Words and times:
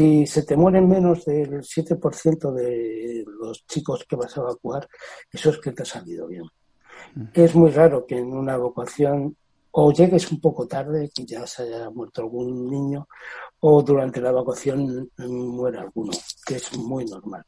si 0.00 0.26
se 0.26 0.44
te 0.44 0.56
mueren 0.56 0.88
menos 0.88 1.26
del 1.26 1.60
7% 1.60 2.52
de 2.54 3.22
los 3.38 3.66
chicos 3.66 4.06
que 4.08 4.16
vas 4.16 4.34
a 4.34 4.40
evacuar, 4.40 4.88
eso 5.30 5.50
es 5.50 5.58
que 5.58 5.72
te 5.72 5.82
ha 5.82 5.84
salido 5.84 6.26
bien. 6.26 6.44
Mm. 7.14 7.24
Es 7.34 7.54
muy 7.54 7.70
raro 7.70 8.06
que 8.06 8.16
en 8.16 8.32
una 8.32 8.54
evacuación 8.54 9.36
o 9.72 9.92
llegues 9.92 10.32
un 10.32 10.40
poco 10.40 10.66
tarde, 10.66 11.10
que 11.14 11.26
ya 11.26 11.46
se 11.46 11.64
haya 11.64 11.90
muerto 11.90 12.22
algún 12.22 12.70
niño, 12.70 13.06
o 13.60 13.82
durante 13.82 14.22
la 14.22 14.30
evacuación 14.30 15.10
muera 15.18 15.82
alguno, 15.82 16.12
que 16.46 16.56
es 16.56 16.78
muy 16.78 17.04
normal. 17.04 17.44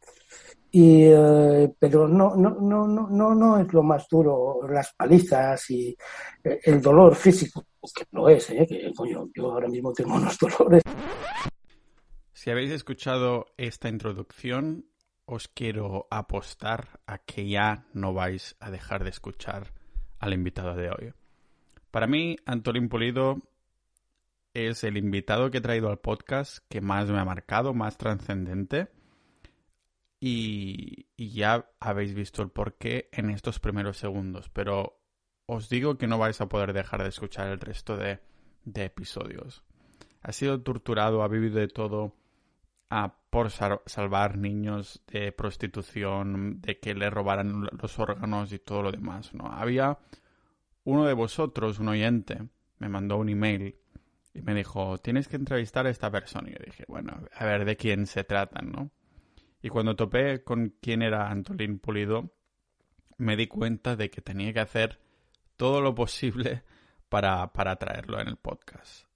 Y, 0.71 1.05
eh, 1.07 1.73
pero 1.79 2.07
no, 2.07 2.37
no, 2.37 2.51
no, 2.51 2.87
no, 2.87 3.35
no 3.35 3.59
es 3.59 3.73
lo 3.73 3.83
más 3.83 4.07
duro, 4.11 4.61
las 4.69 4.93
palizas 4.93 5.71
y 5.71 5.97
eh, 6.45 6.61
el 6.65 6.83
dolor 6.83 7.15
físico, 7.15 7.65
que 7.95 8.05
lo 8.13 8.29
es, 8.29 8.51
¿eh? 8.51 8.67
que 8.69 8.93
coño, 8.95 9.29
yo 9.35 9.53
ahora 9.53 9.69
mismo 9.69 9.91
tengo 9.95 10.15
unos 10.17 10.39
dolores. 10.39 10.83
Si 12.43 12.51
habéis 12.51 12.73
escuchado 12.73 13.55
esta 13.57 13.89
introducción, 13.89 14.87
os 15.27 15.47
quiero 15.47 16.09
apostar 16.11 16.99
a 17.07 17.19
que 17.19 17.49
ya 17.49 17.87
no 17.93 18.15
vais 18.15 18.57
a 18.59 18.73
dejar 18.73 19.05
de 19.05 19.11
escuchar 19.11 19.73
al 20.19 20.33
invitado 20.33 20.75
de 20.75 20.91
hoy. 20.91 21.15
Para 21.93 22.09
mí, 22.09 22.37
Antolín 22.45 22.89
Pulido 22.89 23.37
es 24.55 24.83
el 24.83 24.97
invitado 24.97 25.53
que 25.53 25.59
he 25.59 25.61
traído 25.61 25.89
al 25.89 26.01
podcast 26.01 26.59
que 26.69 26.81
más 26.81 27.09
me 27.11 27.21
ha 27.21 27.25
marcado, 27.25 27.75
más 27.75 27.97
trascendente 27.97 28.89
y, 30.19 31.07
ya 31.17 31.71
habéis 31.79 32.13
visto 32.13 32.43
el 32.43 32.51
porqué 32.51 33.09
en 33.13 33.31
estos 33.31 33.61
primeros 33.61 33.99
segundos, 33.99 34.49
pero 34.49 35.01
os 35.47 35.69
digo 35.69 35.97
que 35.97 36.09
no 36.09 36.19
vais 36.19 36.41
a 36.41 36.49
poder 36.49 36.73
dejar 36.73 37.05
de 37.05 37.11
escuchar 37.11 37.51
el 37.51 37.61
resto 37.61 37.97
de, 37.97 38.19
episodios. 38.65 39.63
Ha 40.23 40.33
sido 40.33 40.61
torturado, 40.61 41.23
ha 41.23 41.29
vivido 41.29 41.61
de 41.61 41.69
todo 41.69 42.17
por 43.31 43.51
salvar 43.51 44.37
niños 44.37 45.03
de 45.07 45.33
prostitución, 45.33 46.61
de 46.61 46.79
que 46.79 46.95
le 46.95 47.09
robaran 47.09 47.67
los 47.81 47.99
órganos 47.99 48.53
y 48.53 48.59
todo 48.59 48.83
lo 48.83 48.93
demás. 48.93 49.33
¿no? 49.33 49.47
Había 49.47 49.99
uno 50.85 51.07
de 51.07 51.15
vosotros, 51.15 51.79
un 51.79 51.89
oyente, 51.89 52.47
me 52.79 52.89
mandó 52.89 53.17
un 53.17 53.31
email 53.31 53.77
y 54.35 54.43
me 54.43 54.55
dijo, 54.55 54.99
tienes 54.99 55.29
que 55.29 55.37
entrevistar 55.37 55.87
a 55.87 55.91
esta 55.91 56.11
persona. 56.11 56.51
Y 56.51 56.53
yo 56.53 56.59
dije, 56.65 56.85
bueno, 56.89 57.27
a 57.35 57.45
ver 57.47 57.65
de 57.65 57.77
quién 57.77 58.07
se 58.07 58.25
trata, 58.25 58.61
¿no? 58.61 58.91
Y 59.63 59.69
cuando 59.69 59.97
topé 59.97 60.43
con 60.43 60.75
quién 60.81 61.03
era 61.03 61.31
Antolín 61.31 61.79
Pulido, 61.79 62.35
me 63.17 63.37
di 63.37 63.47
cuenta 63.47 63.97
de 63.97 64.11
que 64.11 64.21
tenía 64.21 64.53
que 64.53 64.61
hacer 64.61 65.01
todo 65.57 65.81
lo 65.81 65.95
posible 65.95 66.65
para, 67.09 67.53
para 67.53 67.77
traerlo 67.77 68.21
en 68.21 68.29
el 68.29 68.37
podcast. 68.37 69.07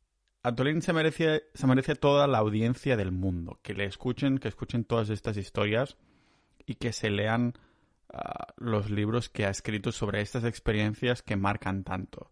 Antolín 0.47 0.80
se 0.80 0.92
merece, 0.92 1.48
se 1.55 1.66
merece 1.66 1.97
toda 1.97 2.28
la 2.28 2.39
audiencia 2.39 2.97
del 2.97 3.11
mundo, 3.11 3.58
que 3.62 3.75
le 3.75 3.84
escuchen, 3.84 4.39
que 4.39 4.47
escuchen 4.47 4.84
todas 4.84 5.11
estas 5.11 5.36
historias 5.36 5.97
y 6.64 6.77
que 6.77 6.92
se 6.92 7.11
lean 7.11 7.55
ah, 8.12 8.55
los 8.56 8.88
libros 8.88 9.28
que 9.28 9.44
ha 9.44 9.50
escrito 9.50 9.91
sobre 9.91 10.20
estas 10.20 10.44
experiencias 10.44 11.20
que 11.20 11.34
marcan 11.34 11.83
tanto. 11.83 12.30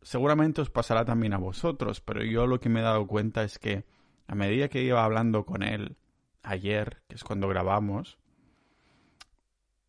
Seguramente 0.00 0.60
os 0.60 0.70
pasará 0.70 1.04
también 1.04 1.32
a 1.32 1.38
vosotros, 1.38 2.00
pero 2.00 2.22
yo 2.22 2.46
lo 2.46 2.60
que 2.60 2.68
me 2.68 2.78
he 2.78 2.84
dado 2.84 3.04
cuenta 3.08 3.42
es 3.42 3.58
que 3.58 3.84
a 4.28 4.36
medida 4.36 4.68
que 4.68 4.84
iba 4.84 5.04
hablando 5.04 5.44
con 5.44 5.64
él 5.64 5.96
ayer, 6.44 7.02
que 7.08 7.16
es 7.16 7.24
cuando 7.24 7.48
grabamos, 7.48 8.20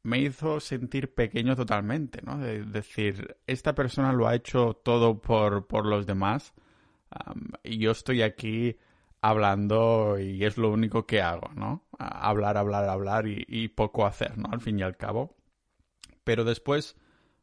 me 0.01 0.17
hizo 0.17 0.59
sentir 0.59 1.13
pequeño 1.13 1.55
totalmente, 1.55 2.23
¿no? 2.23 2.39
De 2.39 2.65
decir, 2.65 3.37
esta 3.45 3.75
persona 3.75 4.13
lo 4.13 4.27
ha 4.27 4.33
hecho 4.33 4.73
todo 4.83 5.21
por, 5.21 5.67
por 5.67 5.85
los 5.85 6.07
demás 6.07 6.55
y 7.63 7.77
yo 7.77 7.91
estoy 7.91 8.21
aquí 8.21 8.77
hablando 9.21 10.17
y 10.19 10.43
es 10.43 10.57
lo 10.57 10.71
único 10.71 11.05
que 11.05 11.21
hago, 11.21 11.51
¿no? 11.55 11.85
Hablar, 11.99 12.57
hablar, 12.57 12.89
hablar 12.89 13.25
y, 13.27 13.67
poco 13.69 14.05
hacer, 14.05 14.37
¿no? 14.37 14.49
Al 14.51 14.61
fin 14.61 14.79
y 14.79 14.83
al 14.83 14.97
cabo. 14.97 15.35
Pero 16.23 16.43
después, 16.43 16.97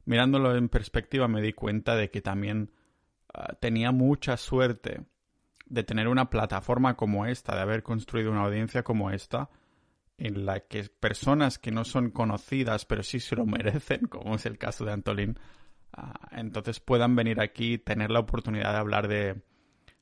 mirándolo 0.04 0.56
en 0.56 0.68
perspectiva, 0.68 1.28
me 1.28 1.40
di 1.40 1.52
cuenta 1.52 1.96
de 1.96 2.10
que 2.10 2.20
también 2.20 2.72
ah, 3.32 3.54
tenía 3.60 3.92
mucha 3.92 4.36
suerte 4.36 5.04
de 5.66 5.84
tener 5.84 6.08
una 6.08 6.30
plataforma 6.30 6.96
como 6.96 7.26
esta, 7.26 7.54
de 7.54 7.62
haber 7.62 7.82
construido 7.82 8.32
una 8.32 8.44
audiencia 8.44 8.82
como 8.82 9.10
esta, 9.10 9.50
en 10.16 10.46
la 10.46 10.60
que 10.60 10.84
personas 10.84 11.58
que 11.58 11.70
no 11.70 11.84
son 11.84 12.10
conocidas 12.10 12.84
pero 12.84 13.02
sí 13.04 13.20
se 13.20 13.36
lo 13.36 13.46
merecen, 13.46 14.06
como 14.08 14.34
es 14.34 14.46
el 14.46 14.58
caso 14.58 14.84
de 14.84 14.92
Antolín, 14.92 15.38
ah, 15.92 16.28
entonces 16.32 16.80
puedan 16.80 17.14
venir 17.14 17.40
aquí 17.40 17.74
y 17.74 17.78
tener 17.78 18.10
la 18.10 18.20
oportunidad 18.20 18.72
de 18.72 18.78
hablar 18.78 19.06
de, 19.08 19.42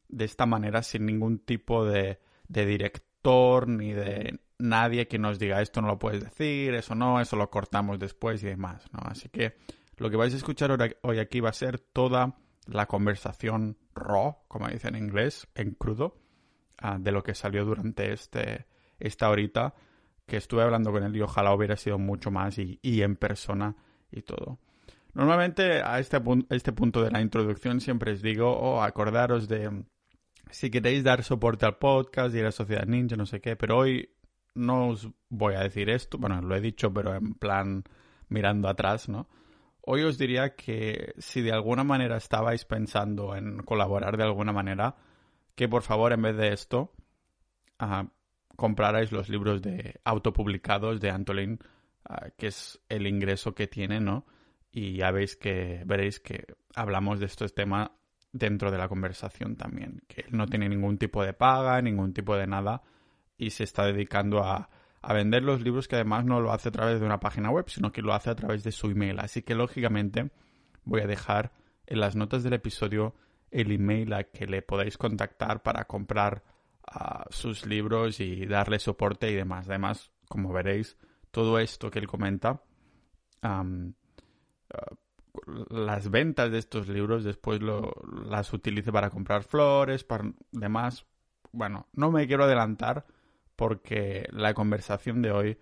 de 0.09 0.25
esta 0.25 0.47
manera 0.47 0.83
sin 0.83 1.07
ningún 1.07 1.39
tipo 1.39 1.85
de, 1.85 2.21
de 2.49 2.67
director 2.67 3.69
ni 3.69 3.93
de 3.93 4.41
nadie 4.59 5.09
que 5.09 5.19
nos 5.19 5.39
diga 5.39 5.61
esto 5.61 5.83
no 5.83 5.89
lo 5.89 5.99
puedes 5.99 6.23
decir, 6.23 6.75
eso 6.75 6.95
no, 6.95 7.21
eso 7.21 7.37
lo 7.37 7.51
cortamos 7.51 7.99
después 7.99 8.43
y 8.43 8.47
demás, 8.47 8.85
¿no? 8.93 9.01
Así 9.05 9.29
que 9.29 9.57
lo 9.97 10.11
que 10.11 10.17
vais 10.17 10.33
a 10.33 10.37
escuchar 10.37 10.77
hoy 11.03 11.19
aquí 11.19 11.41
va 11.41 11.51
a 11.51 11.55
ser 11.55 11.79
toda 11.79 12.37
la 12.67 12.87
conversación 12.87 13.79
raw, 13.95 14.39
como 14.49 14.69
dicen 14.69 14.95
en 14.95 15.05
inglés, 15.05 15.49
en 15.55 15.73
crudo, 15.73 16.19
ah, 16.79 16.99
de 16.99 17.13
lo 17.13 17.23
que 17.23 17.35
salió 17.35 17.65
durante 17.65 18.13
este, 18.13 18.67
esta 18.99 19.31
horita 19.31 19.75
que 20.27 20.37
estuve 20.37 20.63
hablando 20.63 20.91
con 20.91 21.05
él 21.05 21.15
y 21.17 21.21
ojalá 21.23 21.55
hubiera 21.55 21.77
sido 21.77 21.99
mucho 21.99 22.31
más 22.31 22.59
y, 22.59 22.79
en 22.83 23.17
persona 23.17 23.77
y 24.11 24.23
todo. 24.23 24.59
Normalmente 25.15 25.81
a 25.83 25.99
este, 25.99 26.21
este 26.51 26.73
punto 26.73 27.03
de 27.03 27.11
la 27.11 27.21
introducción 27.21 27.81
siempre 27.81 28.13
os 28.13 28.23
digo, 28.23 28.51
oh, 28.51 28.83
acordaros 28.83 29.49
de 29.49 29.85
si 30.51 30.71
queréis 30.71 31.05
dar 31.05 31.23
soporte 31.23 31.67
al 31.67 31.79
podcast 31.79 32.35
y 32.35 32.41
a 32.41 32.45
la 32.45 32.53
Sociedad 32.53 32.87
Ninja, 32.87 33.17
no 33.17 33.27
sé 33.27 33.41
qué, 33.41 33.57
pero 33.57 33.79
hoy 33.79 34.11
no 34.55 34.89
os 34.89 35.09
voy 35.29 35.55
a 35.55 35.61
decir 35.61 35.91
esto, 35.91 36.19
bueno, 36.19 36.41
lo 36.41 36.55
he 36.57 36.61
dicho, 36.61 36.93
pero 36.93 37.15
en 37.15 37.35
plan 37.35 37.85
mirando 38.29 38.69
atrás, 38.69 39.09
¿no? 39.09 39.29
Hoy 39.83 40.03
os 40.03 40.19
diría 40.19 40.57
que 40.57 41.15
si 41.19 41.43
de 41.43 41.53
alguna 41.53 41.85
manera 41.85 42.17
estabais 42.17 42.65
pensando 42.65 43.37
en 43.37 43.59
colaborar 43.59 44.17
de 44.17 44.25
alguna 44.25 44.53
manera, 44.53 44.97
que 45.55 45.69
por 45.69 45.83
favor 45.83 46.13
en 46.13 46.23
vez 46.23 46.37
de 46.37 46.53
esto 46.53 46.93
uh, 47.81 48.09
comprarais 48.57 49.13
los 49.13 49.29
libros 49.29 49.63
de 49.63 50.01
autopublicados 50.05 51.01
de 51.01 51.11
Antolín, 51.11 51.61
ah, 52.05 52.31
que 52.37 52.49
es 52.49 52.81
el 52.89 53.07
ingreso 53.07 53.55
que 53.55 53.69
tiene, 53.69 54.01
¿no? 54.01 54.27
Y 54.73 54.97
ya 54.97 55.11
veis 55.13 55.37
que 55.37 55.83
veréis 55.87 56.19
que 56.19 56.47
hablamos 56.75 57.21
de 57.21 57.27
estos 57.27 57.55
temas 57.55 57.91
dentro 58.39 58.71
de 58.71 58.79
la 58.79 58.89
conversación 58.89 59.57
también, 59.57 60.03
que 60.09 60.23
él 60.23 60.37
no 60.37 60.47
tiene 60.47 60.69
ningún 60.69 60.99
tipo 60.99 61.25
de 61.25 61.33
paga, 61.33 61.81
ningún 61.83 62.13
tipo 62.13 62.37
de 62.37 62.47
nada 62.47 62.83
y 63.37 63.51
se 63.51 63.65
está 63.65 63.85
dedicando 63.85 64.43
a 64.43 64.71
a 65.07 65.13
vender 65.13 65.45
los 65.45 65.61
libros 65.61 65.87
que 65.87 65.95
además 65.95 66.25
no 66.25 66.41
lo 66.41 66.53
hace 66.53 66.69
a 66.69 66.73
través 66.73 66.99
de 66.99 67.07
una 67.07 67.21
página 67.21 67.49
web, 67.49 67.67
sino 67.69 67.93
que 67.93 68.03
lo 68.03 68.13
hace 68.13 68.29
a 68.29 68.35
través 68.35 68.65
de 68.65 68.73
su 68.73 68.91
email. 68.91 69.21
Así 69.21 69.43
que 69.43 69.55
lógicamente 69.55 70.33
voy 70.85 71.01
a 71.01 71.07
dejar 71.07 71.53
en 71.87 72.01
las 72.01 72.17
notas 72.17 72.43
del 72.43 72.55
episodio 72.55 73.15
el 73.53 73.71
email 73.71 74.13
a 74.15 74.25
que 74.25 74.49
le 74.49 74.63
podáis 74.63 74.99
contactar 74.99 75.63
para 75.63 75.85
comprar 75.85 76.43
ah, 76.89 77.25
sus 77.31 77.67
libros 77.67 78.19
y 78.19 78.47
darle 78.47 78.81
soporte 78.81 79.31
y 79.31 79.37
demás. 79.37 79.69
Además, 79.69 80.11
como 80.29 80.53
veréis, 80.53 80.97
todo 81.31 81.61
esto 81.61 81.89
que 81.89 82.01
él 82.01 82.09
comenta, 82.09 82.65
ah, 83.43 83.65
las 85.69 86.11
ventas 86.11 86.51
de 86.51 86.59
estos 86.59 86.89
libros 86.89 87.25
después 87.25 87.61
lo, 87.61 87.93
las 88.29 88.53
utilice 88.53 88.93
para 88.93 89.11
comprar 89.11 89.43
flores, 89.43 90.05
para 90.05 90.33
demás. 90.53 91.07
Bueno, 91.53 91.89
no 91.93 92.11
me 92.11 92.27
quiero 92.27 92.45
adelantar 92.45 93.07
porque 93.57 94.29
la 94.31 94.55
conversación 94.55 95.23
de 95.23 95.31
hoy 95.31 95.59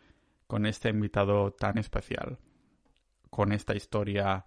con 0.46 0.66
este 0.66 0.88
invitado 0.90 1.52
tan 1.52 1.78
especial, 1.78 2.38
con 3.30 3.52
esta 3.52 3.74
historia 3.74 4.46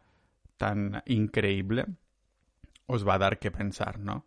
tan 0.57 1.03
increíble, 1.05 1.85
os 2.85 3.07
va 3.07 3.15
a 3.15 3.19
dar 3.19 3.39
que 3.39 3.51
pensar, 3.51 3.99
¿no? 3.99 4.25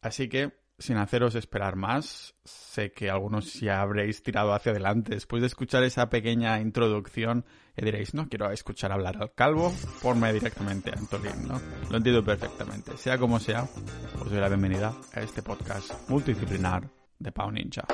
Así 0.00 0.28
que, 0.28 0.59
sin 0.80 0.96
haceros 0.96 1.34
esperar 1.34 1.76
más, 1.76 2.34
sé 2.44 2.90
que 2.90 3.10
algunos 3.10 3.54
ya 3.54 3.82
habréis 3.82 4.22
tirado 4.22 4.52
hacia 4.52 4.72
adelante 4.72 5.14
después 5.14 5.42
de 5.42 5.46
escuchar 5.46 5.84
esa 5.84 6.08
pequeña 6.08 6.58
introducción 6.60 7.44
y 7.76 7.84
diréis, 7.84 8.14
no 8.14 8.28
quiero 8.28 8.50
escuchar 8.50 8.90
hablar 8.90 9.18
al 9.18 9.34
calvo, 9.34 9.72
ponme 10.02 10.32
directamente 10.32 10.90
a 10.90 10.98
Antolín, 10.98 11.46
¿no? 11.46 11.60
Lo 11.90 11.96
entiendo 11.98 12.24
perfectamente. 12.24 12.96
Sea 12.96 13.18
como 13.18 13.38
sea, 13.38 13.68
os 14.20 14.30
doy 14.30 14.40
la 14.40 14.48
bienvenida 14.48 14.94
a 15.12 15.20
este 15.20 15.42
podcast 15.42 15.92
multidisciplinar 16.08 16.88
de 17.18 17.32
Pau 17.32 17.50
Ninja. 17.50 17.86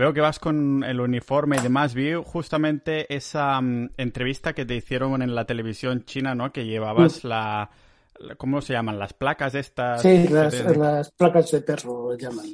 Veo 0.00 0.14
que 0.14 0.22
vas 0.22 0.38
con 0.38 0.82
el 0.82 0.98
uniforme 0.98 1.58
y 1.58 1.60
demás. 1.60 1.92
Vi 1.92 2.14
justamente 2.14 3.14
esa 3.14 3.60
mm, 3.60 3.90
entrevista 3.98 4.54
que 4.54 4.64
te 4.64 4.74
hicieron 4.74 5.20
en 5.20 5.34
la 5.34 5.44
televisión 5.44 6.06
china, 6.06 6.34
¿no? 6.34 6.54
Que 6.54 6.64
llevabas 6.64 7.22
la, 7.22 7.68
¿cómo 8.38 8.62
se 8.62 8.72
llaman? 8.72 8.98
Las 8.98 9.12
placas 9.12 9.54
estas. 9.54 10.00
Sí, 10.00 10.26
las, 10.28 11.10
placas 11.10 11.50
de 11.50 11.60
perro 11.60 12.16
llaman. 12.16 12.46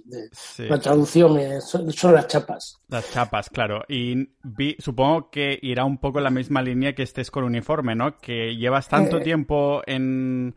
La 0.59 0.81
traducción 0.81 1.39
es, 1.39 1.63
son, 1.63 2.15
las 2.15 2.27
chapas. 2.27 2.81
Las 2.89 3.13
chapas, 3.13 3.49
claro. 3.49 3.85
Y 3.87 4.29
vi, 4.43 4.75
supongo 4.81 5.31
que 5.31 5.57
irá 5.63 5.85
un 5.85 5.99
poco 5.99 6.19
en 6.19 6.25
la 6.25 6.31
misma 6.31 6.63
línea 6.63 6.97
que 6.97 7.05
estés 7.05 7.31
con 7.31 7.45
uniforme, 7.45 7.95
¿no? 7.95 8.19
Que 8.19 8.57
llevas 8.57 8.89
tanto 8.89 9.19
eh, 9.19 9.21
tiempo 9.21 9.83
en 9.87 10.57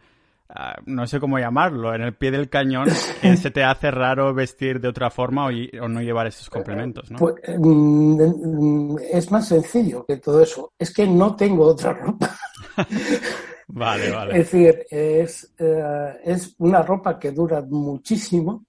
Ah, 0.51 0.75
no 0.88 1.06
sé 1.06 1.19
cómo 1.19 1.38
llamarlo, 1.38 1.94
en 1.94 2.01
el 2.01 2.16
pie 2.16 2.31
del 2.31 2.50
cañón, 2.50 2.88
que 3.22 3.38
se 3.38 3.51
te 3.51 3.63
hace 3.63 3.92
raro 3.92 4.34
vestir 4.34 4.81
de 4.81 4.88
otra 4.88 5.12
forma 5.12 5.46
o, 5.46 5.88
no 5.88 6.01
llevar 6.01 6.25
esos 6.25 6.50
complementos, 6.50 7.12
¿no? 7.12 7.19
Pues, 7.19 7.36
mm, 7.56 8.96
es 9.12 9.31
más 9.31 9.48
sencillo 9.48 10.04
que 10.06 10.18
todo 10.18 10.42
eso. 10.42 10.74
Es 10.78 10.92
que 10.92 11.06
no 11.06 11.36
tengo 11.36 11.66
otra 11.66 11.94
ropa. 11.94 12.36
vale, 13.68 14.12
vale. 14.12 14.40
Es 14.40 14.51
decir, 14.51 14.86
es, 14.90 15.54
eh, 15.60 16.19
es 16.24 16.56
una 16.57 16.81
ropa 16.81 17.19
que 17.19 17.31
dura 17.31 17.62
muchísimo. 17.62 18.66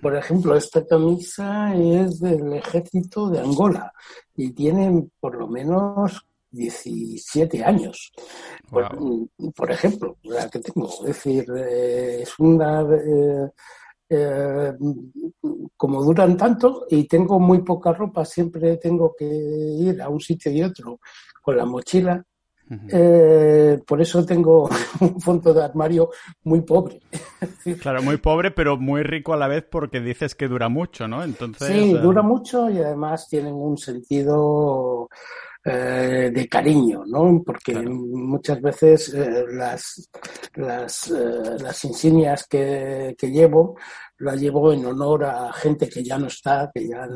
Por 0.00 0.16
ejemplo, 0.16 0.56
esta 0.56 0.86
camisa 0.86 1.74
es 1.74 2.20
del 2.20 2.54
ejército 2.54 3.28
de 3.28 3.40
Angola 3.40 3.92
y 4.34 4.52
tiene 4.52 5.08
por 5.20 5.34
lo 5.36 5.48
menos 5.48 6.27
17 6.50 7.64
años, 7.64 8.12
por, 8.70 9.70
ejemplo, 9.70 10.16
la 10.22 10.48
que 10.48 10.60
tengo. 10.60 10.88
Es 11.00 11.06
decir, 11.06 11.46
eh, 11.56 12.22
es 12.22 12.38
una... 12.38 12.82
Eh, 12.82 13.48
eh, 14.10 14.72
como 15.76 16.02
duran 16.02 16.34
tanto 16.34 16.86
y 16.88 17.04
tengo 17.04 17.38
muy 17.38 17.60
poca 17.60 17.92
ropa, 17.92 18.24
siempre 18.24 18.78
tengo 18.78 19.14
que 19.14 19.26
ir 19.26 20.00
a 20.00 20.08
un 20.08 20.18
sitio 20.18 20.50
y 20.50 20.62
otro 20.62 21.00
con 21.42 21.58
la 21.58 21.66
mochila. 21.66 22.24
por 23.86 24.00
eso 24.00 24.24
tengo 24.24 24.70
un 25.00 25.20
fondo 25.20 25.52
de 25.52 25.62
armario 25.62 26.08
muy 26.44 26.62
pobre. 26.62 27.02
claro, 27.82 28.02
muy 28.02 28.16
pobre, 28.16 28.50
pero 28.50 28.78
muy 28.78 29.02
rico 29.02 29.34
a 29.34 29.36
la 29.36 29.46
vez 29.46 29.66
porque 29.70 30.00
dices 30.00 30.34
que 30.34 30.48
dura 30.48 30.70
mucho, 30.70 31.06
¿no? 31.06 31.22
Entonces, 31.22 31.68
sí, 31.68 31.92
dura 31.92 32.22
mucho 32.22 32.70
y 32.70 32.78
además 32.78 33.28
tienen 33.28 33.52
un 33.52 33.76
sentido 33.76 35.10
eh, 35.70 36.30
de 36.32 36.48
cariño, 36.48 37.04
¿no? 37.06 37.42
Porque 37.44 37.74
muchas 37.74 38.58
veces 38.62 39.12
eh, 39.12 39.44
las, 39.50 40.08
las, 40.54 41.10
eh, 41.10 41.58
las, 41.60 41.84
insignias 41.84 42.46
que, 42.46 43.14
llevo 43.20 43.76
las 44.18 44.40
llevo 44.40 44.72
en 44.72 44.86
honor 44.86 45.24
a 45.24 45.52
gente 45.52 45.86
que 45.88 46.02
ya 46.02 46.18
no 46.18 46.28
está, 46.28 46.70
que 46.72 46.88
ya 46.88 47.06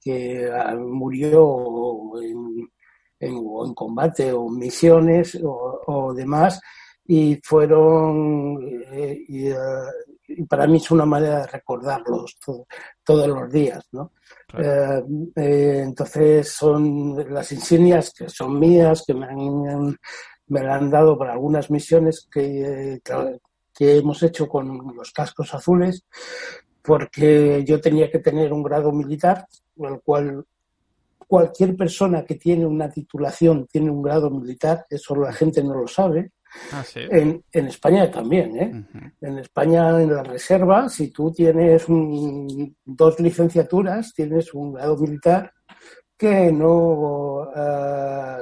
que 0.00 0.48
ah, 0.48 0.76
murió 0.76 2.12
en, 2.22 2.70
en, 3.18 3.74
combate 3.74 4.32
o 4.32 4.46
en 4.48 4.58
misiones 4.58 5.36
o, 5.42 6.14
demás 6.14 6.60
y 7.04 7.40
fueron 7.42 8.60
y, 9.28 9.48
para 10.48 10.66
mí 10.66 10.78
es 10.78 10.90
una 10.90 11.04
manera 11.04 11.40
de 11.40 11.46
recordarlos 11.46 12.36
todos 13.04 13.28
los 13.28 13.50
días, 13.50 13.86
¿no? 13.92 14.12
Eh, 14.58 15.02
eh, 15.36 15.82
entonces 15.84 16.48
son 16.48 17.32
las 17.32 17.52
insignias 17.52 18.12
que 18.12 18.28
son 18.28 18.58
mías, 18.58 19.04
que 19.06 19.14
me 19.14 19.26
han, 19.26 19.96
me 20.48 20.60
han 20.60 20.90
dado 20.90 21.18
para 21.18 21.32
algunas 21.32 21.70
misiones 21.70 22.28
que, 22.30 23.00
que 23.74 23.96
hemos 23.96 24.22
hecho 24.22 24.48
con 24.48 24.94
los 24.96 25.12
cascos 25.12 25.54
azules, 25.54 26.04
porque 26.82 27.64
yo 27.64 27.80
tenía 27.80 28.10
que 28.10 28.20
tener 28.20 28.52
un 28.52 28.62
grado 28.62 28.92
militar, 28.92 29.46
el 29.76 30.00
cual 30.00 30.44
cualquier 31.26 31.76
persona 31.76 32.24
que 32.24 32.36
tiene 32.36 32.64
una 32.64 32.88
titulación 32.88 33.66
tiene 33.66 33.90
un 33.90 34.02
grado 34.02 34.30
militar, 34.30 34.86
eso 34.88 35.16
la 35.16 35.32
gente 35.32 35.62
no 35.62 35.74
lo 35.74 35.88
sabe, 35.88 36.30
Ah, 36.72 36.84
en, 36.94 37.44
en, 37.52 37.66
España 37.66 38.10
también, 38.10 38.56
¿eh? 38.56 38.86
En 39.20 39.38
España, 39.38 40.00
en 40.02 40.12
la 40.12 40.22
reserva, 40.22 40.88
si 40.88 41.10
tú 41.10 41.32
tienes 41.32 41.84
dos 42.84 43.20
licenciaturas, 43.20 44.12
tienes 44.14 44.52
un 44.52 44.72
grado 44.72 44.96
militar 44.96 45.52
que 46.16 46.50
no 46.50 47.48
eh, 47.54 48.38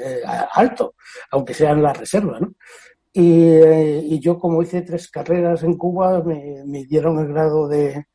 eh, 0.00 0.22
alto, 0.52 0.94
aunque 1.30 1.54
sea 1.54 1.72
en 1.72 1.82
la 1.82 1.92
reserva, 1.92 2.38
¿no? 2.40 2.54
Y, 3.12 4.18
yo, 4.18 4.38
como 4.38 4.62
hice 4.62 4.82
tres 4.82 5.08
carreras 5.08 5.62
en 5.62 5.76
Cuba, 5.76 6.22
me, 6.22 6.64
me 6.66 6.84
dieron 6.84 7.18
el 7.20 7.28
grado 7.28 7.68
de, 7.68 8.06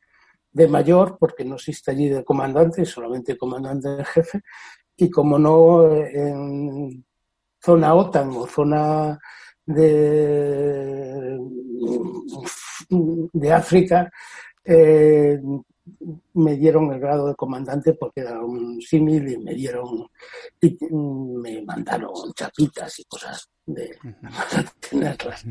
de, 0.52 0.68
mayor, 0.68 1.16
porque 1.18 1.44
no 1.44 1.54
existe 1.54 1.90
allí 1.90 2.08
de 2.08 2.24
comandante, 2.24 2.84
solamente 2.84 3.38
comandante 3.38 3.88
de 3.88 4.04
jefe, 4.04 4.40
y 4.96 5.08
como 5.08 5.38
no, 5.38 5.90
en 5.90 7.02
zona 7.62 7.94
OTAN 7.94 8.30
o 8.30 8.46
zona 8.46 9.18
de, 9.66 11.38
de 13.32 13.52
África, 13.52 14.10
eh, 14.64 15.40
me 16.34 16.56
dieron 16.56 16.92
el 16.92 17.00
grado 17.00 17.28
de 17.28 17.34
comandante 17.34 17.94
porque 17.94 18.20
era 18.20 18.40
un 18.42 18.80
símil 18.80 19.28
y 19.28 19.38
me 19.38 19.54
dieron 19.54 20.08
y 20.60 20.78
me 20.90 21.62
mandaron 21.62 22.12
chapitas 22.34 22.98
y 23.00 23.04
cosas 23.04 23.48
de 23.74 23.96
para 24.22 24.64
tenerlas 24.90 25.46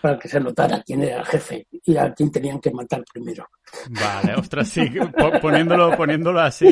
para 0.00 0.18
que 0.18 0.28
se 0.28 0.40
notara 0.40 0.82
quién 0.82 1.02
era 1.02 1.20
el 1.20 1.26
jefe 1.26 1.66
y 1.70 1.96
a 1.96 2.12
quién 2.12 2.30
tenían 2.30 2.60
que 2.60 2.70
matar 2.70 3.02
primero. 3.12 3.48
Vale, 3.90 4.34
ostras, 4.34 4.68
sí, 4.68 4.82
poniéndolo, 5.42 5.96
poniéndolo 5.96 6.40
así. 6.40 6.66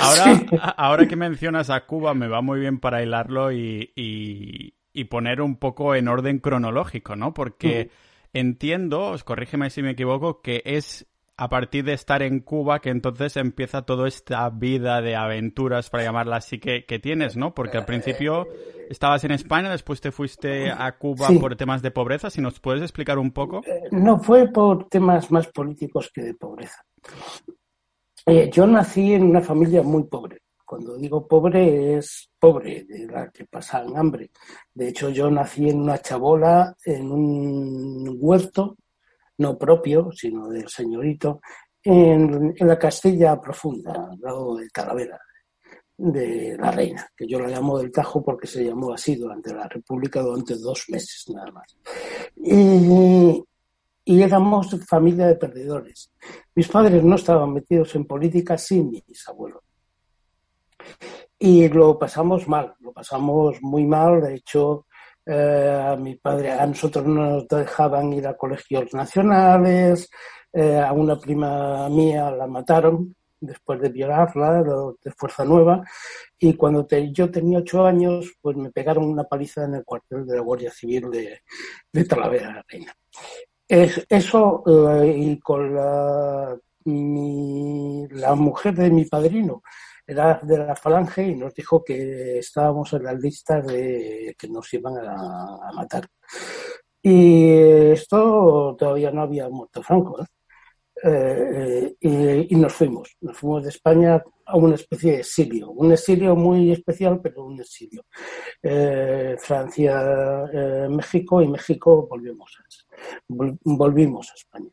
Ahora, 0.00 0.74
ahora 0.76 1.06
que 1.06 1.16
mencionas 1.16 1.70
a 1.70 1.86
Cuba 1.86 2.14
me 2.14 2.28
va 2.28 2.42
muy 2.42 2.60
bien 2.60 2.80
para 2.80 3.02
hilarlo 3.02 3.52
y, 3.52 3.92
y, 3.94 5.04
poner 5.04 5.40
un 5.40 5.56
poco 5.56 5.94
en 5.94 6.08
orden 6.08 6.38
cronológico, 6.38 7.16
¿no? 7.16 7.32
Porque 7.32 7.90
entiendo, 8.32 9.16
corrígeme 9.24 9.70
si 9.70 9.82
me 9.82 9.92
equivoco, 9.92 10.40
que 10.40 10.62
es 10.64 11.06
a 11.40 11.48
partir 11.48 11.84
de 11.84 11.94
estar 11.94 12.22
en 12.22 12.40
Cuba 12.40 12.80
que 12.80 12.90
entonces 12.90 13.38
empieza 13.38 13.80
toda 13.80 14.06
esta 14.06 14.50
vida 14.50 15.00
de 15.00 15.16
aventuras, 15.16 15.88
para 15.88 16.04
llamarla 16.04 16.36
así, 16.36 16.58
que, 16.58 16.82
tienes, 17.02 17.34
¿no? 17.34 17.54
Porque 17.54 17.78
al 17.78 17.86
principio 17.86 18.46
estabas 18.90 19.24
en 19.24 19.30
España, 19.30 19.70
después 19.70 20.02
te 20.02 20.12
fuiste 20.12 20.70
a 20.70 20.98
Cuba 20.98 21.28
por 21.40 21.56
temas 21.56 21.80
de 21.80 21.90
pobreza. 21.92 22.28
Si 22.28 22.42
nos 22.42 22.60
puedes 22.60 22.82
explicar 22.82 23.18
un 23.18 23.30
poco. 23.30 23.62
Eh, 23.64 23.88
no, 23.90 24.18
fue 24.18 24.52
por 24.52 24.86
temas 24.90 25.30
más 25.30 25.46
políticos 25.46 26.10
que 26.12 26.20
de 26.20 26.34
pobreza. 26.34 26.84
Eh, 28.26 28.50
yo 28.52 28.66
nací 28.66 29.14
en 29.14 29.22
una 29.22 29.40
familia 29.40 29.82
muy 29.82 30.04
pobre. 30.04 30.42
Cuando 30.66 30.98
digo 30.98 31.26
pobre 31.26 31.96
es 31.96 32.28
pobre, 32.38 32.84
de 32.84 33.06
la 33.06 33.30
que 33.30 33.46
pasan 33.46 33.96
hambre. 33.96 34.30
De 34.74 34.90
hecho, 34.90 35.08
yo 35.08 35.30
nací 35.30 35.70
en 35.70 35.80
una 35.80 35.96
chabola, 36.02 36.76
en 36.84 37.10
un 37.10 38.18
huerto, 38.20 38.76
no 39.40 39.56
propio, 39.58 40.10
sino 40.12 40.48
del 40.48 40.68
señorito, 40.68 41.40
en, 41.82 42.54
la 42.58 42.78
Castilla 42.78 43.40
profunda, 43.40 44.08
al 44.10 44.20
lado 44.20 44.56
de 44.56 44.68
Talavera, 44.68 45.18
de 45.96 46.56
la 46.58 46.70
reina, 46.70 47.06
que 47.16 47.26
yo 47.26 47.40
la 47.40 47.48
llamo 47.48 47.78
del 47.78 47.90
Tajo 47.90 48.22
porque 48.22 48.46
se 48.46 48.64
llamó 48.64 48.92
así 48.92 49.16
durante 49.16 49.54
la 49.54 49.66
República 49.66 50.20
durante 50.20 50.56
dos 50.56 50.84
meses 50.88 51.24
nada 51.34 51.50
más. 51.52 51.76
Y, 52.36 53.42
éramos 54.04 54.76
familia 54.86 55.26
de 55.26 55.36
perdedores. 55.36 56.12
Mis 56.54 56.68
padres 56.68 57.02
no 57.04 57.14
estaban 57.14 57.52
metidos 57.52 57.94
en 57.94 58.06
política, 58.06 58.58
sin 58.58 58.90
mis 58.90 59.28
abuelos. 59.28 59.62
Y 61.38 61.68
lo 61.68 61.98
pasamos 61.98 62.48
mal, 62.48 62.74
lo 62.80 62.92
pasamos 62.92 63.58
muy 63.62 63.86
mal. 63.86 64.20
De 64.20 64.34
hecho, 64.34 64.86
eh, 65.26 65.82
a 65.92 65.96
mi 65.96 66.16
padre, 66.16 66.52
a 66.52 66.66
nosotros 66.66 67.06
no 67.06 67.30
nos 67.30 67.48
dejaban 67.48 68.12
ir 68.12 68.26
a 68.26 68.36
colegios 68.36 68.92
nacionales, 68.94 70.10
eh, 70.52 70.78
a 70.78 70.92
una 70.92 71.18
prima 71.18 71.88
mía 71.88 72.30
la 72.30 72.46
mataron 72.46 73.14
después 73.40 73.80
de 73.80 73.88
violarla, 73.88 74.62
de 74.62 75.10
Fuerza 75.12 75.44
Nueva, 75.44 75.82
y 76.38 76.54
cuando 76.54 76.86
yo 77.12 77.30
tenía 77.30 77.60
ocho 77.60 77.86
años, 77.86 78.34
pues 78.40 78.56
me 78.56 78.70
pegaron 78.70 79.04
una 79.04 79.24
paliza 79.24 79.64
en 79.64 79.76
el 79.76 79.84
cuartel 79.84 80.26
de 80.26 80.36
la 80.36 80.42
Guardia 80.42 80.70
Civil 80.70 81.10
de, 81.10 81.40
de 81.90 82.04
Talavera 82.04 82.64
Reina. 82.68 82.94
eso, 83.66 84.62
eh, 84.66 85.14
y 85.16 85.38
con 85.38 85.74
la, 85.74 86.56
la 86.84 88.34
mujer 88.34 88.74
de 88.74 88.90
mi 88.90 89.06
padrino, 89.06 89.62
era 90.10 90.40
de 90.42 90.58
la 90.58 90.74
falange 90.74 91.22
y 91.28 91.36
nos 91.36 91.54
dijo 91.54 91.84
que 91.84 92.38
estábamos 92.38 92.92
en 92.94 93.04
las 93.04 93.20
listas 93.20 93.64
de 93.66 94.34
que 94.36 94.48
nos 94.48 94.72
iban 94.74 94.94
a, 94.98 95.70
matar. 95.72 96.06
Y 97.02 97.48
esto 97.92 98.76
todavía 98.78 99.10
no 99.12 99.22
había 99.22 99.48
muerto 99.48 99.82
Franco. 99.82 100.20
¿eh? 100.20 100.26
Eh, 101.02 101.96
y, 102.50 102.56
nos 102.56 102.74
fuimos, 102.74 103.16
nos 103.20 103.36
fuimos 103.36 103.62
de 103.62 103.70
España 103.70 104.22
a 104.44 104.56
una 104.56 104.74
especie 104.74 105.12
de 105.12 105.18
exilio, 105.20 105.70
un 105.70 105.92
exilio 105.92 106.34
muy 106.34 106.72
especial, 106.72 107.20
pero 107.22 107.44
un 107.44 107.60
exilio. 107.60 108.04
Eh, 108.62 109.36
Francia, 109.38 110.48
México 110.90 111.40
y 111.40 111.48
México 111.48 112.06
volvimos 112.10 112.58
volvimos 113.64 114.30
a 114.30 114.34
España. 114.34 114.70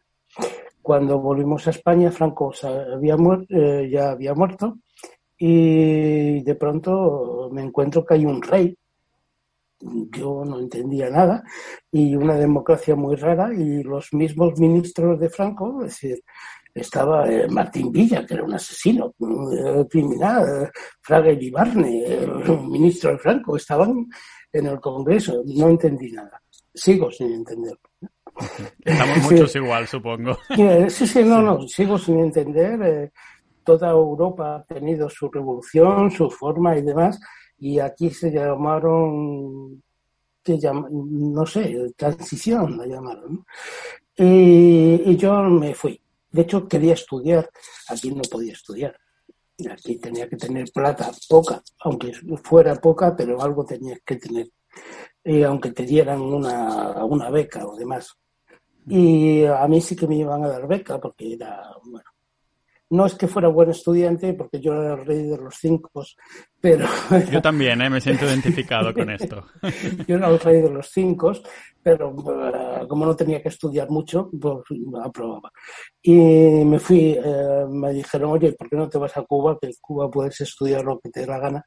Cuando 0.82 1.20
volvimos 1.20 1.67
a 1.67 1.70
España, 1.70 2.12
Franco 2.12 2.51
ya 2.51 4.12
había 4.12 4.34
muerto 4.34 4.79
y 5.38 6.41
de 6.44 6.56
pronto 6.56 7.50
me 7.51 7.62
encuentro 7.62 8.06
que 8.06 8.15
hay 8.15 8.25
un 8.25 8.41
rey 8.41 8.77
yo 9.79 10.44
no 10.46 10.60
entendía 10.60 11.10
nada, 11.10 11.44
y 11.91 12.15
una 12.15 12.36
democracia 12.36 12.96
muy 12.96 13.15
rara, 13.15 13.53
y 13.53 13.84
los 13.84 14.13
mismos 14.13 14.60
ministros 14.60 15.20
de 15.20 15.29
Franco, 15.29 15.84
es 15.84 15.89
decir, 15.89 16.24
estaba 16.74 17.29
eh, 17.29 17.48
Martín 17.50 17.91
Villa, 17.91 18.25
que 18.25 18.36
era 18.36 18.44
un 18.44 18.53
asesino, 18.53 19.13
un 19.20 19.58
eh, 19.58 19.88
criminal, 19.89 20.63
eh, 20.63 20.70
Fraga 21.01 21.32
Ibarne, 21.32 22.06
el 22.06 22.62
ministro 22.67 23.12
de 23.12 23.17
Franco, 23.17 23.58
estaban 23.58 24.08
en 24.51 24.65
el 24.65 24.79
Congreso, 24.79 25.44
no 25.46 25.70
entendí 25.70 26.12
nada, 26.12 26.41
sigo 26.74 27.12
sin 27.12 27.34
entender. 27.34 27.77
Estamos 28.84 29.17
muchos 29.32 29.56
igual, 29.56 29.88
supongo. 29.88 30.38
Sí, 30.89 31.08
sí, 31.08 31.24
no, 31.24 31.41
no, 31.41 31.67
sigo 31.67 31.98
sin 31.98 32.20
entender. 32.20 33.12
Toda 33.67 33.89
Europa 33.91 34.55
ha 34.55 34.63
tenido 34.63 35.09
su 35.09 35.29
revolución, 35.29 36.09
su 36.09 36.29
forma 36.29 36.77
y 36.77 36.81
demás, 36.83 37.19
y 37.57 37.79
aquí 37.79 38.09
se 38.09 38.31
llamaron, 38.31 39.83
no 40.45 41.45
sé, 41.45 41.93
transición 41.97 42.77
la 42.77 42.86
llamaron. 42.86 43.45
Y, 44.15 45.17
yo 45.17 45.43
me 45.43 45.75
fui. 45.75 46.00
De 46.31 46.43
hecho, 46.43 46.65
quería 46.65 46.93
estudiar, 46.93 47.50
aquí 47.89 48.09
no 48.12 48.21
podía 48.31 48.53
estudiar. 48.53 48.97
Aquí 49.69 49.97
tenía 49.97 50.29
que 50.29 50.38
tener 50.38 50.71
plata, 50.71 51.12
poca, 51.27 51.62
aunque 51.81 52.13
fuera 52.41 52.75
poca, 52.75 53.13
pero 53.17 53.41
algo 53.41 53.65
tenía 53.65 53.97
que 54.05 54.15
tener. 54.15 54.47
Y 55.25 55.43
aunque 55.43 55.71
te 55.71 55.83
dieran 55.83 56.21
una, 56.21 57.03
una 57.03 57.29
beca 57.29 57.67
o 57.67 57.75
demás. 57.75 58.15
Y 58.88 59.43
a 59.43 59.67
mí 59.67 59.81
sí 59.81 59.93
que 59.93 60.07
me 60.07 60.15
iban 60.15 60.45
a 60.45 60.47
dar 60.47 60.67
beca 60.67 61.00
porque 61.01 61.33
era, 61.33 61.75
bueno, 61.83 62.09
no 62.89 63.06
es 63.06 63.15
que 63.15 63.27
fuera 63.27 63.50
buen 63.50 63.70
estudiante, 63.70 64.34
porque 64.34 64.60
yo 64.60 64.74
era 64.74 64.94
el 64.94 65.06
rey 65.06 65.24
de 65.24 65.38
los 65.38 65.56
cinco, 65.60 66.03
pero... 66.60 66.88
Yo 67.32 67.41
también, 67.41 67.82
¿eh? 67.82 67.89
me 67.89 68.01
siento 68.01 68.25
identificado 68.25 68.94
con 68.94 69.10
esto. 69.10 69.46
yo 70.08 70.15
era 70.15 70.29
el 70.29 70.39
rey 70.39 70.62
de 70.62 70.70
los 70.70 70.89
cinco, 70.89 71.34
pero 71.84 72.10
uh, 72.10 72.88
como 72.88 73.06
no 73.06 73.15
tenía 73.15 73.41
que 73.41 73.50
estudiar 73.50 73.89
mucho, 73.89 74.29
pues 74.39 74.63
aprobaba. 75.03 75.51
Y 76.01 76.15
me 76.65 76.79
fui, 76.79 77.17
eh, 77.24 77.65
me 77.70 77.94
dijeron, 77.94 78.32
oye, 78.32 78.53
¿por 78.53 78.70
qué 78.70 78.75
no 78.75 78.89
te 78.89 78.98
vas 78.98 79.15
a 79.17 79.24
Cuba? 79.24 79.58
Que 79.60 79.67
en 79.67 79.74
Cuba 79.79 80.10
puedes 80.10 80.39
estudiar 80.41 80.84
lo 80.84 81.00
que 81.00 81.10
te 81.10 81.22
dé 81.22 81.27
la 81.27 81.39
gana. 81.39 81.63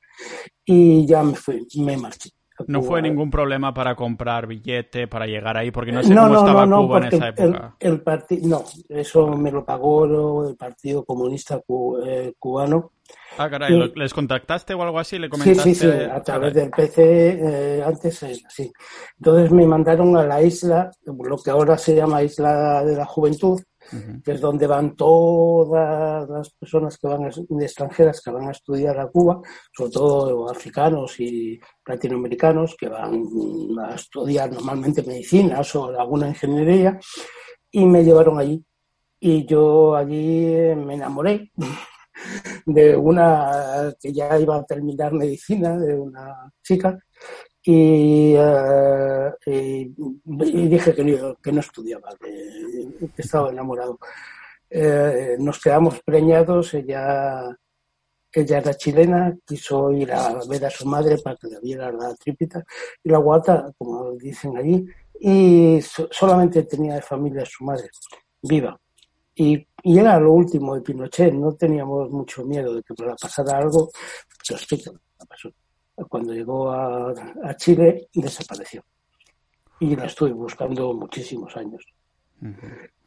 Y 0.65 1.07
ya 1.07 1.23
me 1.23 1.35
fui, 1.35 1.67
me 1.77 1.97
marché. 1.97 2.31
No 2.67 2.83
fue 2.83 3.02
ningún 3.02 3.31
problema 3.31 3.73
para 3.73 3.95
comprar 3.95 4.47
billete, 4.47 5.07
para 5.09 5.26
llegar 5.26 5.57
ahí, 5.57 5.71
porque 5.71 5.93
no 5.93 6.02
sé 6.02 6.14
cómo 6.14 6.35
estaba 6.35 6.67
Cuba 6.67 6.99
en 6.99 7.05
esa 7.05 7.29
época. 7.29 7.76
El, 7.79 8.02
no, 8.43 8.64
eso 8.88 9.29
me 9.29 9.50
lo 9.50 9.64
pagó 9.64 10.49
el 10.49 10.57
Partido 10.57 11.05
Comunista 11.05 11.61
eh, 12.07 12.33
Cubano. 12.38 12.93
Ah, 13.38 13.49
caray, 13.50 13.93
¿les 13.95 14.14
contactaste 14.14 14.75
o 14.75 14.83
algo 14.83 14.99
así? 14.99 15.19
¿Le 15.19 15.29
comentaste? 15.29 15.62
Sí, 15.62 15.75
sí, 15.75 15.87
sí, 15.87 16.05
a 16.11 16.23
través 16.23 16.55
del 16.55 16.71
PC, 16.71 16.99
eh, 16.99 17.83
antes 17.85 18.25
sí. 18.49 18.73
Entonces 19.19 19.50
me 19.50 19.67
mandaron 19.67 20.17
a 20.17 20.25
la 20.25 20.43
isla, 20.43 20.90
lo 21.05 21.37
que 21.38 21.50
ahora 21.50 21.76
se 21.76 21.95
llama 21.95 22.23
Isla 22.23 22.85
de 22.85 22.97
la 22.97 23.07
Juventud, 23.07 23.61
es 24.25 24.40
donde 24.40 24.66
van 24.66 24.94
todas 24.94 26.28
las 26.28 26.50
personas 26.50 26.97
que 26.99 27.09
van 27.09 27.30
extranjeras 27.61 28.20
que 28.20 28.30
van 28.30 28.49
a 28.49 28.52
estudiar 28.52 28.99
a 28.99 29.09
Cuba, 29.09 29.40
sobre 29.73 29.90
todo 29.90 30.50
africanos 30.50 31.18
y 31.20 31.61
latinoamericanos 31.87 32.76
que 32.78 32.88
van 32.88 33.25
a 33.80 33.94
estudiar 33.94 34.52
normalmente 34.52 35.02
medicinas 35.02 35.75
o 35.75 35.87
alguna 35.87 36.28
ingeniería, 36.28 36.99
y 37.70 37.85
me 37.85 38.04
llevaron 38.04 38.38
allí. 38.38 38.64
Y 39.20 39.44
yo 39.44 39.94
allí 39.94 40.75
me 40.76 40.94
enamoré 40.94 41.52
de 42.66 42.97
una 42.97 43.92
que 44.00 44.12
ya 44.12 44.38
iba 44.38 44.56
a 44.56 44.64
terminar 44.64 45.12
medicina, 45.12 45.78
de 45.78 45.94
una 45.94 46.50
chica, 46.62 46.99
y, 47.62 48.35
eh, 48.37 49.33
y, 49.47 50.69
dije 50.69 50.95
que 50.95 51.52
no, 51.52 51.61
estudiaba, 51.61 52.09
que, 52.21 53.11
estaba 53.17 53.50
enamorado. 53.50 53.99
Eh, 54.71 55.37
nos 55.38 55.61
quedamos 55.61 56.00
preñados, 56.02 56.75
ella, 56.75 57.55
ella 58.33 58.59
era 58.59 58.75
chilena, 58.75 59.37
quiso 59.45 59.93
ir 59.93 60.12
a 60.12 60.40
ver 60.49 60.64
a 60.64 60.71
su 60.71 60.87
madre 60.87 61.19
para 61.19 61.37
que 61.37 61.49
le 61.49 61.61
viera 61.61 61.93
la 61.93 62.14
trípita 62.14 62.64
y 63.02 63.11
la 63.11 63.19
guata, 63.19 63.71
como 63.76 64.12
dicen 64.12 64.57
allí, 64.57 64.87
y 65.21 65.81
solamente 65.83 66.62
tenía 66.62 66.95
de 66.95 67.02
familia 67.02 67.45
su 67.45 67.64
madre, 67.64 67.90
viva. 68.43 68.79
Y, 69.35 69.67
y, 69.83 69.99
era 69.99 70.19
lo 70.19 70.33
último 70.33 70.75
de 70.75 70.83
Pinochet, 70.83 71.33
no 71.35 71.55
teníamos 71.55 72.11
mucho 72.11 72.45
miedo 72.45 72.75
de 72.75 72.83
que 72.83 72.95
pasara 72.95 73.59
algo, 73.59 73.90
pero 74.47 74.59
es 74.59 74.67
que 74.67 74.79
pasó 75.29 75.50
cuando 76.09 76.33
llegó 76.33 76.71
a, 76.71 77.14
Chile 77.57 78.09
desapareció. 78.14 78.83
Y 79.78 79.97
la 79.97 80.07
estuve 80.07 80.33
buscando 80.33 80.92
muchísimos 80.92 81.57
años. 81.57 81.83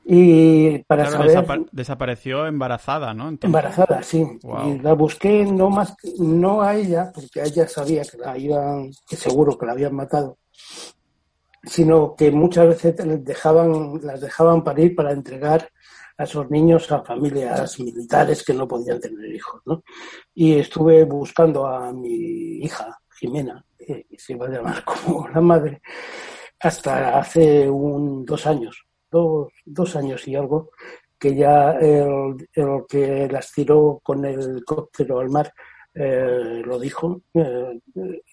Y 0.05 0.79
para 0.79 1.05
saber... 1.05 1.65
desapareció 1.71 2.45
embarazada, 2.45 3.13
¿no? 3.13 3.29
Embarazada, 3.41 4.03
sí. 4.03 4.25
Y 4.65 4.79
la 4.79 4.93
busqué 4.93 5.45
no 5.45 5.69
más 5.69 5.95
no 6.19 6.61
a 6.61 6.75
ella, 6.75 7.11
porque 7.13 7.41
ella 7.41 7.67
sabía 7.67 8.03
que 8.03 8.17
la 8.17 8.37
iban, 8.37 8.91
que 9.07 9.15
seguro 9.15 9.57
que 9.57 9.65
la 9.65 9.71
habían 9.71 9.95
matado, 9.95 10.37
sino 11.63 12.15
que 12.15 12.31
muchas 12.31 12.67
veces 12.67 13.23
dejaban, 13.23 14.01
las 14.03 14.19
dejaban 14.19 14.63
parir 14.63 14.95
para 14.95 15.11
entregar 15.11 15.69
a 16.17 16.23
esos 16.23 16.49
niños 16.49 16.91
a 16.91 17.03
familias 17.03 17.79
militares 17.79 18.43
que 18.43 18.53
no 18.53 18.67
podían 18.67 18.99
tener 18.99 19.33
hijos, 19.33 19.61
¿no? 19.65 19.83
Y 20.33 20.55
estuve 20.59 21.03
buscando 21.05 21.65
a 21.67 21.91
mi 21.91 22.63
hija, 22.63 22.99
Jimena, 23.19 23.65
que 23.77 24.05
se 24.17 24.33
iba 24.33 24.47
a 24.47 24.49
llamar 24.49 24.83
como 24.85 25.27
la 25.27 25.41
madre, 25.41 25.81
hasta 26.59 27.19
hace 27.19 27.69
un, 27.69 28.25
dos 28.25 28.45
años, 28.45 28.85
dos, 29.09 29.51
dos 29.65 29.95
años 29.95 30.27
y 30.27 30.35
algo, 30.35 30.71
que 31.17 31.35
ya 31.35 31.71
el, 31.73 32.35
que 32.87 33.27
las 33.31 33.51
tiró 33.51 33.99
con 34.03 34.25
el 34.25 34.39
helicóptero 34.41 35.19
al 35.19 35.29
mar 35.29 35.53
eh, 35.95 36.61
lo 36.65 36.79
dijo 36.79 37.21
eh, 37.35 37.79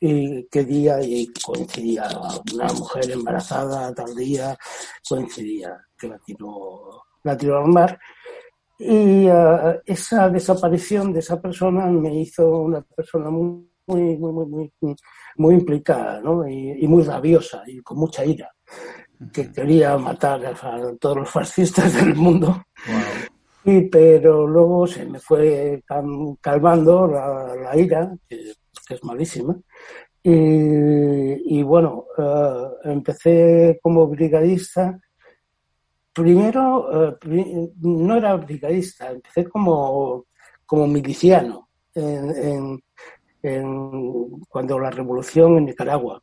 y 0.00 0.44
qué 0.44 0.64
día 0.64 0.98
y 1.02 1.30
coincidía 1.44 2.08
una 2.54 2.72
mujer 2.72 3.10
embarazada 3.10 3.94
tal 3.94 4.14
día 4.16 4.56
coincidía 5.06 5.76
que 5.96 6.08
la 6.08 6.18
tiró 6.20 7.04
la 7.22 7.36
tiró 7.36 7.58
al 7.58 7.68
mar. 7.68 7.98
Y 8.78 9.28
uh, 9.28 9.80
esa 9.84 10.30
desaparición 10.30 11.12
de 11.12 11.20
esa 11.20 11.40
persona 11.40 11.86
me 11.86 12.14
hizo 12.14 12.48
una 12.48 12.80
persona 12.80 13.28
muy, 13.28 13.68
muy, 13.86 14.16
muy, 14.16 14.46
muy, 14.46 14.96
muy 15.36 15.54
implicada 15.54 16.20
¿no? 16.20 16.48
y, 16.48 16.86
muy 16.88 17.02
rabiosa 17.02 17.62
y 17.66 17.80
con 17.80 17.98
mucha 17.98 18.24
ira, 18.24 18.50
que 19.32 19.52
quería 19.52 19.98
matar 19.98 20.46
a, 20.46 20.94
todos 20.98 21.16
los 21.18 21.30
fascistas 21.30 21.92
del 21.94 22.14
mundo. 22.14 22.62
Y, 23.64 23.82
pero 23.82 24.46
luego 24.46 24.86
se 24.86 25.04
me 25.04 25.18
fue 25.18 25.82
calmando 26.40 27.06
la, 27.06 27.76
ira, 27.76 28.10
que, 28.26 28.54
es 28.88 29.04
malísima. 29.04 29.54
Y, 30.22 31.58
y 31.58 31.62
bueno, 31.62 32.06
uh, 32.16 32.88
empecé 32.88 33.78
como 33.82 34.06
brigadista 34.06 34.98
primero 36.20 37.12
eh, 37.12 37.70
no 37.80 38.16
era 38.16 38.36
brigadista, 38.36 39.10
empecé 39.10 39.44
como, 39.48 40.26
como 40.66 40.86
miliciano 40.86 41.68
en, 41.94 42.80
cuando 44.48 44.78
la 44.78 44.90
revolución 44.90 45.58
en 45.58 45.64
Nicaragua. 45.66 46.22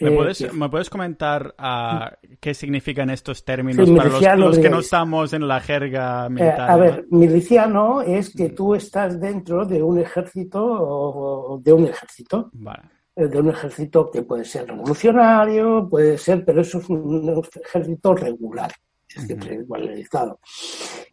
¿Me 0.00 0.08
eh, 0.08 0.16
puedes, 0.16 0.52
¿Me 0.52 0.68
puedes, 0.68 0.90
comentar 0.90 1.54
ah, 1.58 2.12
qué 2.40 2.54
significan 2.54 3.10
estos 3.10 3.44
términos 3.44 3.88
para 3.90 4.36
los, 4.36 4.58
que 4.58 4.68
no 4.68 4.80
estamos 4.80 5.32
en 5.32 5.46
la 5.46 5.60
jerga 5.60 6.26
eh, 6.26 6.30
militar? 6.30 6.70
a 6.70 6.76
ver, 6.76 7.06
miliciano 7.10 8.02
es 8.02 8.34
que 8.34 8.50
tú 8.50 8.74
estás 8.74 9.20
dentro 9.20 9.64
de 9.64 9.80
un 9.80 10.00
ejército 10.00 10.60
o 10.64 11.60
de 11.62 11.72
un 11.72 11.86
ejército. 11.86 12.50
De 13.14 13.38
un 13.38 13.50
ejército 13.50 14.10
que 14.10 14.22
puede 14.22 14.44
ser 14.44 14.66
revolucionario, 14.66 15.86
puede 15.88 16.16
ser, 16.16 16.44
pero 16.44 16.62
eso 16.62 16.78
es 16.78 16.88
un 16.88 17.42
ejército 17.62 18.14
regular 18.14 18.72
siempre 19.20 19.54
igual 19.54 19.88
el 19.88 19.98
Estado. 19.98 20.40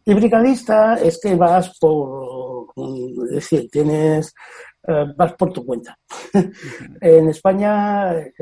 Y 0.04 0.14
brigadista 0.14 0.94
es 0.94 1.20
que 1.20 1.34
vas 1.34 1.78
por, 1.78 2.68
es 3.28 3.30
decir, 3.30 3.68
tienes 3.70 4.34
eh, 4.86 5.12
vas 5.14 5.34
por 5.34 5.52
tu 5.52 5.64
cuenta. 5.64 5.98
en 7.00 7.28
España 7.28 8.12
eh, 8.18 8.32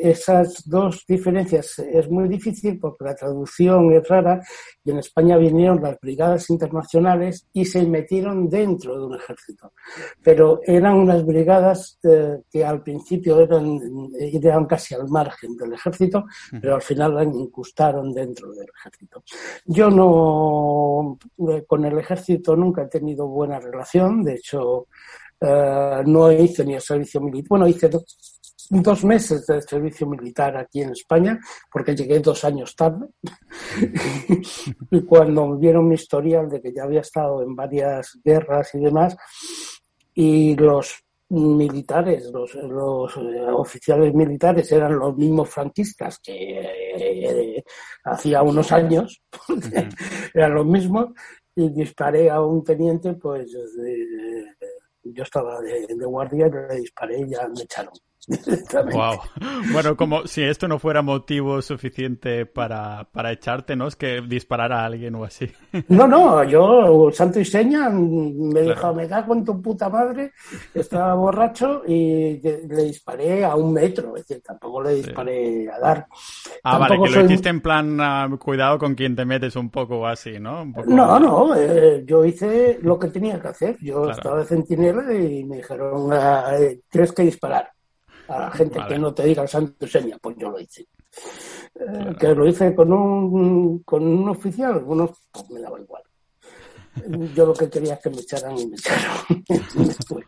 esas 0.00 0.62
dos 0.68 1.04
diferencias 1.06 1.80
es 1.80 2.08
muy 2.08 2.28
difícil 2.28 2.78
porque 2.78 3.04
la 3.04 3.14
traducción 3.16 3.92
es 3.92 4.06
rara 4.06 4.40
y 4.84 4.92
en 4.92 4.98
España 4.98 5.36
vinieron 5.36 5.82
las 5.82 5.98
brigadas 6.00 6.48
internacionales 6.50 7.48
y 7.52 7.64
se 7.64 7.84
metieron 7.86 8.48
dentro 8.48 8.98
de 8.98 9.06
un 9.06 9.14
ejército. 9.16 9.72
Pero 10.22 10.60
eran 10.64 10.94
unas 10.94 11.26
brigadas 11.26 11.98
eh, 12.04 12.38
que 12.48 12.64
al 12.64 12.82
principio 12.82 13.40
eran, 13.40 13.80
eran 14.18 14.66
casi 14.66 14.94
al 14.94 15.08
margen 15.08 15.56
del 15.56 15.72
ejército, 15.72 16.24
pero 16.60 16.76
al 16.76 16.82
final 16.82 17.14
la 17.14 17.24
incrustaron 17.24 18.12
dentro 18.12 18.52
del 18.52 18.68
ejército. 18.78 19.24
Yo 19.64 19.90
no, 19.90 21.18
con 21.66 21.84
el 21.84 21.98
ejército 21.98 22.54
nunca 22.54 22.82
he 22.82 22.88
tenido 22.88 23.26
buena 23.26 23.58
relación, 23.58 24.22
de 24.22 24.34
hecho, 24.34 24.86
eh, 25.40 26.02
no 26.06 26.30
hice 26.32 26.64
ni 26.64 26.74
el 26.74 26.80
servicio 26.80 27.20
militar. 27.20 27.48
Bueno, 27.48 27.66
hice 27.66 27.90
dos 28.70 29.04
meses 29.04 29.46
de 29.46 29.60
servicio 29.62 30.06
militar 30.06 30.56
aquí 30.56 30.82
en 30.82 30.90
España, 30.90 31.38
porque 31.72 31.96
llegué 31.96 32.20
dos 32.20 32.44
años 32.44 32.74
tarde. 32.76 33.06
y 34.90 35.00
cuando 35.02 35.56
vieron 35.56 35.88
mi 35.88 35.94
historial 35.94 36.48
de 36.48 36.60
que 36.60 36.72
ya 36.72 36.84
había 36.84 37.00
estado 37.00 37.42
en 37.42 37.56
varias 37.56 38.18
guerras 38.22 38.74
y 38.74 38.78
demás, 38.78 39.16
y 40.14 40.54
los 40.56 41.04
militares, 41.30 42.30
los, 42.32 42.54
eh, 42.56 43.40
oficiales 43.52 44.12
militares 44.12 44.70
eran 44.72 44.98
los 44.98 45.16
mismos 45.16 45.48
franquistas 45.48 46.18
que 46.18 46.60
eh, 46.96 47.64
hacía 48.04 48.42
unos 48.42 48.72
años, 48.72 49.22
eran 50.34 50.54
los 50.54 50.66
mismos, 50.66 51.08
y 51.54 51.68
disparé 51.70 52.30
a 52.30 52.40
un 52.40 52.64
teniente, 52.64 53.14
pues 53.14 53.52
yo 55.12 55.22
estaba 55.22 55.60
de, 55.60 55.86
de 55.88 56.06
guardia 56.06 56.46
y 56.46 56.50
le 56.50 56.80
disparé 56.80 57.20
y 57.20 57.30
ya 57.30 57.48
me 57.48 57.62
echaron. 57.62 57.92
Wow. 58.92 59.18
Bueno, 59.72 59.96
como 59.96 60.26
si 60.26 60.42
esto 60.42 60.68
no 60.68 60.78
fuera 60.78 61.02
motivo 61.02 61.60
suficiente 61.62 62.46
para, 62.46 63.08
para 63.12 63.32
echarte, 63.32 63.76
¿no? 63.76 63.88
Es 63.88 63.96
que 63.96 64.20
disparar 64.20 64.72
a 64.72 64.84
alguien 64.84 65.14
o 65.14 65.24
así. 65.24 65.50
No, 65.88 66.06
no, 66.06 66.44
yo, 66.44 67.10
santo 67.12 67.40
y 67.40 67.44
seña, 67.44 67.90
me 67.90 68.62
dijo, 68.62 68.94
me 68.94 69.08
da 69.08 69.24
con 69.26 69.44
tu 69.44 69.60
puta 69.60 69.88
madre, 69.88 70.32
estaba 70.74 71.14
borracho 71.14 71.82
y 71.86 72.40
le 72.40 72.84
disparé 72.84 73.44
a 73.44 73.54
un 73.54 73.72
metro, 73.72 74.16
es 74.16 74.26
decir, 74.26 74.42
tampoco 74.42 74.82
le 74.82 74.94
disparé 74.94 75.68
a 75.70 75.78
dar. 75.78 76.06
Ah, 76.62 76.78
vale, 76.78 77.00
que 77.02 77.10
lo 77.10 77.24
hiciste 77.24 77.48
en 77.48 77.60
plan, 77.60 77.98
ah, 78.00 78.28
cuidado 78.38 78.78
con 78.78 78.94
quien 78.94 79.16
te 79.16 79.24
metes 79.24 79.56
un 79.56 79.70
poco 79.70 80.06
así, 80.06 80.38
¿no? 80.38 80.64
No, 80.86 81.18
no, 81.18 81.54
eh, 81.56 82.04
yo 82.06 82.24
hice 82.24 82.78
lo 82.82 82.98
que 82.98 83.08
tenía 83.08 83.40
que 83.40 83.48
hacer. 83.48 83.76
Yo 83.80 84.10
estaba 84.10 84.38
de 84.38 84.44
centinela 84.44 85.12
y 85.12 85.44
me 85.44 85.56
dijeron, 85.56 86.10
eh, 86.12 86.80
tienes 86.88 87.12
que 87.12 87.22
disparar 87.22 87.70
a 88.30 88.38
la 88.38 88.50
gente 88.52 88.78
que 88.88 88.98
no 88.98 89.12
te 89.12 89.24
diga 89.24 89.42
el 89.42 89.48
santo 89.48 89.86
seña, 89.86 90.16
pues 90.20 90.36
yo 90.38 90.50
lo 90.50 90.60
hice. 90.60 90.86
Eh, 91.74 92.14
que 92.18 92.28
lo 92.28 92.46
hice 92.46 92.74
con 92.74 92.92
un, 92.92 93.80
con 93.80 94.06
un 94.06 94.28
oficial, 94.28 94.74
algunos 94.74 95.10
pues 95.32 95.50
me 95.50 95.60
daba 95.60 95.80
igual. 95.80 96.02
Yo 97.34 97.46
lo 97.46 97.54
que 97.54 97.68
quería 97.68 97.94
es 97.94 98.00
que 98.00 98.10
me 98.10 98.20
echaran 98.20 98.56
y 98.56 98.66
me 98.66 98.76
echaron. 98.76 99.44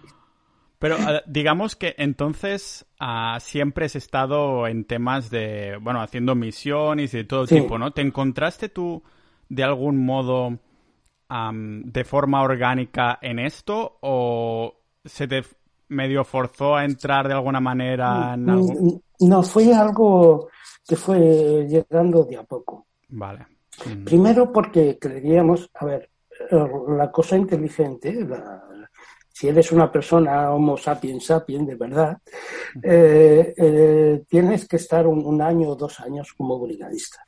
Pero 0.78 0.96
eh, 0.96 1.22
digamos 1.26 1.76
que 1.76 1.94
entonces 1.96 2.86
ah, 2.98 3.38
siempre 3.40 3.86
has 3.86 3.94
estado 3.94 4.66
en 4.66 4.84
temas 4.84 5.30
de, 5.30 5.78
bueno, 5.80 6.02
haciendo 6.02 6.34
misiones 6.34 7.14
y 7.14 7.18
de 7.18 7.24
todo 7.24 7.46
tipo, 7.46 7.78
¿no? 7.78 7.92
¿Te 7.92 8.02
encontraste 8.02 8.68
tú 8.68 9.02
de 9.48 9.62
algún 9.62 10.04
modo 10.04 10.58
de 11.30 12.04
forma 12.04 12.42
orgánica 12.42 13.18
en 13.22 13.38
esto 13.38 13.96
o 14.02 14.82
se 15.02 15.26
te 15.26 15.42
medio 15.92 16.24
forzó 16.24 16.76
a 16.76 16.84
entrar 16.84 17.28
de 17.28 17.34
alguna 17.34 17.60
manera 17.60 18.34
en 18.34 18.48
algo? 18.48 18.72
Mm, 18.72 18.86
mm, 18.86 19.28
no, 19.28 19.42
fue 19.42 19.72
algo 19.72 20.48
que 20.86 20.96
fue 20.96 21.66
llegando 21.68 22.24
de 22.24 22.36
a 22.36 22.42
poco. 22.42 22.86
Vale. 23.08 23.46
Mm. 23.86 24.04
Primero 24.04 24.52
porque 24.52 24.98
creíamos, 24.98 25.70
a 25.74 25.84
ver, 25.84 26.10
eh, 26.50 26.68
la 26.96 27.10
cosa 27.10 27.36
inteligente, 27.36 28.26
si 29.32 29.48
eres 29.48 29.72
una 29.72 29.90
persona 29.90 30.52
homo 30.52 30.76
sapiens 30.76 31.26
sapiens 31.26 31.66
de 31.66 31.74
verdad, 31.74 32.18
eh, 32.82 33.54
eh, 33.56 34.24
tienes 34.28 34.66
que 34.66 34.76
estar 34.76 35.06
un, 35.06 35.40
año 35.40 35.70
o 35.70 35.76
dos 35.76 36.00
años 36.00 36.32
como 36.34 36.58
brigadista 36.58 37.26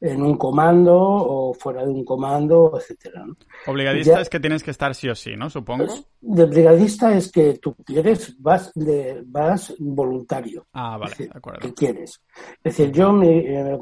en 0.00 0.22
un 0.22 0.36
comando 0.36 0.94
o 0.94 1.54
fuera 1.54 1.84
de 1.84 1.90
un 1.90 2.04
comando, 2.04 2.72
etcétera. 2.78 3.24
Obligadista 3.66 4.20
es 4.20 4.28
que 4.28 4.40
tienes 4.40 4.62
que 4.62 4.70
estar 4.70 4.94
sí 4.94 5.08
o 5.08 5.14
sí, 5.14 5.36
¿no? 5.36 5.48
Supongo. 5.48 5.86
De 6.20 6.44
brigadista 6.44 7.16
es 7.16 7.32
que 7.32 7.54
tú 7.54 7.74
quieres, 7.84 8.36
vas, 8.38 8.72
de, 8.74 9.22
vas 9.26 9.74
voluntario. 9.78 10.66
Ah, 10.72 10.98
vale, 10.98 11.14
de 11.16 11.30
acuerdo. 11.32 11.60
Que 11.60 11.74
quieres. 11.74 12.20
Es 12.62 12.76
decir, 12.76 12.92
yo, 12.92 13.12
me, 13.12 13.38
eh, 13.38 13.78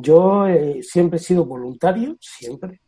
yo 0.00 0.46
eh, 0.46 0.82
siempre 0.82 1.18
he 1.18 1.22
sido 1.22 1.44
voluntario, 1.44 2.16
siempre. 2.20 2.80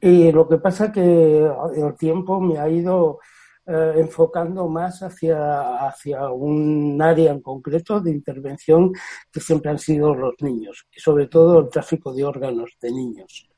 Y 0.00 0.32
lo 0.32 0.48
que 0.48 0.58
pasa 0.58 0.90
que 0.90 1.46
el 1.76 1.94
tiempo 1.98 2.40
me 2.40 2.58
ha 2.58 2.68
ido 2.68 3.18
eh, 3.66 3.94
enfocando 3.96 4.68
más 4.68 5.02
hacia, 5.02 5.86
hacia 5.86 6.28
un 6.28 7.00
área 7.00 7.32
en 7.32 7.40
concreto 7.40 8.00
de 8.00 8.10
intervención 8.10 8.92
que 9.32 9.40
siempre 9.40 9.70
han 9.70 9.78
sido 9.78 10.14
los 10.14 10.34
niños, 10.40 10.86
y 10.94 11.00
sobre 11.00 11.28
todo 11.28 11.60
el 11.60 11.70
tráfico 11.70 12.12
de 12.12 12.24
órganos 12.24 12.76
de 12.80 12.92
niños, 12.92 13.48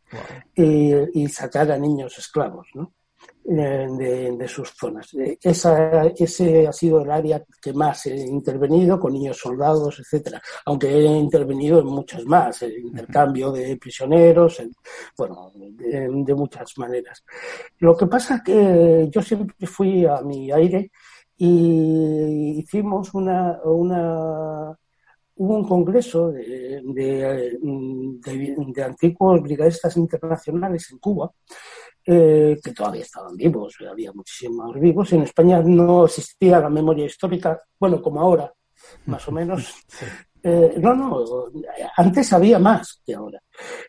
y, 0.54 1.28
sacar 1.28 1.72
a 1.72 1.78
niños 1.78 2.18
esclavos. 2.18 2.68
¿no? 2.74 2.92
De, 3.46 4.48
sus 4.48 4.70
zonas. 4.70 5.12
Eh, 5.14 5.38
esa, 5.42 6.06
ese 6.06 6.66
ha 6.66 6.72
sido 6.72 7.02
el 7.02 7.10
área 7.10 7.42
que 7.60 7.72
más 7.72 8.06
he 8.06 8.16
intervenido 8.16 8.98
con 8.98 9.12
niños 9.12 9.38
soldados, 9.38 9.98
etcétera. 10.00 10.40
Aunque 10.64 10.88
he 10.88 11.04
intervenido 11.04 11.80
en 11.80 11.86
muchas 11.86 12.24
más, 12.24 12.62
en 12.62 12.86
intercambio 12.86 13.52
de 13.52 13.76
prisioneros, 13.76 14.62
bueno, 15.16 15.52
de, 15.54 16.34
muchas 16.34 16.76
maneras. 16.76 17.24
Lo 17.78 17.96
que 17.96 18.06
pasa 18.06 18.36
es 18.36 18.42
que 18.42 19.08
yo 19.10 19.22
siempre 19.22 19.66
fui 19.66 20.04
a 20.04 20.20
mi 20.22 20.50
aire 20.52 20.90
y 21.38 22.58
hicimos 22.58 23.14
una, 23.14 23.58
una 23.64 24.76
hubo 25.36 25.56
un 25.56 25.68
congreso 25.68 26.32
de, 26.32 26.82
antiguos 28.84 29.42
brigadistas 29.42 29.96
internacionales 29.96 30.90
en 30.90 30.98
Cuba 30.98 31.30
eh, 32.08 32.56
que 32.62 32.72
todavía 32.72 33.02
estaban 33.02 33.36
vivos, 33.36 33.74
había 33.90 34.12
muchísimos 34.12 34.78
vivos. 34.78 35.12
En 35.12 35.22
España 35.22 35.60
no 35.60 36.04
existía 36.04 36.60
la 36.60 36.70
memoria 36.70 37.04
histórica, 37.04 37.60
bueno, 37.80 38.00
como 38.00 38.20
ahora, 38.20 38.52
más 39.06 39.26
o 39.28 39.32
menos. 39.32 39.74
Eh, 40.48 40.76
no, 40.78 40.94
no, 40.94 41.24
antes 41.96 42.32
había 42.32 42.60
más 42.60 43.02
que 43.04 43.14
ahora. 43.14 43.40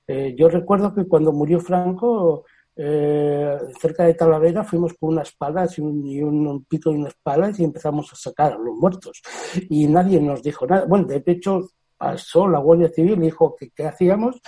Eh, 0.08 0.34
yo 0.36 0.50
recuerdo 0.50 0.92
que 0.92 1.06
cuando 1.06 1.32
murió 1.32 1.60
Franco, 1.60 2.46
cerca 2.76 4.06
de 4.06 4.16
Talavera, 4.16 4.64
fuimos 4.64 4.96
con 4.96 5.10
unas 5.10 5.32
palas 5.34 5.78
y 5.78 5.82
un, 5.82 6.66
pico 6.68 6.92
y 6.92 6.96
unas 6.96 7.14
palas 7.22 7.60
y 7.60 7.64
empezamos 7.64 8.12
a 8.12 8.16
sacar 8.16 8.54
a 8.54 8.58
los 8.58 8.76
muertos. 8.76 9.22
Y 9.70 9.86
nadie 9.88 10.20
nos 10.20 10.42
dijo 10.42 10.66
nada. 10.66 10.86
Bueno, 10.86 11.06
de 11.06 11.22
hecho, 11.28 11.70
pasó 11.98 12.48
la 12.48 12.60
Guardia 12.60 12.90
Civil, 12.90 13.20
dijo 13.20 13.56
que 13.56 13.72
qué 13.72 13.86
hacíamos 13.86 14.40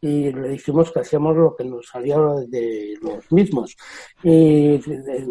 y 0.00 0.32
le 0.32 0.50
dijimos 0.50 0.92
que 0.92 1.00
hacíamos 1.00 1.36
lo 1.36 1.56
que 1.56 1.64
nos 1.64 1.86
salía 1.86 2.18
de 2.46 2.96
los 3.00 3.30
mismos. 3.32 3.76
Y 4.22 4.78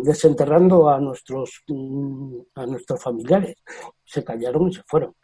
desenterrando 0.03 0.89
a 0.89 0.99
nuestros 0.99 1.63
a 2.55 2.65
nuestros 2.65 3.01
familiares. 3.01 3.55
Se 4.03 4.23
callaron 4.23 4.69
y 4.69 4.73
se 4.73 4.83
fueron. 4.87 5.15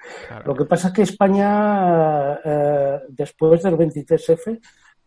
Lo 0.46 0.54
que 0.54 0.66
pasa 0.66 0.89
es 0.89 0.94
que 0.94 1.02
España 1.04 2.39
eh, 2.44 3.00
después 3.10 3.63
del 3.63 3.78
23F 3.78 4.60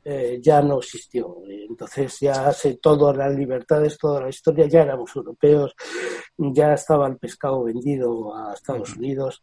eh, 0.08 0.38
ya 0.40 0.62
no 0.62 0.78
existió. 0.78 1.38
Entonces 1.68 2.20
ya 2.20 2.46
hace 2.46 2.76
todas 2.76 3.16
las 3.16 3.34
libertades, 3.34 3.98
toda 3.98 4.20
la 4.20 4.28
historia, 4.28 4.66
ya 4.66 4.82
éramos 4.82 5.14
europeos, 5.16 5.74
ya 6.38 6.74
estaba 6.74 7.08
el 7.08 7.18
pescado 7.18 7.64
vendido 7.64 8.32
a 8.36 8.54
Estados 8.54 8.96
Unidos 8.96 9.42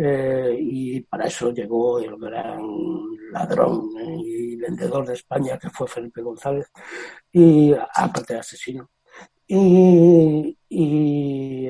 eh, 0.00 0.56
y 0.56 1.00
para 1.00 1.26
eso 1.26 1.50
llegó 1.52 1.98
el 1.98 2.16
gran 2.18 2.62
ladrón 3.32 3.90
y 4.24 4.54
vendedor 4.54 5.04
de 5.04 5.14
España 5.14 5.58
que 5.58 5.70
fue 5.70 5.88
Felipe 5.88 6.22
González, 6.22 6.70
y 7.32 7.72
aparte 7.72 8.34
de 8.34 8.38
asesino. 8.38 8.88
Y, 9.48 10.56
y, 10.68 11.68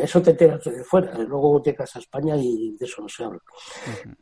eso 0.00 0.22
te 0.22 0.30
enteras 0.30 0.64
de 0.64 0.84
fuera, 0.84 1.18
luego 1.18 1.62
llegas 1.62 1.94
a 1.96 1.98
España 1.98 2.36
y 2.38 2.76
de 2.78 2.86
eso 2.86 3.02
no 3.02 3.08
se 3.08 3.24
habla. 3.24 3.40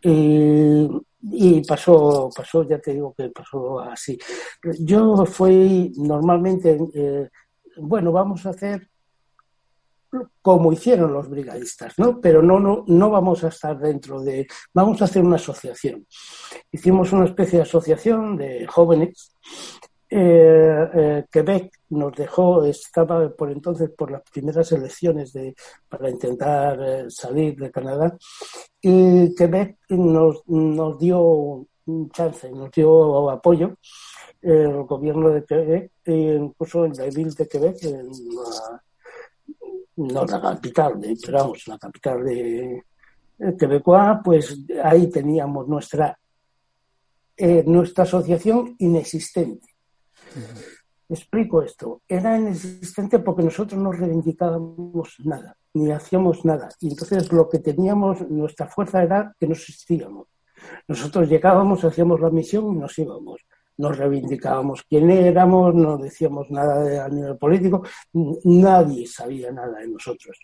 y, 0.03 1.61
pasó, 1.69 2.31
pasó, 2.35 2.67
ya 2.67 2.81
te 2.81 2.95
digo 2.95 3.15
que 3.17 3.29
pasó 3.29 3.79
así. 3.81 4.19
Yo 4.81 5.25
fui 5.27 5.93
normalmente, 5.99 6.79
eh, 6.95 7.31
bueno, 7.77 8.11
vamos 8.11 8.45
a 8.47 8.51
hacer 8.51 8.89
como 10.41 10.73
hicieron 10.73 11.13
los 11.13 11.29
brigadistas, 11.29 11.95
¿no? 11.99 12.21
Pero 12.21 12.43
no, 12.43 12.59
no, 12.59 12.85
no 12.87 13.11
vamos 13.11 13.45
a 13.45 13.49
estar 13.49 13.79
dentro 13.79 14.21
de, 14.21 14.47
vamos 14.75 15.01
a 15.01 15.07
hacer 15.07 15.25
una 15.25 15.37
asociación. 15.37 16.07
Hicimos 16.71 17.13
una 17.13 17.25
especie 17.25 17.59
de 17.59 17.63
asociación 17.63 18.37
de 18.37 18.67
jóvenes. 18.67 19.35
Eh, 20.15 20.89
eh, 20.95 21.25
Quebec 21.31 21.73
nos 21.91 22.15
dejó, 22.15 22.65
estaba 22.67 23.31
por 23.31 23.51
entonces 23.51 23.91
por 23.97 24.11
las 24.11 24.23
primeras 24.31 24.71
elecciones 24.73 25.33
de, 25.33 25.55
para 25.89 26.11
intentar 26.11 26.79
eh, 26.83 27.05
salir 27.09 27.57
de 27.57 27.71
Canadá, 27.71 28.15
y 28.83 29.35
Quebec 29.35 29.79
nos, 29.89 30.47
nos 30.49 30.99
dio 30.99 31.67
un 31.87 32.11
chance, 32.11 32.51
nos 32.51 32.71
dio 32.73 33.31
apoyo 33.31 33.77
el 34.43 34.83
gobierno 34.83 35.31
de 35.31 35.45
Quebec, 35.45 35.93
e 36.05 36.13
incluso 36.13 36.87
la 36.89 37.07
ville 37.07 37.31
de 37.35 37.49
Quebec, 37.49 37.83
en 37.85 38.09
la, 38.09 38.83
no 39.97 40.25
la 40.25 40.41
capital, 40.41 41.01
de, 41.01 41.17
pero 41.25 41.39
vamos, 41.39 41.67
la 41.67 41.79
capital 41.79 42.25
de, 42.25 42.83
Quebecoa, 43.59 44.21
pues 44.23 44.65
ahí 44.85 45.11
teníamos 45.11 45.67
nuestra, 45.67 46.17
eh, 47.37 47.65
nuestra 47.67 48.05
asociación 48.05 48.77
inexistente. 48.79 49.67
Explico 51.09 51.63
esto. 51.63 52.03
Era 52.09 52.39
inexistente 52.39 53.19
porque 53.19 53.43
nosotros 53.43 53.81
no 53.81 53.93
reivindicábamos 53.93 55.17
nada. 55.25 55.57
ni 55.75 55.91
hacíamos 55.91 56.45
nada. 56.45 56.69
Y 56.81 56.91
entonces 56.91 57.33
lo 57.33 57.49
que 57.49 57.59
teníamos, 57.59 58.21
nuestra 58.31 58.67
fuerza 58.67 59.03
era 59.03 59.35
que 59.39 59.47
no 59.47 59.55
existíamos. 59.55 60.29
Nosotros 60.87 61.29
llegábamos, 61.29 61.85
hacíamos 61.85 62.21
la 62.21 62.31
misión 62.31 62.73
y 62.73 62.77
nos 62.77 62.97
íbamos. 62.99 63.41
Nos 63.79 63.97
reivindicábamos 63.97 64.83
quién 64.89 65.11
éramos, 65.11 65.75
no 65.75 65.97
decíamos 65.99 66.51
nada 66.51 67.05
a 67.05 67.09
nivel 67.09 67.37
político, 67.37 67.83
nadie 68.45 69.07
sabía 69.07 69.51
nada 69.51 69.79
de 69.79 69.89
nosotros. 69.89 70.39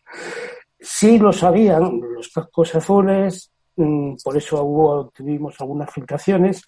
Sí 0.80 1.18
lo 1.18 1.32
sabían 1.32 2.00
los 2.00 2.28
cascos 2.28 2.74
azules, 2.74 3.50
mm, 3.76 4.14
por 4.24 4.36
eso 4.36 4.62
hubo, 4.62 5.08
tuvimos 5.10 5.60
algunas 5.60 5.92
filtraciones, 5.92 6.62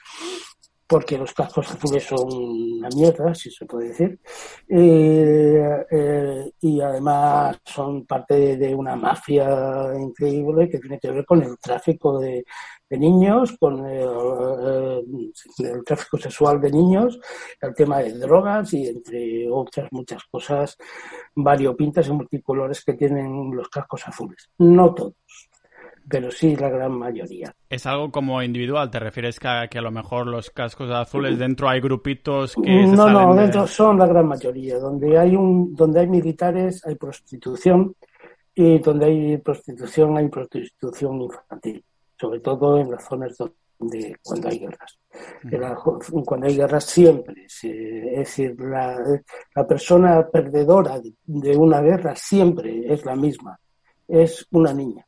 porque 0.90 1.16
los 1.16 1.32
cascos 1.32 1.70
azules 1.70 2.02
son 2.02 2.26
una 2.32 2.88
mierda, 2.88 3.32
si 3.32 3.48
se 3.48 3.64
puede 3.64 3.90
decir, 3.90 4.18
eh, 4.68 5.86
eh, 5.88 6.50
y 6.62 6.80
además 6.80 7.58
son 7.64 8.04
parte 8.06 8.56
de 8.56 8.74
una 8.74 8.96
mafia 8.96 9.94
increíble 9.96 10.68
que 10.68 10.80
tiene 10.80 10.98
que 10.98 11.12
ver 11.12 11.24
con 11.24 11.44
el 11.44 11.56
tráfico 11.60 12.18
de, 12.18 12.44
niños, 12.90 13.56
con 13.60 13.86
eh, 13.86 15.00
el, 15.58 15.84
tráfico 15.84 16.18
sexual 16.18 16.60
de 16.60 16.72
niños, 16.72 17.20
el 17.60 17.72
tema 17.72 17.98
de 18.00 18.18
drogas 18.18 18.74
y 18.74 18.88
entre 18.88 19.48
otras 19.48 19.86
muchas 19.92 20.24
cosas 20.24 20.76
variopintas 21.36 22.08
y 22.08 22.12
multicolores 22.12 22.84
que 22.84 22.94
tienen 22.94 23.54
los 23.54 23.68
cascos 23.68 24.08
azules. 24.08 24.50
No 24.58 24.92
todos 24.92 25.14
pero 26.10 26.30
sí 26.32 26.56
la 26.56 26.68
gran 26.68 26.92
mayoría. 26.92 27.54
¿Es 27.68 27.86
algo 27.86 28.10
como 28.10 28.42
individual? 28.42 28.90
¿Te 28.90 28.98
refieres 28.98 29.38
que 29.38 29.46
a, 29.46 29.68
que 29.68 29.78
a 29.78 29.82
lo 29.82 29.92
mejor 29.92 30.26
los 30.26 30.50
cascos 30.50 30.90
azules 30.90 31.38
dentro 31.38 31.68
hay 31.68 31.80
grupitos 31.80 32.56
que 32.56 32.84
No, 32.84 33.08
no, 33.08 33.34
dentro 33.34 33.64
son 33.68 33.98
la 33.98 34.08
gran 34.08 34.26
mayoría. 34.26 34.78
Donde 34.78 35.16
hay 35.16 35.36
un, 35.36 35.72
donde 35.74 36.00
hay 36.00 36.08
militares 36.08 36.84
hay 36.84 36.96
prostitución 36.96 37.94
y 38.52 38.80
donde 38.80 39.06
hay 39.06 39.38
prostitución 39.38 40.18
hay 40.18 40.28
prostitución 40.28 41.22
infantil, 41.22 41.84
sobre 42.18 42.40
todo 42.40 42.78
en 42.80 42.90
las 42.90 43.04
zonas 43.04 43.36
donde 43.78 44.16
cuando 44.22 44.48
hay 44.48 44.58
guerras. 44.58 44.98
cuando 46.24 46.46
hay 46.48 46.56
guerras 46.56 46.84
siempre, 46.84 47.44
es 47.46 47.62
decir, 47.62 48.60
la, 48.60 48.98
la 49.54 49.66
persona 49.66 50.26
perdedora 50.28 51.00
de 51.24 51.56
una 51.56 51.80
guerra 51.80 52.16
siempre 52.16 52.92
es 52.92 53.06
la 53.06 53.14
misma, 53.14 53.58
es 54.08 54.44
una 54.50 54.74
niña 54.74 55.06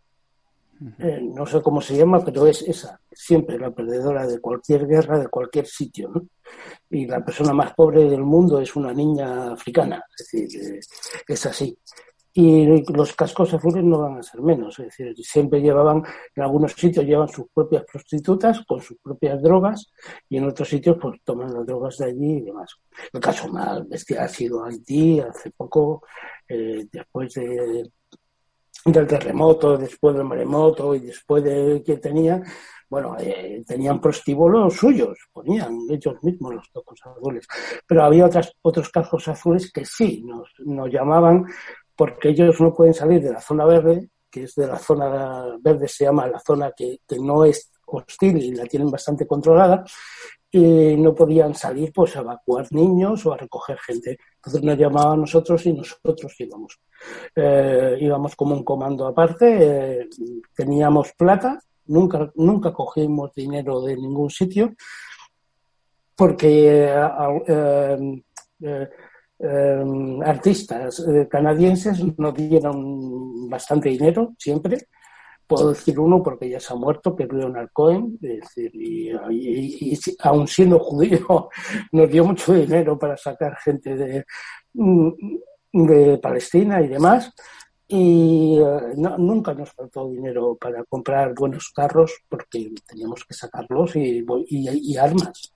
eh, 0.99 1.21
no 1.23 1.47
sé 1.47 1.61
cómo 1.61 1.81
se 1.81 1.97
llama, 1.97 2.25
pero 2.25 2.47
es 2.47 2.63
esa, 2.63 3.01
siempre 3.11 3.59
la 3.59 3.71
perdedora 3.71 4.27
de 4.27 4.41
cualquier 4.41 4.87
guerra, 4.87 5.19
de 5.19 5.29
cualquier 5.29 5.67
sitio. 5.67 6.09
¿no? 6.09 6.27
Y 6.91 7.07
la 7.07 7.25
persona 7.25 7.53
más 7.53 7.75
pobre 7.75 8.05
del 8.09 8.23
mundo 8.23 8.61
es 8.61 8.75
una 8.77 8.93
niña 8.93 9.53
africana, 9.53 10.03
es 10.19 10.31
decir, 10.31 10.63
eh, 10.63 10.81
es 11.29 11.47
así. 11.47 11.77
Y 12.35 12.83
los 12.95 13.15
cascos 13.15 13.53
azules 13.53 13.85
no 13.85 13.99
van 13.99 14.17
a 14.17 14.23
ser 14.23 14.41
menos, 14.41 14.79
es 14.79 14.87
decir, 14.87 15.15
siempre 15.19 15.61
llevaban, 15.61 16.03
en 16.35 16.43
algunos 16.43 16.73
sitios 16.73 17.05
llevan 17.05 17.29
sus 17.29 17.45
propias 17.53 17.85
prostitutas 17.85 18.65
con 18.67 18.81
sus 18.81 18.97
propias 19.03 19.43
drogas 19.43 19.93
y 20.31 20.39
en 20.39 20.49
otros 20.49 20.67
sitios 20.67 20.97
pues 20.99 21.21
toman 21.25 21.53
las 21.53 21.67
drogas 21.67 21.99
de 21.99 22.07
allí 22.07 22.39
y 22.39 22.41
demás. 22.41 22.75
El 23.13 23.21
caso 23.21 23.49
más 23.49 23.87
bestia 23.87 24.23
ha 24.23 24.29
sido 24.29 24.65
Haití 24.65 25.21
hace 25.21 25.51
poco, 25.51 26.05
eh, 26.49 26.87
después 26.91 27.35
de 27.35 27.91
del 28.85 29.07
terremoto, 29.07 29.77
después 29.77 30.17
del 30.17 30.25
maremoto 30.25 30.95
y 30.95 31.01
después 31.01 31.45
de 31.45 31.83
que 31.85 31.99
tenía, 31.99 32.43
bueno, 32.89 33.17
eh, 33.19 33.63
tenían 33.67 34.01
prostíbulos 34.01 34.75
suyos, 34.75 35.19
ponían 35.33 35.79
ellos 35.89 36.17
mismos 36.23 36.55
los 36.55 36.71
tocos 36.73 37.01
azules. 37.05 37.47
Pero 37.87 38.05
había 38.05 38.27
otras, 38.27 38.53
otros 38.63 38.89
cajos 38.91 39.29
azules 39.29 39.73
que 39.73 39.85
sí 39.85 40.23
nos, 40.25 40.51
nos 40.59 40.91
llamaban 40.91 41.47
porque 41.95 42.31
ellos 42.31 42.61
no 42.61 42.75
pueden 42.75 42.95
salir 42.95 43.23
de 43.23 43.33
la 43.33 43.41
zona 43.41 43.65
verde, 43.65 44.09
que 44.31 44.45
es 44.45 44.55
de 44.55 44.67
la 44.67 44.79
zona 44.79 45.57
verde, 45.61 45.87
se 45.89 46.05
llama 46.05 46.27
la 46.27 46.41
zona 46.41 46.73
que, 46.73 47.01
que 47.07 47.19
no 47.19 47.45
es 47.45 47.71
hostil 47.87 48.39
y 48.39 48.55
la 48.55 48.65
tienen 48.65 48.91
bastante 48.91 49.27
controlada, 49.27 49.85
y 50.55 50.97
no 50.99 51.15
podían 51.15 51.55
salir 51.55 51.91
pues 51.95 52.15
a 52.15 52.21
evacuar 52.21 52.71
niños 52.73 53.25
o 53.25 53.33
a 53.33 53.39
recoger 53.39 53.79
gente. 53.79 54.19
Entonces 54.37 54.63
nos 54.63 54.79
llamaban 54.79 55.15
a 55.15 55.23
nosotros 55.23 55.65
y 55.65 55.73
nosotros 55.73 56.35
íbamos. 56.39 56.79
Eh, 57.35 57.97
íbamos 58.01 58.37
como 58.37 58.55
un 58.55 58.63
comando 58.63 59.07
aparte, 59.07 60.01
eh, 60.01 60.09
teníamos 60.55 61.15
plata, 61.15 61.59
nunca, 61.87 62.31
nunca 62.35 62.71
cogimos 62.71 63.33
dinero 63.35 63.81
de 63.81 63.97
ningún 63.97 64.29
sitio, 64.29 64.75
porque 66.15 66.87
eh, 67.49 68.21
artistas 70.25 71.05
canadienses 71.31 72.19
nos 72.19 72.35
dieron 72.35 73.49
bastante 73.49 73.89
dinero 73.89 74.35
siempre 74.39 74.87
puedo 75.47 75.71
decir 75.71 75.99
uno 75.99 76.23
porque 76.23 76.49
ya 76.49 76.61
se 76.61 76.73
ha 76.73 76.77
muerto, 76.77 77.15
que 77.15 77.25
es 77.25 77.33
Leonard 77.33 77.71
Cohen, 77.73 78.19
es 78.23 78.41
decir, 78.41 78.71
y, 78.75 79.11
y, 79.31 79.99
aún 80.21 80.49
siendo 80.49 80.79
judío, 80.79 81.49
nos 81.93 82.11
dio 82.11 82.25
mucho 82.25 82.55
dinero 82.55 82.99
para 82.99 83.17
sacar 83.17 83.57
gente 83.59 83.97
de, 83.97 84.25
mm, 84.75 85.11
de 85.73 86.19
Palestina 86.19 86.81
y 86.81 86.89
demás 86.89 87.33
y 87.95 88.57
eh, 88.59 88.95
nunca 89.19 89.53
nos 89.53 89.71
faltó 89.73 90.09
dinero 90.09 90.57
para 90.59 90.83
comprar 90.85 91.35
buenos 91.35 91.71
carros 91.75 92.11
porque 92.27 92.73
teníamos 92.89 93.23
que 93.27 93.35
sacarlos 93.35 93.95
y, 93.97 94.25
y, 94.49 94.97
armas, 94.97 95.53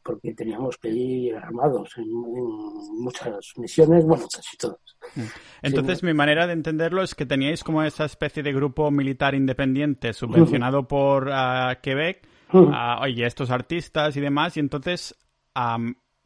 porque 0.00 0.32
teníamos 0.32 0.76
que 0.76 0.90
ir 0.90 1.34
armados 1.34 1.90
en, 1.96 2.08
muchas 2.08 3.52
misiones, 3.56 4.04
bueno, 4.04 4.26
casi 4.32 4.56
todas. 4.56 4.78
Mm. 5.16 5.22
Entonces, 5.62 6.04
mi 6.04 6.14
manera 6.14 6.46
de 6.46 6.52
entenderlo 6.52 7.02
es 7.02 7.16
que 7.16 7.26
teníais 7.26 7.64
como 7.64 7.82
esa 7.82 8.04
especie 8.04 8.44
de 8.44 8.52
grupo 8.52 8.88
militar 8.92 9.34
independiente 9.34 10.12
subvencionado 10.12 10.86
por 10.86 11.26
uh, 11.26 11.80
Quebec, 11.82 12.28
uh, 12.52 13.00
oye, 13.00 13.26
estos 13.26 13.50
artistas 13.50 14.16
y 14.16 14.20
demás, 14.20 14.56
y 14.56 14.60
entonces 14.60 15.16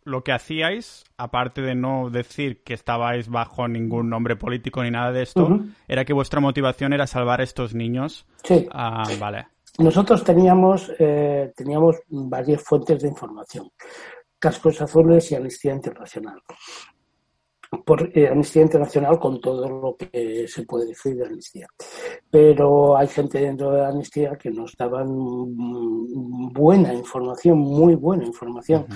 lo 0.06 0.22
que 0.22 0.32
hacíais, 0.32 1.04
aparte 1.18 1.60
de 1.60 1.74
no 1.74 2.10
decir 2.10 2.62
que 2.62 2.74
estabais 2.74 3.28
bajo 3.28 3.66
ningún 3.66 4.08
nombre 4.08 4.36
político 4.36 4.82
ni 4.82 4.90
nada 4.90 5.10
de 5.10 5.22
esto, 5.22 5.60
era 5.88 6.04
que 6.04 6.12
vuestra 6.12 6.40
motivación 6.40 6.92
era 6.92 7.06
salvar 7.06 7.40
a 7.40 7.44
estos 7.44 7.74
niños. 7.74 8.24
Sí. 8.44 8.68
Ah, 8.70 9.04
vale. 9.18 9.48
Nosotros 9.78 10.22
teníamos, 10.22 10.92
eh, 10.98 11.52
teníamos 11.56 11.96
varias 12.08 12.62
fuentes 12.62 13.02
de 13.02 13.08
información. 13.08 13.68
Cascos 14.38 14.80
Azules 14.80 15.32
y 15.32 15.34
Amnistía 15.34 15.72
Internacional 15.72 16.40
por 17.84 18.10
eh, 18.16 18.28
Amnistía 18.28 18.62
Internacional 18.62 19.18
con 19.18 19.40
todo 19.40 19.68
lo 19.68 19.96
que 19.96 20.46
se 20.48 20.62
puede 20.64 20.86
decir 20.86 21.16
de 21.16 21.26
Amnistía. 21.26 21.66
Pero 22.30 22.96
hay 22.96 23.08
gente 23.08 23.40
dentro 23.40 23.70
de 23.72 23.84
Amnistía 23.84 24.36
que 24.36 24.50
nos 24.50 24.74
daban 24.76 25.08
buena 26.52 26.94
información, 26.94 27.58
muy 27.58 27.94
buena 27.94 28.24
información, 28.24 28.86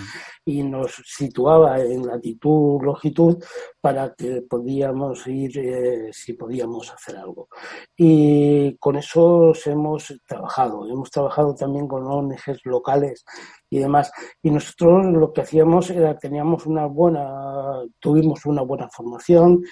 y 0.45 0.63
nos 0.63 1.03
situaba 1.05 1.81
en 1.81 2.07
latitud, 2.07 2.83
longitud, 2.83 3.43
para 3.81 4.15
que 4.15 4.43
podíamos 4.43 5.27
ir 5.27 5.59
eh, 5.59 6.11
si 6.13 6.35
podíamos 6.35 6.91
hacer 6.93 7.17
algo. 7.17 7.49
Y 7.97 8.77
con 8.77 8.97
eso 8.97 9.53
hemos 9.67 10.21
trabajado. 10.27 10.89
Hemos 10.89 11.11
trabajado 11.11 11.55
también 11.55 11.87
con 11.87 12.07
ONGs 12.07 12.65
locales 12.65 13.25
y 13.71 13.79
demás. 13.79 14.13
Y 14.43 14.51
nosotros 14.51 15.07
lo 15.07 15.33
que 15.33 15.43
hacíamos 15.43 15.91
era, 15.91 16.19
teníamos 16.19 16.67
una 16.67 16.87
buena, 16.87 17.83
tuvimos 17.99 18.45
una 18.45 18.63
buena 18.63 18.89
formación, 18.91 19.63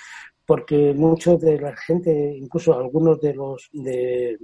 porque 0.46 0.94
muchos 0.94 1.40
de 1.40 1.60
la 1.60 1.76
gente, 1.76 2.34
incluso 2.36 2.72
algunos 2.72 3.20
de 3.20 3.34
los, 3.34 3.68
de, 3.72 4.38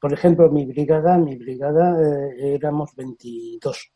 por 0.00 0.12
ejemplo, 0.12 0.50
mi 0.50 0.64
brigada, 0.64 1.18
mi 1.18 1.36
brigada 1.36 2.00
eh, 2.00 2.54
éramos 2.54 2.94
22. 2.96 3.92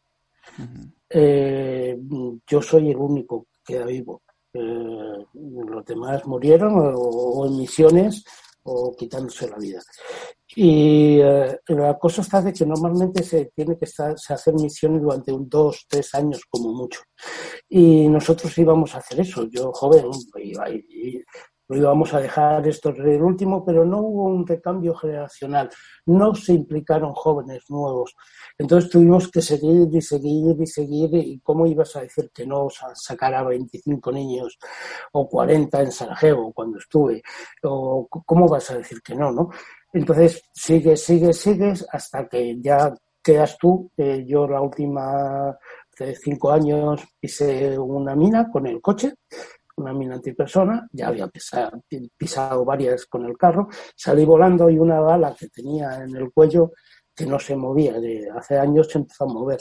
Eh, 1.11 1.99
yo 2.47 2.63
soy 2.63 2.91
el 2.91 2.97
único 2.97 3.47
que 3.65 3.75
queda 3.75 3.87
vivo. 3.87 4.23
Eh, 4.53 5.25
los 5.35 5.85
demás 5.85 6.27
murieron 6.27 6.73
o 6.75 7.47
en 7.47 7.57
misiones 7.59 8.25
o 8.65 8.95
quitándose 8.97 9.49
la 9.49 9.57
vida. 9.57 9.81
Y 10.57 11.19
eh, 11.21 11.59
la 11.69 11.99
cosa 11.99 12.23
está 12.23 12.43
de 12.43 12.53
que 12.53 12.67
normalmente 12.67 13.23
se 13.23 13.47
tiene 13.55 13.77
que 13.77 13.85
estar, 13.85 14.19
se 14.19 14.35
hacer 14.35 14.55
misiones 14.55 15.03
durante 15.03 15.33
un 15.33 15.49
dos, 15.49 15.87
tres 15.89 16.15
años 16.15 16.43
como 16.49 16.73
mucho. 16.73 17.01
Y 17.69 18.09
nosotros 18.09 18.57
íbamos 18.59 18.95
a 18.95 18.99
hacer 18.99 19.21
eso. 19.21 19.47
Yo, 19.51 19.73
joven, 19.73 20.07
iba, 20.37 20.71
y, 20.71 21.23
lo 21.69 21.77
íbamos 21.77 22.15
a 22.15 22.21
dejar 22.21 22.67
esto 22.67 22.89
el 22.91 23.23
último, 23.23 23.65
pero 23.65 23.85
no 23.85 23.99
hubo 23.99 24.25
un 24.25 24.47
recambio 24.47 24.95
generacional, 24.95 25.69
no 26.07 26.35
se 26.35 26.55
implicaron 26.55 27.13
jóvenes 27.13 27.65
nuevos. 27.69 28.17
Entonces 28.57 28.91
tuvimos 28.91 29.31
que 29.31 29.43
seguir 29.43 29.89
y 29.93 30.01
seguir 30.01 30.57
y 30.59 30.67
seguir, 30.67 31.11
y 31.13 31.41
cómo 31.41 31.67
ibas 31.67 31.95
a 31.97 32.01
decir 32.01 32.31
que 32.33 32.47
no 32.47 32.69
sacar 32.95 33.35
a 33.35 33.45
25 33.45 34.11
niños 34.13 34.59
o 35.13 35.29
40 35.29 35.83
en 35.83 35.93
Sarajevo 35.93 36.53
cuando 36.53 36.79
estuve, 36.79 37.23
o 37.63 38.09
cómo 38.09 38.49
vas 38.49 38.71
a 38.71 38.79
decir 38.79 39.03
que 39.03 39.15
no, 39.15 39.31
¿no? 39.31 39.51
Entonces 39.93 40.43
sigues, 40.53 41.05
sigues, 41.05 41.39
sigues 41.39 41.87
hasta 41.93 42.27
que 42.29 42.59
ya 42.61 42.95
quedas 43.23 43.59
tú. 43.59 43.91
Eh, 43.97 44.25
yo 44.27 44.47
la 44.47 44.61
última 44.61 45.57
cinco 46.21 46.53
años 46.53 47.03
hice 47.21 47.79
una 47.79 48.15
mina 48.15 48.49
con 48.51 48.67
el 48.67 48.81
coche 48.81 49.15
una 49.79 49.93
mina 49.93 50.17
antipersona, 50.17 50.89
ya 50.93 51.09
había 51.09 51.29
pisado, 51.29 52.65
varias 52.65 53.07
con 53.07 53.25
el 53.25 53.37
carro, 53.37 53.69
salí 53.95 54.25
volando 54.25 54.69
y 54.69 54.79
una 54.79 55.01
bala 55.01 55.35
que 55.39 55.49
tenía 55.49 56.03
en 56.03 56.15
el 56.17 56.33
cuello 56.33 56.73
que 57.15 57.27
no 57.27 57.39
se 57.39 57.57
movía, 57.57 57.99
de 57.99 58.29
hace 58.31 58.57
años 58.57 58.89
se 58.89 58.99
empezó 58.99 59.25
a 59.25 59.33
mover. 59.33 59.61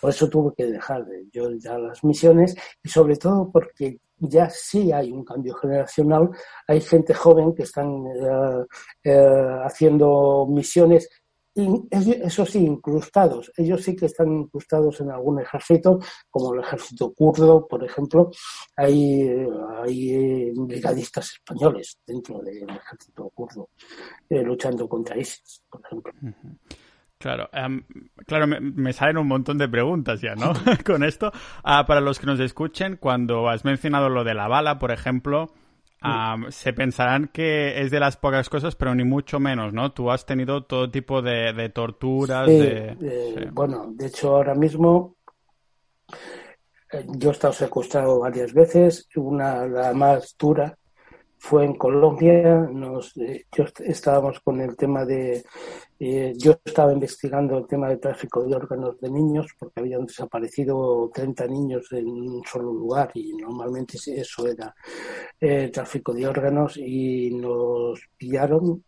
Por 0.00 0.10
eso 0.10 0.28
tuve 0.28 0.52
que 0.56 0.66
dejar 0.66 1.04
de, 1.06 1.26
yo 1.32 1.50
ya 1.52 1.78
las 1.78 2.02
misiones 2.02 2.56
y 2.82 2.88
sobre 2.88 3.16
todo 3.16 3.50
porque 3.52 4.00
ya 4.18 4.48
sí 4.50 4.90
hay 4.92 5.12
un 5.12 5.24
cambio 5.24 5.54
generacional, 5.54 6.30
hay 6.66 6.80
gente 6.80 7.14
joven 7.14 7.54
que 7.54 7.62
están 7.62 8.06
eh, 8.06 8.64
eh, 9.04 9.58
haciendo 9.64 10.46
misiones 10.48 11.08
eso 11.56 12.46
sí, 12.46 12.58
incrustados. 12.58 13.50
Ellos 13.56 13.82
sí 13.82 13.96
que 13.96 14.06
están 14.06 14.30
incrustados 14.32 15.00
en 15.00 15.10
algún 15.10 15.40
ejército, 15.40 15.98
como 16.30 16.54
el 16.54 16.60
ejército 16.60 17.12
kurdo, 17.12 17.66
por 17.66 17.82
ejemplo. 17.84 18.30
Hay, 18.76 19.28
hay 19.82 20.50
brigadistas 20.54 21.32
españoles 21.32 21.98
dentro 22.06 22.40
del 22.40 22.68
ejército 22.68 23.30
kurdo 23.34 23.70
eh, 24.28 24.42
luchando 24.42 24.88
contra 24.88 25.16
ISIS, 25.16 25.62
por 25.70 25.80
ejemplo. 25.84 26.12
Claro, 27.18 27.48
em, 27.52 27.82
claro, 28.26 28.46
me, 28.46 28.92
salen 28.92 29.16
un 29.16 29.26
montón 29.26 29.56
de 29.56 29.68
preguntas 29.68 30.20
ya, 30.20 30.34
¿no? 30.34 30.52
Con 30.84 31.02
esto. 31.02 31.32
Ah, 31.64 31.86
para 31.86 32.00
los 32.00 32.18
que 32.18 32.26
nos 32.26 32.40
escuchen, 32.40 32.96
cuando 32.96 33.48
has 33.48 33.64
mencionado 33.64 34.08
lo 34.08 34.24
de 34.24 34.34
la 34.34 34.48
bala, 34.48 34.78
por 34.78 34.92
ejemplo, 34.92 35.52
se 36.50 36.72
pensarán 36.72 37.28
que 37.28 37.80
es 37.80 37.90
de 37.90 38.00
las 38.00 38.16
pocas 38.16 38.48
cosas, 38.48 38.76
pero 38.76 38.94
ni 38.94 39.04
mucho 39.04 39.40
menos, 39.40 39.72
¿no? 39.72 39.92
Tú 39.92 40.10
has 40.10 40.24
tenido 40.24 40.64
todo 40.64 40.90
tipo 40.90 41.22
de, 41.22 41.70
torturas. 41.74 42.48
Eh, 42.48 42.96
bueno, 43.52 43.86
de 43.90 44.06
hecho, 44.06 44.36
ahora 44.36 44.54
mismo 44.54 45.16
eh, 46.92 47.04
yo 47.08 47.30
he 47.30 47.32
estado 47.32 47.52
secuestrado 47.52 48.20
varias 48.20 48.52
veces. 48.52 49.08
Una, 49.16 49.66
la 49.66 49.92
más 49.94 50.36
dura, 50.38 50.76
fue 51.38 51.64
en 51.64 51.74
Colombia, 51.74 52.68
nos, 52.72 53.16
eh, 53.16 53.46
yo 53.52 53.64
estábamos 53.84 54.40
con 54.40 54.60
el 54.60 54.76
tema 54.76 55.04
de, 55.04 55.44
eh, 55.98 56.34
yo 56.36 56.58
estaba 56.64 56.92
investigando 56.92 57.56
el 57.58 57.66
tema 57.66 57.88
de 57.88 57.96
tráfico 57.96 58.44
de 58.44 58.54
órganos 58.54 59.00
de 59.00 59.10
niños 59.10 59.46
porque 59.58 59.80
habían 59.80 60.04
desaparecido 60.04 61.10
30 61.12 61.46
niños 61.46 61.90
en 61.92 62.08
un 62.08 62.42
solo 62.44 62.72
lugar 62.72 63.10
y 63.14 63.32
normalmente 63.34 63.98
eso 64.06 64.46
era 64.46 64.74
eh, 65.40 65.70
tráfico 65.72 66.12
de 66.12 66.26
órganos 66.26 66.76
y 66.76 67.30
nos 67.30 68.00
pillaron 68.16 68.84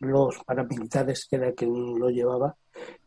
los 0.00 0.38
paramilitares 0.44 1.26
que 1.26 1.36
era 1.36 1.52
quien 1.52 1.98
lo 1.98 2.10
llevaba 2.10 2.56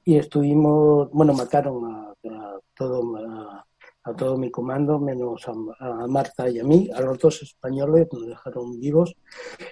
y 0.04 0.18
estuvimos, 0.18 1.10
bueno, 1.12 1.34
mataron 1.34 1.86
a, 1.86 2.14
a 2.30 2.60
todo 2.76 3.18
a, 3.18 3.66
a 4.06 4.14
todo 4.14 4.38
mi 4.38 4.52
comando, 4.52 5.00
menos 5.00 5.48
a, 5.48 6.08
Marta 6.08 6.50
y 6.50 6.60
a 6.60 6.64
mí, 6.64 6.90
a 6.94 7.02
los 7.02 7.18
dos 7.18 7.42
españoles 7.42 8.08
nos 8.12 8.28
dejaron 8.28 8.80
vivos 8.80 9.16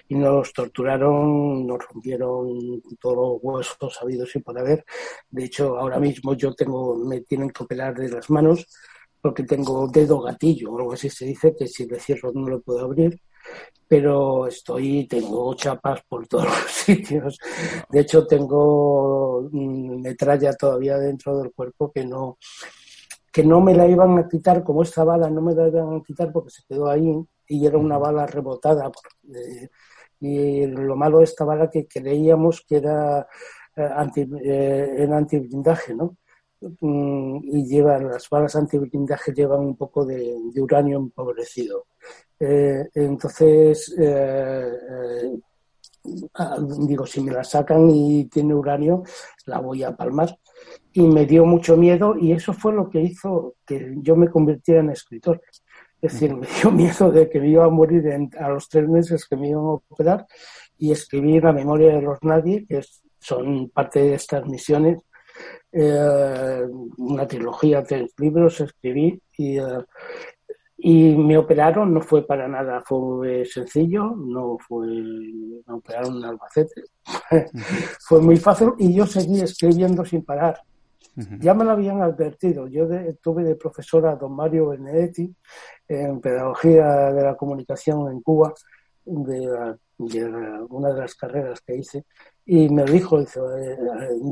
y 0.08 0.14
nos 0.14 0.52
torturaron, 0.52 1.66
nos 1.66 1.86
rompieron 1.86 2.82
todos 3.00 3.16
los 3.16 3.38
huesos 3.42 3.94
sabidos 3.94 4.34
y 4.36 4.40
por 4.40 4.58
haber. 4.58 4.84
De 5.30 5.44
hecho, 5.44 5.78
ahora 5.78 5.98
mismo 5.98 6.34
yo 6.34 6.54
tengo, 6.54 6.96
me 6.96 7.20
tienen 7.22 7.50
que 7.50 7.62
operar 7.62 7.94
de 7.94 8.08
las 8.08 8.30
manos 8.30 8.66
porque 9.20 9.44
tengo 9.44 9.86
dedo 9.88 10.20
gatillo 10.20 10.72
o 10.72 10.78
algo 10.78 10.92
así 10.94 11.10
se 11.10 11.26
dice, 11.26 11.54
que 11.56 11.68
si 11.68 11.86
le 11.86 12.00
cierro 12.00 12.32
no 12.32 12.48
lo 12.48 12.60
puedo 12.60 12.80
abrir 12.80 13.20
pero 13.88 14.46
estoy, 14.46 15.06
tengo 15.06 15.54
chapas 15.54 16.00
por 16.08 16.26
todos 16.26 16.46
los 16.62 16.70
sitios. 16.70 17.38
De 17.90 18.00
hecho, 18.00 18.26
tengo 18.26 19.48
mm, 19.52 20.00
metralla 20.00 20.54
todavía 20.54 20.96
dentro 20.96 21.38
del 21.38 21.52
cuerpo 21.52 21.92
que 21.92 22.04
no, 22.04 22.38
que 23.32 23.42
no 23.44 23.60
me 23.62 23.74
la 23.74 23.86
iban 23.88 24.18
a 24.18 24.28
quitar, 24.28 24.62
como 24.62 24.82
esta 24.82 25.04
bala 25.04 25.30
no 25.30 25.40
me 25.40 25.54
la 25.54 25.68
iban 25.68 25.96
a 25.96 26.02
quitar 26.02 26.30
porque 26.30 26.50
se 26.50 26.62
quedó 26.68 26.88
ahí 26.88 27.10
y 27.48 27.66
era 27.66 27.78
una 27.78 27.98
bala 27.98 28.26
rebotada. 28.26 28.90
y 30.20 30.66
lo 30.66 30.94
malo 30.96 31.18
de 31.18 31.24
esta 31.24 31.44
bala 31.44 31.70
que 31.70 31.86
creíamos 31.86 32.64
que 32.68 32.76
era 32.76 33.26
eh, 33.76 33.88
anti, 33.96 34.28
eh, 34.44 35.08
antiblindaje, 35.10 35.94
¿no? 35.94 36.16
Mm, 36.80 37.38
y 37.44 37.66
llevan, 37.66 38.08
las 38.08 38.28
balas 38.28 38.54
antiblindaje 38.54 39.32
llevan 39.32 39.60
un 39.60 39.76
poco 39.76 40.04
de, 40.04 40.36
uranio 40.60 40.98
empobrecido. 40.98 41.86
Eh, 42.38 42.88
entonces, 42.94 43.94
ah, 46.34 46.58
digo, 46.86 47.06
si 47.06 47.20
me 47.22 47.32
la 47.32 47.44
sacan 47.44 47.88
y 47.90 48.26
tiene 48.26 48.54
uranio, 48.54 49.02
la 49.46 49.60
voy 49.60 49.82
a 49.82 49.96
palmar 49.96 50.36
y 50.94 51.02
me 51.02 51.26
dio 51.26 51.44
mucho 51.44 51.76
miedo 51.76 52.16
y 52.18 52.32
eso 52.32 52.52
fue 52.52 52.72
lo 52.72 52.88
que 52.90 53.00
hizo 53.00 53.54
que 53.66 53.94
yo 53.98 54.16
me 54.16 54.30
convirtiera 54.30 54.80
en 54.80 54.90
escritor. 54.90 55.40
Es 56.00 56.12
decir, 56.12 56.34
me 56.34 56.46
dio 56.46 56.70
miedo 56.72 57.10
de 57.10 57.28
que 57.28 57.40
me 57.40 57.48
iba 57.48 57.64
a 57.64 57.70
morir 57.70 58.04
a 58.38 58.48
los 58.48 58.68
tres 58.68 58.88
meses 58.88 59.26
que 59.26 59.36
me 59.36 59.48
iban 59.48 59.64
a 59.64 59.72
operar 59.72 60.26
y 60.78 60.90
escribí 60.90 61.40
La 61.40 61.52
memoria 61.52 61.94
de 61.94 62.02
los 62.02 62.18
nadie, 62.22 62.66
que 62.66 62.80
son 63.20 63.70
parte 63.70 64.00
de 64.00 64.14
estas 64.14 64.44
misiones, 64.46 64.98
eh, 65.70 66.66
una 66.98 67.26
trilogía 67.26 67.82
de 67.82 68.08
libros 68.18 68.60
escribí 68.60 69.18
y, 69.38 69.58
eh, 69.58 69.84
y 70.78 71.16
me 71.16 71.38
operaron, 71.38 71.94
no 71.94 72.00
fue 72.00 72.26
para 72.26 72.48
nada, 72.48 72.82
fue 72.84 73.44
sencillo, 73.46 74.14
no 74.16 74.58
fue, 74.58 74.88
me 74.88 75.74
operaron 75.74 76.16
un 76.16 76.24
albacete, 76.24 76.82
fue 78.00 78.20
muy 78.20 78.36
fácil 78.36 78.72
y 78.78 78.92
yo 78.92 79.06
seguí 79.06 79.40
escribiendo 79.40 80.04
sin 80.04 80.24
parar. 80.24 80.60
Ya 81.40 81.52
me 81.54 81.64
lo 81.64 81.72
habían 81.72 82.00
advertido. 82.00 82.66
Yo 82.68 82.88
tuve 83.20 83.44
de 83.44 83.56
profesora 83.56 84.12
a 84.12 84.16
don 84.16 84.34
Mario 84.34 84.68
Benedetti 84.68 85.34
en 85.88 86.20
Pedagogía 86.20 87.12
de 87.12 87.22
la 87.22 87.36
Comunicación 87.36 88.10
en 88.10 88.20
Cuba, 88.22 88.54
de, 89.04 89.76
una 90.68 90.92
de 90.92 91.00
las 91.00 91.14
carreras 91.14 91.60
que 91.60 91.76
hice, 91.76 92.04
y 92.46 92.68
me 92.68 92.84
dijo, 92.84 93.20
dice, 93.20 93.40
eh, 93.40 93.76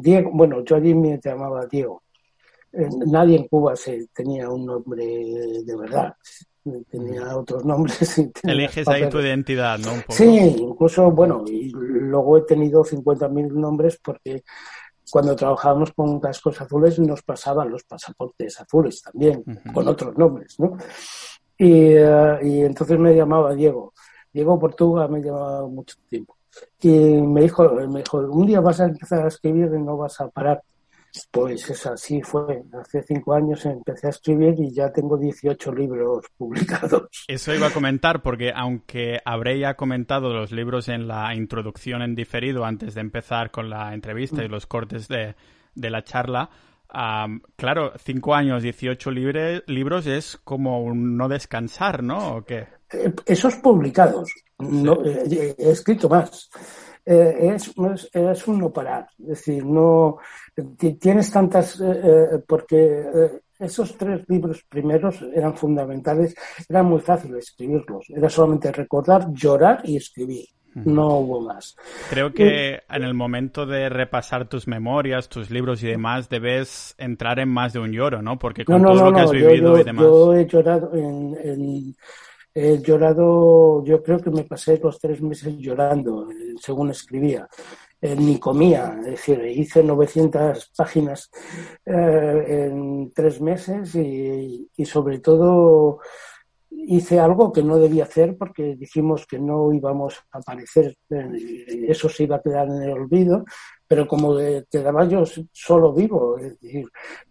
Diego, 0.01 0.31
bueno, 0.33 0.65
yo 0.65 0.77
allí 0.77 0.95
me 0.95 1.21
llamaba 1.23 1.67
Diego. 1.67 2.03
Eh, 2.73 2.89
nadie 3.07 3.37
en 3.37 3.49
Cuba 3.49 3.77
se 3.77 4.09
tenía 4.15 4.49
un 4.49 4.67
nombre 4.67 5.05
de 5.05 5.77
verdad 5.77 6.15
tenía 6.91 7.37
otros 7.37 7.65
nombres. 7.65 8.19
Eliges 8.43 8.87
ahí 8.89 9.09
tu 9.09 9.21
identidad, 9.21 9.79
¿no? 9.79 9.93
Sí, 10.09 10.39
incluso, 10.59 11.11
bueno, 11.11 11.45
y 11.47 11.71
luego 11.71 12.39
he 12.39 12.43
tenido 12.43 12.85
50.000 12.85 13.53
nombres 13.53 13.99
porque 14.03 14.45
cuando 15.11 15.37
trabajábamos 15.37 15.93
con 15.93 16.21
cascos 16.21 16.61
azules 16.61 16.99
nos 16.99 17.23
pasaban 17.23 17.71
los 17.71 17.85
pasaportes 17.85 18.61
azules 18.61 19.03
también, 19.03 19.45
con 19.75 19.89
otros 19.89 20.17
nombres, 20.17 20.59
¿no? 20.59 20.77
Y, 21.59 21.93
eh, 21.95 22.39
y, 22.43 22.61
entonces 22.63 22.99
me 22.99 23.15
llamaba 23.15 23.55
Diego. 23.55 23.93
Diego 24.33 24.59
Portuga 24.59 25.09
me 25.09 25.21
llamaba 25.21 25.67
mucho 25.67 25.97
tiempo. 26.09 26.37
Y 26.81 26.89
me 26.89 27.43
dijo, 27.43 27.69
me 27.89 28.01
dijo, 28.01 28.19
un 28.19 28.47
día 28.47 28.61
vas 28.61 28.81
a 28.81 28.87
empezar 28.87 29.25
a 29.25 29.29
escribir 29.29 29.71
y 29.75 29.83
no 29.83 29.97
vas 29.97 30.21
a 30.21 30.29
parar. 30.29 30.63
Pues 31.31 31.69
es 31.71 31.87
así 31.87 32.23
fue. 32.23 32.63
Hace 32.73 33.03
cinco 33.03 33.35
años 33.35 33.65
empecé 33.67 34.07
a 34.07 34.11
escribir 34.11 34.55
y 34.59 34.73
ya 34.73 34.93
tengo 34.93 35.17
18 35.17 35.73
libros 35.73 36.27
publicados. 36.37 37.09
Eso 37.27 37.55
iba 37.55 37.69
a 37.69 37.73
comentar 37.73 38.23
porque 38.23 38.53
aunque 38.55 39.21
habré 39.25 39.59
ya 39.59 39.75
comentado 39.75 40.33
los 40.33 40.53
libros 40.53 40.89
en 40.89 41.09
la 41.09 41.35
introducción 41.35 42.03
en 42.03 42.15
diferido 42.15 42.65
antes 42.65 42.95
de 42.95 43.01
empezar 43.01 43.51
con 43.51 43.71
la 43.71 43.95
entrevista 43.95 44.45
y 44.45 44.49
mm. 44.49 44.51
los 44.51 44.67
cortes 44.67 45.09
de, 45.09 45.35
la 45.75 46.03
charla, 46.03 46.51
claro, 47.57 47.93
cinco 47.99 48.35
años, 48.35 48.63
18 48.63 49.11
libros 49.11 50.07
es 50.07 50.39
como 50.45 50.83
un 50.83 51.17
no 51.17 51.29
descansar, 51.29 52.03
¿no? 52.03 52.37
¿O 52.37 52.45
qué? 52.45 52.67
Eh, 52.93 53.13
esos 53.27 53.57
publicados. 53.57 54.33
No, 54.59 55.05
eh, 55.05 55.55
he 55.59 55.71
escrito 55.71 56.09
más. 56.09 56.51
Eh, 57.07 57.55
es, 57.55 57.73
es, 58.13 58.49
un 58.49 58.59
no 58.59 58.73
parar. 58.73 59.09
Es 59.19 59.27
decir, 59.27 59.65
no 59.65 60.19
tienes 60.99 61.31
tantas, 61.31 61.81
eh, 61.81 61.85
eh, 61.85 62.27
porque 62.47 63.05
esos 63.59 63.97
tres 63.97 64.23
libros 64.29 64.65
primeros 64.69 65.23
eran 65.35 65.57
fundamentales, 65.57 66.35
era 66.69 66.83
muy 66.83 67.01
fácil 67.01 67.37
escribirlos, 67.37 68.07
era 68.11 68.29
solamente 68.29 68.73
recordar, 68.73 69.33
llorar 69.33 69.81
y 69.85 69.97
escribir. 69.97 70.47
No 70.73 71.19
hubo 71.19 71.41
más. 71.41 71.77
Creo 72.11 72.33
que 72.33 72.81
en 72.89 73.03
el 73.03 73.13
momento 73.13 73.67
de 73.67 73.89
repasar 73.89 74.49
tus 74.49 74.69
memorias, 74.69 75.29
tus 75.29 75.51
libros 75.51 75.83
y 75.83 75.89
demás, 75.89 76.29
debes 76.29 76.95
entrar 76.97 77.41
en 77.41 77.49
más 77.49 77.73
de 77.73 77.81
un 77.81 77.91
lloro, 77.91 78.23
¿no? 78.23 78.39
Porque 78.39 78.65
con 78.65 78.81
todo 78.81 79.11
lo 79.11 79.13
que 79.13 79.21
has 79.21 79.33
vivido 79.33 79.77
y 79.81 79.83
demás. 79.83 80.05
Yo 80.05 80.33
he 80.33 80.47
llorado 80.47 80.95
en 80.95 81.97
He 82.53 82.83
llorado, 82.83 83.85
yo 83.85 84.03
creo 84.03 84.19
que 84.19 84.31
me 84.31 84.43
pasé 84.43 84.81
los 84.83 84.99
tres 84.99 85.23
meses 85.23 85.57
llorando, 85.57 86.29
eh, 86.33 86.55
según 86.61 86.91
escribía. 86.91 87.47
Eh, 88.03 88.17
ni 88.17 88.39
comía, 88.39 88.97
es 89.01 89.07
decir, 89.07 89.45
hice 89.45 89.85
900 89.85 90.73
páginas 90.75 91.31
eh, 91.85 92.45
en 92.49 93.13
tres 93.13 93.43
meses 93.43 93.95
y, 93.95 94.71
sobre 94.87 95.19
todo 95.19 95.99
hice 96.71 97.21
algo 97.21 97.53
que 97.53 97.63
no 97.63 97.77
debía 97.77 98.05
hacer 98.05 98.39
porque 98.39 98.75
dijimos 98.75 99.27
que 99.27 99.39
no 99.39 99.71
íbamos 99.75 100.19
a 100.33 100.39
aparecer, 100.39 100.97
eso 101.11 102.09
se 102.09 102.25
iba 102.25 102.37
a 102.37 102.43
quedar 102.43 102.69
en 102.69 102.83
el 102.83 102.93
olvido, 102.93 103.45
pero 103.87 104.09
como 104.09 104.35
quedaba 104.71 105.05
yo 105.05 105.25
solo 105.53 105.93
vivo, 105.93 106.39
es 106.39 106.59
decir, 106.59 106.89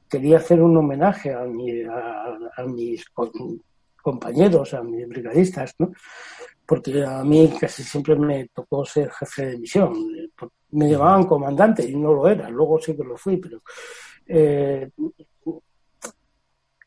quería 0.07 0.37
hacer 0.37 0.61
un 0.61 0.77
homenaje 0.77 1.33
a, 1.33 1.45
mi, 1.45 1.81
a 1.81 2.63
mis 2.67 3.03
compañeros, 4.03 4.75
a 4.75 4.83
mis 4.83 5.07
brigadistas, 5.07 5.75
porque 6.69 7.03
a 7.03 7.23
mí 7.23 7.51
casi 7.59 7.81
siempre 7.81 8.15
me 8.15 8.47
tocó 8.49 8.85
ser 8.85 9.09
jefe 9.09 9.47
de 9.47 9.57
misión. 9.57 9.91
Me 10.71 10.89
llamaban 10.89 11.25
comandante 11.25 11.83
y 11.89 11.95
no 11.95 12.13
lo 12.13 12.27
era, 12.27 12.49
luego 12.49 12.79
sí 12.79 12.95
que 12.95 13.03
lo 13.03 13.17
fui, 13.17 13.37
pero 13.37 13.61
eh, 14.27 14.89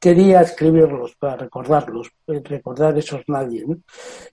quería 0.02 0.40
escribirlos 0.40 1.14
para 1.14 1.36
recordarlos, 1.36 2.10
eh, 2.26 2.42
recordar 2.44 2.98
esos 2.98 3.22
nadie. 3.28 3.64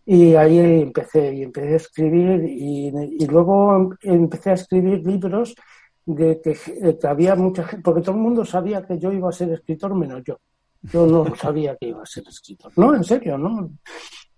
Y 0.04 0.34
ahí 0.34 0.58
empecé, 0.82 1.34
y 1.36 1.44
empecé 1.44 1.74
a 1.74 1.78
escribir 1.78 2.44
y, 2.44 2.92
luego 3.28 3.92
empecé 4.02 4.50
a 4.50 4.54
escribir 4.54 5.06
libros 5.06 5.54
de 6.06 6.42
que, 6.42 6.54
que, 7.00 7.08
había 7.08 7.36
mucha 7.36 7.64
gente, 7.64 7.84
porque 7.84 8.02
todo 8.02 8.16
el 8.16 8.22
mundo 8.22 8.44
sabía 8.44 8.84
que 8.84 8.98
yo 8.98 9.12
iba 9.12 9.30
a 9.30 9.32
ser 9.32 9.52
escritor 9.52 9.94
menos 9.94 10.24
yo. 10.24 10.40
Yo 10.82 11.06
no 11.06 11.36
sabía 11.36 11.76
que 11.76 11.90
iba 11.90 12.02
a 12.02 12.06
ser 12.06 12.24
escritor. 12.28 12.72
No, 12.76 12.96
en 12.96 13.04
serio, 13.04 13.38
no 13.38 13.70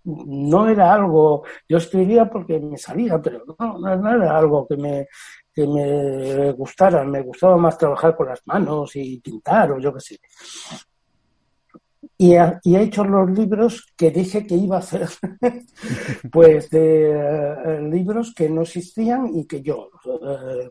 no 0.03 0.67
era 0.67 0.93
algo, 0.93 1.43
yo 1.67 1.77
escribía 1.77 2.29
porque 2.29 2.59
me 2.59 2.77
salía, 2.77 3.21
pero 3.21 3.43
no, 3.57 3.77
no 3.77 4.15
era 4.15 4.37
algo 4.37 4.67
que 4.67 4.77
me, 4.77 5.07
que 5.53 5.67
me 5.67 6.51
gustara, 6.53 7.03
me 7.03 7.21
gustaba 7.21 7.57
más 7.57 7.77
trabajar 7.77 8.15
con 8.15 8.27
las 8.27 8.41
manos 8.45 8.95
y 8.95 9.19
pintar 9.19 9.71
o 9.71 9.79
yo 9.79 9.93
qué 9.93 9.99
sé. 9.99 10.19
Y, 12.17 12.35
he 12.35 12.81
hecho 12.81 13.03
los 13.03 13.29
libros 13.31 13.93
que 13.97 14.11
dije 14.11 14.45
que 14.45 14.55
iba 14.55 14.75
a 14.75 14.79
hacer, 14.79 15.07
pues 16.31 16.69
de 16.69 17.11
eh, 17.11 17.81
libros 17.81 18.33
que 18.35 18.49
no 18.49 18.61
existían 18.61 19.35
y 19.35 19.45
que 19.45 19.61
yo, 19.61 19.89
eh, 20.05 20.69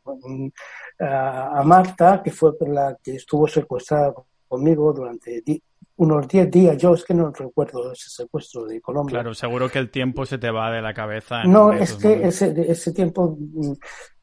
a 1.01 1.63
Marta, 1.65 2.23
que 2.23 2.31
fue 2.31 2.53
la 2.69 2.97
que 3.03 3.17
estuvo 3.17 3.49
secuestrada 3.49 4.15
conmigo 4.47 4.93
durante 4.93 5.43
unos 6.01 6.27
10 6.27 6.51
días. 6.51 6.79
Yo 6.79 6.95
es 6.95 7.05
que 7.05 7.13
no 7.13 7.31
recuerdo 7.31 7.93
ese 7.93 8.09
secuestro 8.09 8.65
de 8.65 8.81
Colombia. 8.81 9.17
Claro, 9.17 9.35
seguro 9.35 9.69
que 9.69 9.79
el 9.79 9.91
tiempo 9.91 10.25
se 10.25 10.39
te 10.39 10.51
va 10.51 10.71
de 10.71 10.81
la 10.81 10.95
cabeza. 10.95 11.45
no, 11.45 11.73
es 11.75 11.93
que 11.95 12.27
ese, 12.27 12.55
ese 12.71 12.93
tiempo, 12.93 13.37
mm, 13.39 13.73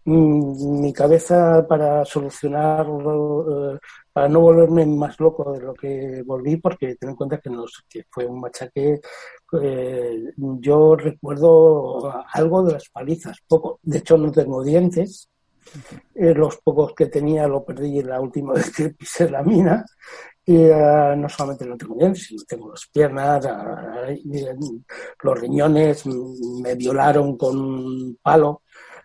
mm, 0.05 0.81
mi 0.81 0.91
cabeza 0.91 1.67
para 1.67 2.03
solucionarlo, 2.03 3.75
eh, 3.75 3.79
para 4.11 4.27
no 4.27 4.39
volverme 4.39 4.87
más 4.87 5.19
loco 5.19 5.53
de 5.53 5.61
lo 5.61 5.75
que 5.75 6.23
volví, 6.25 6.57
porque 6.57 6.95
ten 6.95 7.09
en 7.09 7.15
cuenta 7.15 7.37
que, 7.37 7.51
nos, 7.51 7.85
que 7.87 8.05
fue 8.09 8.25
un 8.25 8.41
machaque. 8.41 8.99
Eh, 9.61 10.23
yo 10.35 10.95
recuerdo 10.95 12.11
algo 12.33 12.63
de 12.63 12.73
las 12.73 12.89
palizas, 12.89 13.37
poco. 13.47 13.79
De 13.83 13.99
hecho, 13.99 14.17
no 14.17 14.31
tengo 14.31 14.63
dientes. 14.63 15.29
Eh, 16.15 16.33
los 16.33 16.57
pocos 16.57 16.93
que 16.95 17.05
tenía 17.05 17.45
lo 17.45 17.63
perdí 17.63 18.01
la 18.01 18.19
última 18.19 18.53
vez 18.55 18.75
que 18.75 18.89
pisé 18.89 19.29
la 19.29 19.43
mina 19.43 19.85
y 20.49 20.55
uh, 20.55 21.13
no 21.17 21.27
solamente 21.27 21.65
no 21.65 21.75
tengo 21.75 21.95
dientes, 21.95 22.23
sino 22.25 22.41
tengo 22.47 22.69
las 22.69 22.88
piernas, 22.88 23.45
uh, 23.45 24.81
los 25.21 25.39
riñones, 25.41 26.05
me 26.05 26.73
violaron 26.75 27.38
con 27.38 27.60
un 27.60 28.17
palo. 28.21 28.62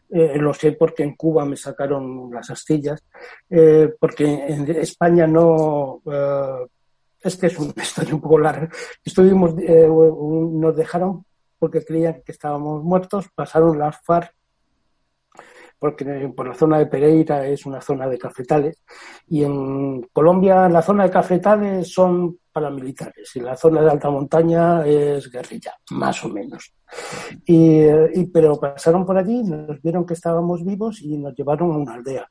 Eh, 0.08 0.36
lo 0.38 0.54
sé 0.54 0.72
porque 0.72 1.02
en 1.02 1.16
Cuba 1.16 1.44
me 1.44 1.56
sacaron 1.56 2.30
las 2.32 2.48
astillas, 2.50 3.02
eh, 3.50 3.92
porque 3.98 4.24
en 4.24 4.70
España 4.70 5.26
no. 5.26 6.00
Uh, 6.04 6.68
es 7.20 7.36
que 7.36 7.48
es 7.48 7.58
una 7.58 7.72
historia 7.82 8.14
un 8.14 8.20
poco 8.20 8.38
larga. 8.38 8.68
Estuvimos, 9.04 9.54
nos 9.56 10.76
dejaron 10.76 11.24
porque 11.58 11.84
creían 11.84 12.22
que 12.24 12.30
estábamos 12.30 12.84
muertos, 12.84 13.26
pasaron 13.34 13.80
las 13.80 14.00
FARC 14.04 14.32
porque 15.82 16.32
por 16.36 16.46
la 16.46 16.54
zona 16.54 16.78
de 16.78 16.86
Pereira 16.86 17.44
es 17.44 17.66
una 17.66 17.80
zona 17.80 18.08
de 18.08 18.16
cafetales 18.16 18.84
y 19.26 19.42
en 19.42 20.02
Colombia 20.12 20.68
la 20.68 20.80
zona 20.80 21.02
de 21.02 21.10
cafetales 21.10 21.92
son 21.92 22.38
paramilitares 22.52 23.34
y 23.34 23.40
la 23.40 23.56
zona 23.56 23.82
de 23.82 23.90
alta 23.90 24.08
montaña 24.08 24.86
es 24.86 25.28
guerrilla, 25.28 25.74
más 25.90 26.24
o 26.24 26.28
menos. 26.28 26.72
Y, 27.44 28.26
pero 28.26 28.60
pasaron 28.60 29.04
por 29.04 29.18
allí, 29.18 29.42
nos 29.42 29.82
vieron 29.82 30.06
que 30.06 30.14
estábamos 30.14 30.64
vivos 30.64 31.02
y 31.02 31.18
nos 31.18 31.34
llevaron 31.34 31.72
a 31.72 31.78
una 31.78 31.94
aldea. 31.94 32.30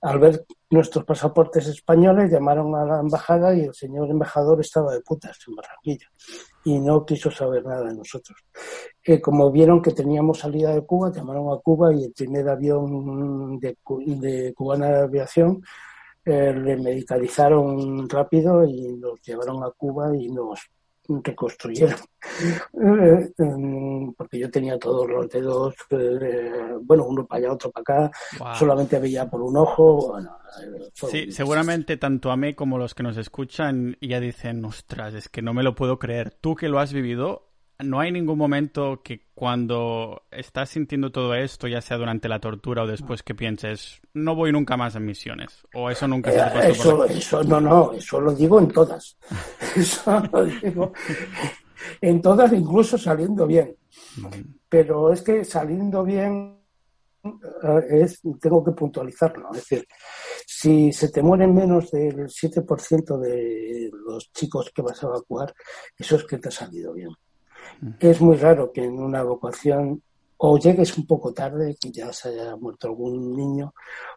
Al 0.00 0.18
ver 0.20 0.46
nuestros 0.70 1.04
pasaportes 1.04 1.66
españoles, 1.66 2.30
llamaron 2.30 2.74
a 2.76 2.84
la 2.84 3.00
embajada 3.00 3.54
y 3.54 3.62
el 3.62 3.74
señor 3.74 4.10
embajador 4.10 4.60
estaba 4.60 4.92
de 4.92 5.00
putas 5.00 5.36
en 5.48 5.56
Barranquilla 5.56 6.06
y 6.64 6.78
no 6.78 7.04
quiso 7.04 7.30
saber 7.30 7.64
nada 7.64 7.88
de 7.88 7.94
nosotros. 7.94 8.38
Eh, 9.02 9.20
como 9.20 9.50
vieron 9.50 9.82
que 9.82 9.92
teníamos 9.92 10.38
salida 10.38 10.74
de 10.74 10.84
Cuba, 10.84 11.10
llamaron 11.10 11.52
a 11.52 11.60
Cuba 11.60 11.92
y 11.92 12.04
el 12.04 12.12
primer 12.12 12.48
avión 12.48 13.58
de, 13.58 13.76
de 13.96 14.54
Cubana 14.54 14.88
de 14.88 15.00
Aviación 15.00 15.62
eh, 16.24 16.52
le 16.52 16.76
medicalizaron 16.76 18.08
rápido 18.08 18.64
y 18.64 18.96
nos 18.96 19.20
llevaron 19.22 19.64
a 19.64 19.70
Cuba 19.70 20.14
y 20.14 20.28
nos 20.28 20.60
reconstruyeron. 21.08 21.98
Eh, 22.74 23.32
em, 23.38 24.12
porque 24.12 24.38
yo 24.38 24.50
tenía 24.50 24.78
todos 24.78 25.08
los 25.08 25.28
dedos, 25.28 25.74
eh, 25.90 26.74
bueno, 26.82 27.04
uno 27.06 27.26
para 27.26 27.38
allá, 27.38 27.52
otro 27.52 27.70
para 27.70 28.06
acá, 28.06 28.54
solamente 28.54 28.98
veía 28.98 29.28
por 29.28 29.42
un 29.42 29.56
ojo. 29.56 30.18
Eh, 30.18 30.90
sí, 30.92 31.32
seguramente 31.32 31.96
tanto 31.96 32.30
a 32.30 32.36
mí 32.36 32.54
como 32.54 32.78
los 32.78 32.94
que 32.94 33.02
nos 33.02 33.16
escuchan 33.16 33.96
ya 34.00 34.20
dicen, 34.20 34.64
ostras, 34.64 35.14
es 35.14 35.28
que 35.28 35.42
no 35.42 35.54
me 35.54 35.62
lo 35.62 35.74
puedo 35.74 35.98
creer. 35.98 36.30
Tú 36.30 36.54
que 36.54 36.68
lo 36.68 36.78
has 36.78 36.92
vivido, 36.92 37.47
no 37.80 38.00
hay 38.00 38.10
ningún 38.10 38.38
momento 38.38 39.02
que 39.02 39.26
cuando 39.34 40.22
estás 40.30 40.70
sintiendo 40.70 41.12
todo 41.12 41.34
esto, 41.34 41.68
ya 41.68 41.80
sea 41.80 41.96
durante 41.96 42.28
la 42.28 42.40
tortura 42.40 42.82
o 42.82 42.86
después, 42.86 43.22
que 43.22 43.34
pienses, 43.34 44.00
no 44.14 44.34
voy 44.34 44.52
nunca 44.52 44.76
más 44.76 44.96
en 44.96 45.04
misiones. 45.04 45.66
O 45.74 45.88
eso 45.88 46.08
nunca 46.08 46.32
se 46.32 46.38
te 46.38 46.42
pasó 46.42 46.68
eso, 46.68 46.96
por 46.96 47.10
Eso, 47.10 47.44
no, 47.44 47.60
no, 47.60 47.92
eso 47.92 48.20
lo 48.20 48.34
digo 48.34 48.58
en 48.58 48.68
todas. 48.68 49.16
eso 49.76 50.22
lo 50.32 50.44
digo 50.44 50.92
en 52.00 52.20
todas, 52.20 52.52
incluso 52.52 52.98
saliendo 52.98 53.46
bien. 53.46 53.76
Pero 54.68 55.12
es 55.12 55.22
que 55.22 55.44
saliendo 55.44 56.02
bien 56.04 56.58
eh, 57.24 58.02
es, 58.02 58.20
tengo 58.40 58.64
que 58.64 58.72
puntualizarlo. 58.72 59.50
Es 59.52 59.58
decir, 59.58 59.86
si 60.46 60.92
se 60.92 61.10
te 61.10 61.22
mueren 61.22 61.54
menos 61.54 61.90
del 61.90 62.26
7% 62.26 63.18
de 63.18 63.90
los 63.92 64.32
chicos 64.32 64.70
que 64.74 64.82
vas 64.82 65.02
a 65.02 65.06
evacuar, 65.06 65.54
eso 65.96 66.16
es 66.16 66.24
que 66.24 66.38
te 66.38 66.48
ha 66.48 66.52
salido 66.52 66.92
bien. 66.92 67.10
Es 68.00 68.20
muy 68.20 68.36
raro 68.36 68.72
que 68.72 68.84
en 68.84 68.98
una 68.98 69.20
evacuación 69.20 70.02
o 70.38 70.58
llegues 70.58 70.96
un 70.96 71.06
poco 71.06 71.32
tarde, 71.32 71.76
que 71.80 71.90
ya 71.90 72.12
se 72.12 72.28
haya 72.28 72.56
muerto 72.56 72.88
algún 72.88 73.36
niño, 73.36 73.74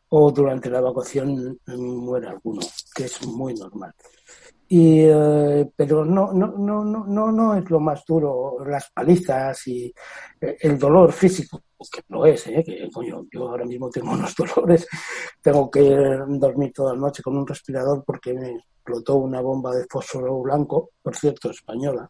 o 0.10 0.32
durante 0.32 0.70
la 0.70 0.80
evacuación 0.80 1.60
muera 1.68 2.30
alguno, 2.32 2.62
que 2.96 3.06
es 3.06 3.26
muy 3.26 3.54
normal. 3.56 3.94
Y, 4.68 5.02
eh, 5.02 5.70
pero 5.76 6.06
no, 6.06 6.32
no, 6.32 6.48
no, 6.48 6.86
no, 6.86 7.32
no 7.32 7.56
es 7.56 7.70
lo 7.70 7.80
más 7.80 8.06
duro, 8.06 8.64
las 8.66 8.90
palizas 8.92 9.68
y 9.68 9.94
eh, 10.40 10.58
el 10.62 10.78
dolor 10.78 11.12
físico, 11.12 11.62
que 11.92 12.02
lo 12.08 12.26
es, 12.26 12.48
¿eh? 12.48 12.64
que 12.64 12.90
coño, 12.90 13.26
yo 13.32 13.50
ahora 13.50 13.66
mismo 13.66 13.90
tengo 13.90 14.12
unos 14.14 14.34
dolores, 14.36 14.88
tengo 15.42 15.70
que 15.70 15.90
dormir 16.28 16.72
toda 16.74 16.94
la 16.94 17.00
noche 17.00 17.24
con 17.24 17.36
un 17.36 17.48
respirador 17.48 18.04
porque 18.06 18.34
me 18.34 18.52
explotó 18.52 19.16
una 19.18 19.42
bomba 19.42 19.76
de 19.76 19.86
fósforo 19.90 20.40
blanco, 20.42 20.92
por 21.02 21.16
cierto, 21.16 21.50
española, 21.50 22.10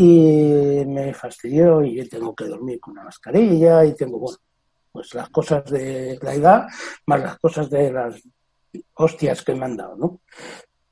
y 0.00 0.84
me 0.86 1.12
fastidió 1.12 1.82
y 1.82 2.08
tengo 2.08 2.32
que 2.32 2.44
dormir 2.44 2.78
con 2.78 2.92
una 2.92 3.02
mascarilla 3.02 3.84
y 3.84 3.96
tengo, 3.96 4.20
bueno, 4.20 4.38
pues 4.92 5.12
las 5.12 5.28
cosas 5.28 5.64
de 5.64 6.16
la 6.22 6.34
edad 6.34 6.66
más 7.06 7.20
las 7.20 7.38
cosas 7.38 7.68
de 7.68 7.90
las 7.92 8.22
hostias 8.94 9.42
que 9.42 9.56
me 9.56 9.64
han 9.64 9.76
dado, 9.76 9.96
¿no? 9.96 10.20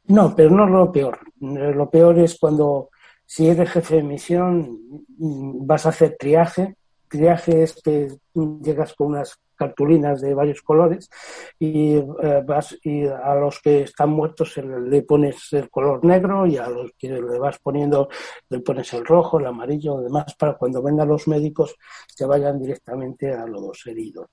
No, 0.09 0.35
pero 0.35 0.51
no 0.51 0.67
lo 0.67 0.91
peor. 0.91 1.21
Lo 1.41 1.89
peor 1.89 2.19
es 2.19 2.37
cuando, 2.39 2.91
si 3.25 3.49
eres 3.49 3.71
jefe 3.71 3.97
de 3.97 4.03
misión, 4.03 5.05
vas 5.09 5.87
a 5.87 5.91
hacer 5.91 6.17
triaje. 6.19 6.77
Triaje 7.09 7.63
es 7.63 7.81
que 7.83 8.09
llegas 8.35 8.95
con 8.95 9.09
unas 9.09 9.39
cartulinas 9.57 10.21
de 10.21 10.35
varios 10.35 10.63
colores 10.63 11.11
y 11.59 11.95
eh, 11.97 12.43
vas 12.47 12.77
y 12.83 13.07
a 13.07 13.35
los 13.35 13.61
que 13.61 13.83
están 13.83 14.11
muertos 14.11 14.57
le 14.59 15.03
pones 15.03 15.53
el 15.53 15.71
color 15.71 16.05
negro 16.05 16.47
y 16.47 16.57
a 16.57 16.69
los 16.69 16.93
que 16.99 17.09
le 17.09 17.39
vas 17.39 17.59
poniendo 17.59 18.09
le 18.49 18.61
pones 18.61 18.93
el 18.93 19.05
rojo, 19.05 19.41
el 19.41 19.47
amarillo, 19.47 20.01
demás 20.01 20.35
para 20.35 20.55
cuando 20.55 20.83
vengan 20.83 21.09
los 21.09 21.27
médicos 21.27 21.75
que 22.17 22.25
vayan 22.25 22.61
directamente 22.61 23.33
a 23.33 23.47
los 23.47 23.87
heridos 23.87 24.29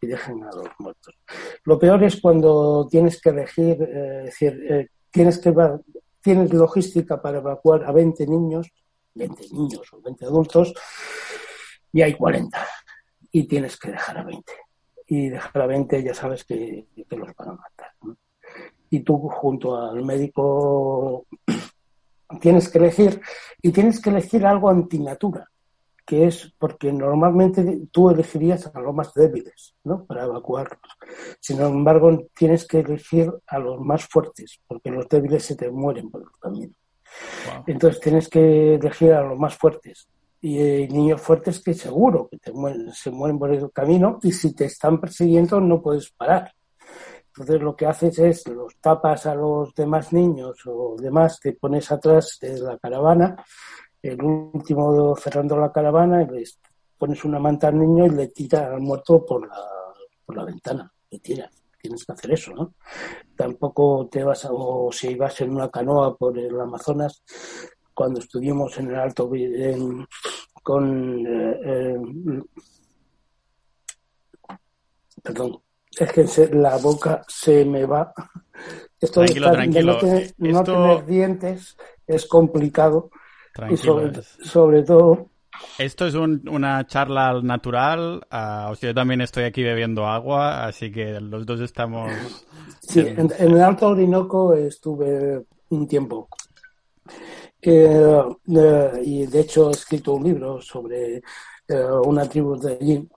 y 0.00 0.06
dejen 0.06 0.44
a 0.44 0.50
los 0.50 0.68
muertos. 0.78 1.14
Lo 1.64 1.78
peor 1.78 2.02
es 2.04 2.20
cuando 2.20 2.86
tienes 2.90 3.20
que 3.20 3.30
elegir, 3.30 3.80
eh, 3.80 4.22
decir, 4.24 4.66
eh, 4.68 4.88
tienes 5.10 5.38
que 5.38 5.54
tienes 6.20 6.52
logística 6.52 7.22
para 7.22 7.38
evacuar 7.38 7.84
a 7.84 7.92
20 7.92 8.26
niños, 8.26 8.68
20 9.14 9.48
niños 9.52 9.92
o 9.92 10.00
20 10.00 10.24
adultos 10.24 10.74
y 11.92 12.02
hay 12.02 12.14
40 12.14 12.66
y 13.36 13.46
tienes 13.46 13.76
que 13.76 13.90
dejar 13.90 14.16
a 14.16 14.24
20. 14.24 14.50
Y 15.08 15.28
dejar 15.28 15.60
a 15.60 15.66
20 15.66 16.02
ya 16.02 16.14
sabes 16.14 16.42
que, 16.42 16.86
que 17.06 17.16
los 17.16 17.36
van 17.36 17.50
a 17.50 17.52
matar. 17.52 17.92
Y 18.88 19.00
tú 19.00 19.18
junto 19.28 19.76
al 19.76 20.02
médico 20.02 21.26
tienes 22.40 22.70
que 22.70 22.78
elegir 22.78 23.20
y 23.60 23.72
tienes 23.72 24.00
que 24.00 24.08
elegir 24.08 24.46
algo 24.46 24.70
antinatura, 24.70 25.50
que 26.06 26.26
es 26.26 26.54
porque 26.58 26.90
normalmente 26.94 27.82
tú 27.92 28.08
elegirías 28.08 28.74
a 28.74 28.80
los 28.80 28.94
más 28.94 29.12
débiles, 29.12 29.74
¿no? 29.84 30.06
Para 30.06 30.24
evacuarlos. 30.24 30.80
Sin 31.38 31.60
embargo, 31.60 32.28
tienes 32.34 32.66
que 32.66 32.78
elegir 32.78 33.30
a 33.48 33.58
los 33.58 33.78
más 33.82 34.06
fuertes, 34.06 34.60
porque 34.66 34.90
los 34.90 35.06
débiles 35.10 35.44
se 35.44 35.56
te 35.56 35.70
mueren 35.70 36.10
por 36.10 36.22
el 36.22 36.30
camino. 36.40 36.72
Entonces 37.66 38.00
tienes 38.00 38.30
que 38.30 38.76
elegir 38.76 39.12
a 39.12 39.20
los 39.20 39.38
más 39.38 39.54
fuertes. 39.54 40.08
Y 40.40 40.86
niños 40.88 41.20
fuertes 41.20 41.60
que 41.60 41.74
seguro 41.74 42.28
que 42.28 42.38
te 42.38 42.52
se 42.92 43.10
mueren 43.10 43.38
por 43.38 43.52
el 43.52 43.72
camino 43.72 44.18
y 44.22 44.32
si 44.32 44.54
te 44.54 44.66
están 44.66 45.00
persiguiendo 45.00 45.60
no 45.60 45.82
puedes 45.82 46.10
parar. 46.10 46.52
Entonces 47.28 47.60
lo 47.60 47.74
que 47.74 47.86
haces 47.86 48.18
es 48.18 48.48
los 48.48 48.76
tapas 48.76 49.26
a 49.26 49.34
los 49.34 49.74
demás 49.74 50.12
niños 50.12 50.58
o 50.66 50.96
demás, 50.98 51.38
te 51.40 51.52
pones 51.52 51.90
atrás 51.90 52.38
de 52.40 52.58
la 52.60 52.78
caravana, 52.78 53.36
el 54.02 54.22
último 54.22 55.14
cerrando 55.16 55.56
la 55.58 55.72
caravana, 55.72 56.22
y 56.22 56.26
les 56.28 56.58
pones 56.96 57.24
una 57.24 57.38
manta 57.38 57.68
al 57.68 57.78
niño 57.78 58.06
y 58.06 58.10
le 58.10 58.28
tiras 58.28 58.72
al 58.72 58.80
muerto 58.80 59.24
por 59.24 59.46
la, 59.46 59.58
por 60.24 60.36
la 60.36 60.44
ventana, 60.44 60.90
le 61.10 61.18
tiras 61.18 61.50
tienes 61.86 62.04
que 62.04 62.12
hacer 62.12 62.32
eso, 62.32 62.52
¿no? 62.52 62.74
Tampoco 63.36 64.08
te 64.10 64.24
vas 64.24 64.44
a, 64.44 64.48
o 64.52 64.90
si 64.90 65.14
vas 65.14 65.40
en 65.40 65.52
una 65.52 65.70
canoa 65.70 66.16
por 66.16 66.36
el 66.38 66.60
Amazonas, 66.60 67.22
cuando 67.96 68.20
estuvimos 68.20 68.76
en 68.76 68.90
el 68.90 68.96
Alto 68.96 69.30
con 70.62 71.26
eh, 71.26 71.96
perdón, 75.22 75.58
es 75.98 76.12
que 76.12 76.54
la 76.54 76.76
boca 76.76 77.24
se 77.26 77.64
me 77.64 77.86
va. 77.86 78.12
Esto 79.00 79.22
tranquilo, 79.22 79.50
tranquilo. 79.50 79.98
no, 80.38 80.64
tener, 80.64 81.06
dientes 81.06 81.76
es 82.06 82.26
complicado. 82.26 83.10
Y 83.70 83.76
sobre 83.78 84.82
todo 84.82 85.30
esto 85.78 86.06
es 86.06 86.14
una 86.14 86.86
charla 86.86 87.40
natural. 87.42 88.26
Uh, 88.30 88.74
yo 88.74 88.94
también 88.94 89.20
estoy 89.20 89.44
aquí 89.44 89.62
bebiendo 89.62 90.06
agua, 90.06 90.66
así 90.66 90.90
que 90.90 91.20
los 91.20 91.46
dos 91.46 91.60
estamos. 91.60 92.12
Sí, 92.80 93.00
en, 93.00 93.32
el 93.38 93.60
Alto 93.60 93.88
Orinoco 93.88 94.54
estuve 94.54 95.44
un 95.70 95.88
tiempo. 95.88 96.28
Eh, 97.68 98.22
y 99.02 99.26
de 99.26 99.40
hecho 99.40 99.70
he 99.70 99.72
escrito 99.72 100.14
un 100.14 100.22
libro 100.22 100.60
sobre 100.60 101.16
eh, 101.16 101.84
una 102.04 102.28
tribu 102.28 102.56
de 102.56 102.74
allí 102.74 103.08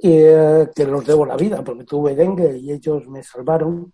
eh, 0.00 0.68
que 0.72 0.84
los 0.84 1.04
debo 1.04 1.26
la 1.26 1.36
vida 1.36 1.64
porque 1.64 1.82
tuve 1.82 2.14
dengue 2.14 2.56
y 2.58 2.70
ellos 2.70 3.08
me 3.08 3.24
salvaron. 3.24 3.92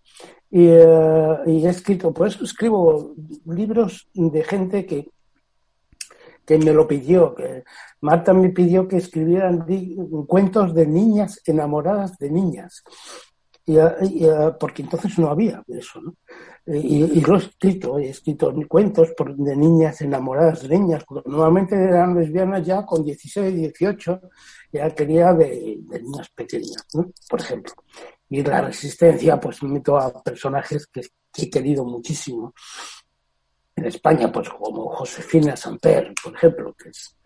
Y, 0.51 0.67
he 0.67 1.69
escrito, 1.69 2.13
por 2.13 2.29
eso 2.29 2.45
escribo 2.45 3.15
libros 3.47 4.09
de 4.13 4.45
gente 4.45 4.85
que 4.85 5.11
que 6.45 6.57
me 6.57 6.73
lo 6.73 6.89
pidió, 6.89 7.35
que 7.35 7.63
Marta 8.01 8.33
me 8.33 8.49
pidió 8.49 8.89
que 8.89 8.97
escribieran 8.97 9.67
cuentos 10.27 10.75
de 10.75 10.87
niñas 10.87 11.43
enamoradas 11.45 12.17
de 12.19 12.31
niñas. 12.31 12.83
Y, 13.67 13.77
porque 14.59 14.81
entonces 14.83 15.19
no 15.19 15.29
había 15.29 15.63
eso. 15.69 16.01
Y, 16.71 17.21
lo 17.23 17.37
he 17.37 17.39
escrito, 17.39 17.99
he 17.99 18.11
escrito 18.11 18.55
cuentos 18.69 19.15
de 19.37 19.57
niñas 19.57 20.03
enamoradas 20.03 20.69
de 20.69 20.79
niñas, 20.79 21.03
normalmente 21.25 21.75
eran 21.75 22.15
lesbianas 22.15 22.67
ya 22.67 22.85
con 22.85 23.03
16, 23.03 23.55
18, 23.55 24.21
ya 24.73 24.91
quería 24.91 25.33
de, 25.33 25.79
niñas 26.03 26.29
pequeñas, 26.35 26.85
¿no? 26.93 27.11
por 27.29 27.41
ejemplo. 27.41 27.73
Y 28.29 28.43
la 28.43 28.61
resistencia, 28.61 29.41
pues 29.41 29.63
meto 29.63 29.97
a 29.97 30.23
personajes 30.23 30.87
que 30.89 31.01
he 31.39 31.49
querido 31.49 31.87
muchísimo 31.87 32.53
en 33.75 33.87
España, 33.87 34.31
pues 34.31 34.51
como 34.51 34.91
Josefina 34.91 35.57
Samper, 35.57 36.13
por 36.23 36.35
ejemplo, 36.35 36.75
que 36.75 36.91
es 36.91 37.17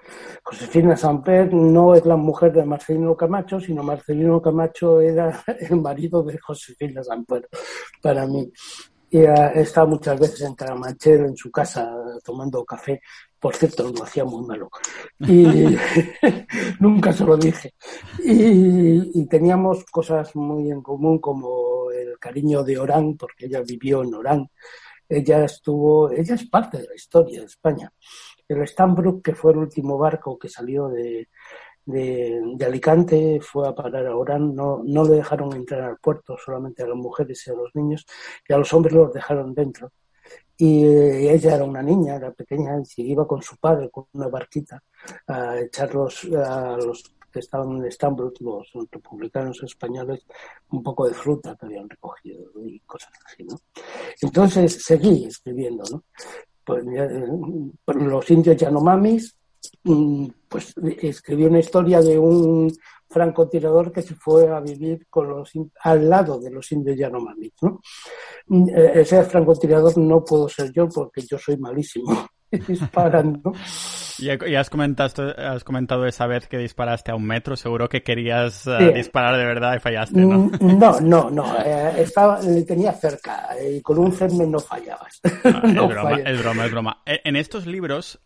Josefina 0.42 0.96
Samper 0.96 1.52
no 1.52 1.94
es 1.94 2.04
la 2.04 2.16
mujer 2.16 2.52
de 2.52 2.64
Marcelino 2.64 3.16
Camacho, 3.16 3.60
sino 3.60 3.82
Marcelino 3.82 4.40
Camacho 4.40 5.00
era 5.00 5.42
el 5.60 5.80
marido 5.80 6.22
de 6.22 6.38
Josefina 6.38 7.02
Samper 7.02 7.48
para 8.00 8.26
mí. 8.26 8.52
Y 9.12 9.18
he 9.18 9.60
estado 9.60 9.88
muchas 9.88 10.18
veces 10.18 10.40
en 10.40 10.54
Caramanchel, 10.54 11.26
en 11.26 11.36
su 11.36 11.50
casa, 11.50 11.94
tomando 12.24 12.64
café. 12.64 13.02
Por 13.38 13.54
cierto, 13.54 13.92
lo 13.94 14.02
hacía 14.02 14.24
muy 14.24 14.46
malo. 14.46 14.70
Y 15.20 15.44
nunca 16.80 17.12
se 17.12 17.24
lo 17.24 17.36
dije. 17.36 17.74
Y, 18.24 19.20
y, 19.20 19.26
teníamos 19.26 19.84
cosas 19.84 20.34
muy 20.34 20.70
en 20.70 20.80
común, 20.80 21.18
como 21.18 21.90
el 21.90 22.18
cariño 22.18 22.64
de 22.64 22.78
Orán, 22.78 23.16
porque 23.18 23.46
ella 23.46 23.60
vivió 23.60 24.02
en 24.02 24.14
Orán 24.14 24.48
ella 25.12 25.44
estuvo, 25.44 26.10
ella 26.10 26.34
es 26.34 26.48
parte 26.48 26.78
de 26.78 26.88
la 26.88 26.94
historia 26.94 27.40
de 27.40 27.46
España. 27.46 27.92
El 28.48 28.66
Stambrook, 28.66 29.22
que 29.22 29.34
fue 29.34 29.52
el 29.52 29.58
último 29.58 29.98
barco 29.98 30.38
que 30.38 30.48
salió 30.48 30.88
de, 30.88 31.28
de, 31.84 32.56
Alicante, 32.64 33.40
fue 33.40 33.68
a 33.68 33.74
parar 33.74 34.06
a 34.06 34.16
Orán, 34.16 34.54
no, 34.54 34.82
no 34.84 35.04
le 35.04 35.16
dejaron 35.16 35.52
entrar 35.54 35.82
al 35.82 35.98
puerto, 35.98 36.36
solamente 36.42 36.82
a 36.82 36.86
las 36.86 36.96
mujeres 36.96 37.46
y 37.46 37.50
a 37.50 37.54
los 37.54 37.74
niños, 37.74 38.06
y 38.48 38.52
a 38.52 38.58
los 38.58 38.72
hombres 38.72 38.94
los 38.94 39.12
dejaron 39.12 39.54
dentro. 39.54 39.92
Y 40.56 40.84
ella 40.84 41.56
era 41.56 41.64
una 41.64 41.82
niña, 41.82 42.16
era 42.16 42.30
pequeña, 42.32 42.80
y 42.96 43.12
iba 43.12 43.26
con 43.26 43.42
su 43.42 43.56
padre 43.56 43.90
con 43.90 44.06
una 44.12 44.28
barquita 44.28 44.82
a 45.26 45.58
echarlos 45.58 46.24
a 46.32 46.76
los 46.76 47.02
que 47.32 47.40
estaban 47.40 47.78
en 47.78 47.86
Estambul, 47.86 48.32
los 48.40 48.70
republicanos 48.90 49.62
españoles, 49.62 50.24
un 50.70 50.82
poco 50.82 51.08
de 51.08 51.14
fruta 51.14 51.56
que 51.58 51.66
habían 51.66 51.88
recogido 51.88 52.44
y 52.64 52.78
cosas 52.80 53.10
así, 53.24 53.42
¿no? 53.42 53.58
Entonces 54.20 54.84
seguí 54.84 55.24
escribiendo, 55.24 55.82
¿no? 55.90 56.04
Pues, 56.64 56.84
eh, 56.94 57.26
los 57.86 58.30
indios 58.30 58.56
Yanomamis, 58.56 59.34
mm, 59.84 60.26
pues 60.52 60.74
escribí 61.00 61.44
una 61.44 61.60
historia 61.60 62.02
de 62.02 62.18
un 62.18 62.70
francotirador 63.08 63.90
que 63.90 64.02
se 64.02 64.14
fue 64.14 64.50
a 64.50 64.60
vivir 64.60 65.06
con 65.08 65.28
los, 65.28 65.52
al 65.82 66.08
lado 66.08 66.38
de 66.38 66.50
los 66.50 66.70
indios 66.72 66.98
Yanomamis, 66.98 67.52
¿no? 67.62 67.80
Mm, 68.48 68.68
eh, 68.68 68.92
ese 68.96 69.22
francotirador 69.24 69.96
no 69.96 70.24
puedo 70.24 70.48
ser 70.48 70.70
yo 70.72 70.88
porque 70.88 71.22
yo 71.22 71.38
soy 71.38 71.56
malísimo 71.56 72.28
disparando. 72.68 73.52
Y, 74.18 74.54
has, 74.54 74.70
comentado, 74.70 75.34
has 75.36 75.64
comentado 75.64 76.06
esa 76.06 76.26
vez 76.26 76.46
que 76.46 76.58
disparaste 76.58 77.10
a 77.10 77.16
un 77.16 77.24
metro, 77.24 77.56
seguro 77.56 77.88
que 77.88 78.02
querías 78.02 78.66
eh, 78.66 78.92
disparar 78.94 79.36
de 79.36 79.44
verdad 79.44 79.74
y 79.76 79.80
fallaste, 79.80 80.20
¿no? 80.20 80.38
Mm, 80.38 80.58
no, 80.78 81.00
no, 81.00 81.30
no, 81.30 81.58
eh, 81.64 81.94
estaba, 81.98 82.40
le 82.40 82.62
tenía 82.62 82.92
cerca 82.92 83.48
y 83.60 83.80
con 83.80 83.98
un 83.98 84.12
fermen 84.12 84.50
no 84.50 84.60
fallabas. 84.60 85.20
Ah, 85.44 85.62
es, 85.64 85.74
broma, 85.74 86.12
es, 86.20 86.38
broma, 86.42 86.66
es 86.66 86.70
broma, 86.70 87.02
e, 87.06 87.20
En 87.24 87.36
estos 87.36 87.66
libros 87.66 88.20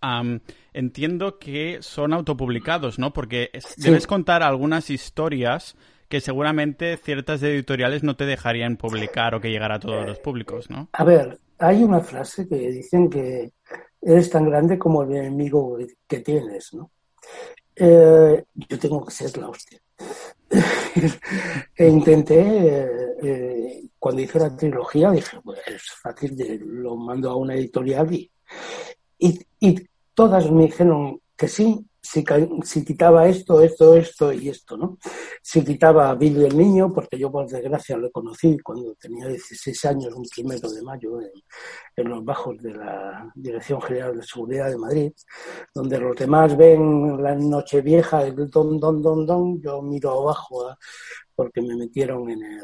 entiendo 0.72 1.38
que 1.38 1.78
son 1.80 2.12
autopublicados, 2.12 2.98
¿no? 2.98 3.12
Porque 3.12 3.50
debes 3.76 4.06
contar 4.06 4.42
algunas 4.42 4.90
historias 4.90 5.76
que 6.08 6.20
seguramente 6.20 6.96
ciertas 6.98 7.42
editoriales 7.42 8.02
no 8.02 8.16
te 8.16 8.26
dejarían 8.26 8.76
publicar 8.76 9.34
o 9.34 9.40
que 9.40 9.50
llegara 9.50 9.76
a 9.76 9.80
todos 9.80 10.06
los 10.06 10.18
públicos, 10.18 10.70
¿no? 10.70 10.88
A 10.92 11.04
ver, 11.04 11.38
hay 11.58 11.82
una 11.82 12.00
frase 12.00 12.46
que 12.46 12.56
dicen 12.70 13.08
que 13.08 13.52
eres 14.00 14.30
tan 14.30 14.48
grande 14.48 14.78
como 14.78 15.02
el 15.02 15.16
enemigo 15.16 15.78
que 16.06 16.20
tienes, 16.20 16.74
¿no? 16.74 16.90
Eh, 17.74 18.44
yo 18.54 18.78
tengo 18.78 19.04
que 19.04 19.12
ser 19.12 19.36
la 19.36 19.48
hostia. 19.48 19.80
e 21.76 21.88
intenté, 21.88 22.40
eh, 22.40 22.88
eh, 23.22 23.88
cuando 23.98 24.22
hice 24.22 24.38
la 24.38 24.56
trilogía, 24.56 25.10
dije, 25.10 25.38
es 25.66 25.90
fácil, 26.02 26.36
lo 26.60 26.96
mando 26.96 27.30
a 27.30 27.36
una 27.36 27.54
editorial 27.54 28.12
y, 28.12 28.30
y 29.60 29.88
todas 30.14 30.50
me 30.50 30.64
dijeron 30.64 31.20
que 31.36 31.48
sí, 31.48 31.84
si, 32.06 32.84
quitaba 32.84 33.28
esto, 33.28 33.60
esto, 33.60 33.96
esto 33.96 34.32
y 34.32 34.48
esto, 34.48 34.76
¿no? 34.76 34.98
Si 35.42 35.64
quitaba 35.64 36.10
a 36.10 36.14
Billy 36.14 36.44
el 36.44 36.56
niño, 36.56 36.92
porque 36.92 37.18
yo 37.18 37.30
por 37.30 37.48
desgracia 37.48 37.96
lo 37.96 38.10
conocí 38.10 38.58
cuando 38.58 38.94
tenía 38.94 39.26
16 39.26 39.84
años, 39.86 40.14
un 40.14 40.24
primero 40.24 40.70
de 40.70 40.82
mayo, 40.82 41.18
en, 41.96 42.08
los 42.08 42.24
bajos 42.24 42.56
de 42.58 42.74
la 42.74 43.30
Dirección 43.34 43.80
General 43.82 44.16
de 44.16 44.22
Seguridad 44.22 44.70
de 44.70 44.78
Madrid, 44.78 45.12
donde 45.74 45.98
los 45.98 46.16
demás 46.16 46.56
ven 46.56 47.22
la 47.22 47.34
noche 47.34 47.80
vieja, 47.80 48.22
el 48.22 48.48
don, 48.50 48.78
don, 48.78 49.02
don, 49.02 49.26
don, 49.26 49.60
yo 49.60 49.82
miro 49.82 50.10
abajo 50.10 50.70
¿eh? 50.70 50.74
porque 51.34 51.62
me 51.62 51.76
metieron 51.76 52.30
en 52.30 52.42
el, 52.42 52.62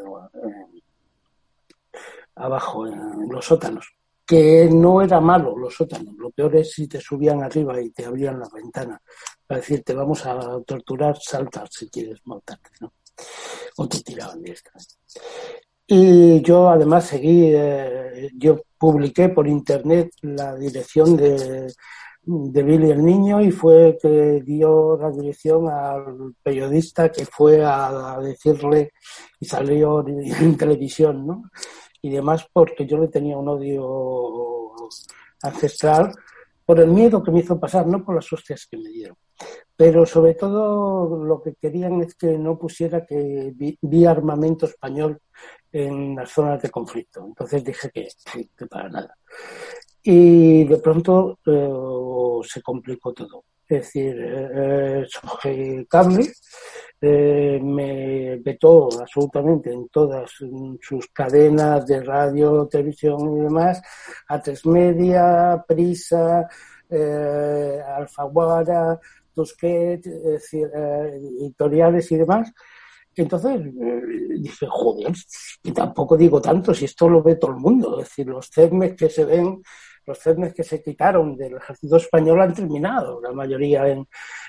abajo 2.37 2.87
en 2.87 3.29
los 3.29 3.45
sótanos 3.45 4.02
que 4.33 4.67
no 4.73 5.03
era 5.03 5.21
malo 5.21 5.55
los 5.59 5.75
sótanos. 5.75 6.15
Lo 6.17 6.31
peor 6.31 6.57
es 6.57 6.73
si 6.73 6.89
te 6.89 6.99
subían 6.99 7.43
arriba 7.43 7.79
y 7.83 7.91
te 7.91 8.07
abrían 8.07 8.41
la 8.41 8.49
ventana 8.49 8.99
para 9.47 9.61
decirte 9.61 9.93
vamos 9.93 10.25
a 10.25 10.59
torturar, 10.67 11.19
saltar 11.21 11.69
si 11.71 11.91
quieres 11.91 12.19
matarte, 12.25 12.71
¿no? 12.81 12.95
O 13.77 13.87
te 13.87 14.01
tiraban 14.01 14.41
de 14.41 14.53
estas. 14.53 14.99
Y 15.87 16.41
yo 16.41 16.71
además 16.71 17.09
seguí, 17.09 17.51
eh, 17.53 18.31
yo 18.35 18.63
publiqué 18.79 19.29
por 19.29 19.47
internet 19.47 20.13
la 20.23 20.55
dirección 20.55 21.15
de, 21.15 21.71
de 22.23 22.63
Billy 22.63 22.91
el 22.91 23.05
Niño 23.05 23.43
y 23.43 23.51
fue 23.51 23.99
que 24.01 24.41
dio 24.43 24.97
la 24.97 25.11
dirección 25.11 25.69
al 25.69 26.37
periodista 26.43 27.13
que 27.13 27.27
fue 27.27 27.63
a, 27.63 28.15
a 28.15 28.21
decirle 28.21 28.95
y 29.39 29.45
salió 29.45 30.03
en 30.09 30.57
televisión, 30.57 31.27
¿no? 31.27 31.51
Y 32.03 32.11
demás 32.11 32.47
porque 32.53 32.85
yo 32.85 32.99
le 32.99 33.09
tenía 33.09 33.39
un 33.39 33.49
odio 33.49 34.75
ancestral 35.43 36.13
por 36.67 36.81
el 36.81 36.89
miedo 36.89 37.23
que 37.23 37.31
me 37.31 37.41
hizo 37.41 37.59
pasar, 37.59 37.87
no 37.87 38.05
por 38.05 38.15
las 38.15 38.33
hostias 38.33 38.67
que 38.71 38.77
me 38.77 38.89
dieron. 38.89 39.17
Pero 39.77 40.05
sobre 40.07 40.35
todo 40.35 41.25
lo 41.25 41.43
que 41.43 41.55
querían 41.55 42.03
es 42.03 42.15
que 42.15 42.39
no 42.39 42.59
pusiera 42.59 43.05
que 43.07 43.53
vi, 43.55 44.05
armamento 44.05 44.67
español 44.67 45.21
en 45.73 46.15
las 46.17 46.31
zonas 46.31 46.61
de 46.63 46.71
conflicto. 46.71 47.25
Entonces 47.25 47.65
dije 47.65 47.91
que, 47.91 48.09
que 48.57 48.67
para 48.67 48.89
nada. 48.89 49.17
y 50.03 50.65
de 50.65 50.79
pronto 50.79 51.39
eh, 51.47 52.49
se 52.49 52.63
complicó 52.63 53.13
todo. 53.13 53.45
Es 53.73 53.87
decir, 53.87 54.15
eh, 54.21 55.07
eh 55.45 55.87
Cable 55.89 56.31
eh, 57.01 57.59
me 57.63 58.37
vetó 58.37 58.91
absolutamente 59.01 59.73
en 59.73 59.89
todas 59.89 60.31
sus 60.31 61.09
cadenas 61.09 61.87
de 61.87 62.03
radio, 62.03 62.69
televisión 62.71 63.39
y 63.39 63.41
demás, 63.41 63.81
a 64.29 64.43
tres 64.43 64.67
media, 64.67 65.65
Prisa, 65.67 66.47
eh, 66.91 67.81
Alfaguara, 67.97 69.01
Tusquet, 69.35 70.07
editoriales 70.07 72.13
y 72.13 72.17
demás. 72.17 72.53
Entonces 73.17 73.59
dije, 74.39 74.67
joder, 74.69 75.15
y 75.63 75.73
tampoco 75.73 76.19
digo 76.19 76.43
tanto 76.43 76.75
si 76.75 76.85
esto 76.85 77.09
lo 77.09 77.23
ve 77.23 77.37
todo 77.37 77.53
el 77.53 77.57
mundo. 77.57 78.01
Es 78.01 78.11
decir, 78.11 78.27
los 78.27 78.51
CERMES 78.51 78.97
que 78.97 79.09
se 79.09 79.25
ven 79.25 79.63
los 80.07 80.19
CERNES 80.19 80.55
que 80.55 80.65
se 80.65 80.83
quitaron 80.83 81.37
del 81.37 81.57
ejército 81.57 81.97
español 81.97 82.41
han 82.41 82.55
terminado, 82.55 83.21
la 83.21 83.33
mayoría 83.33 83.87
en, 83.89 84.07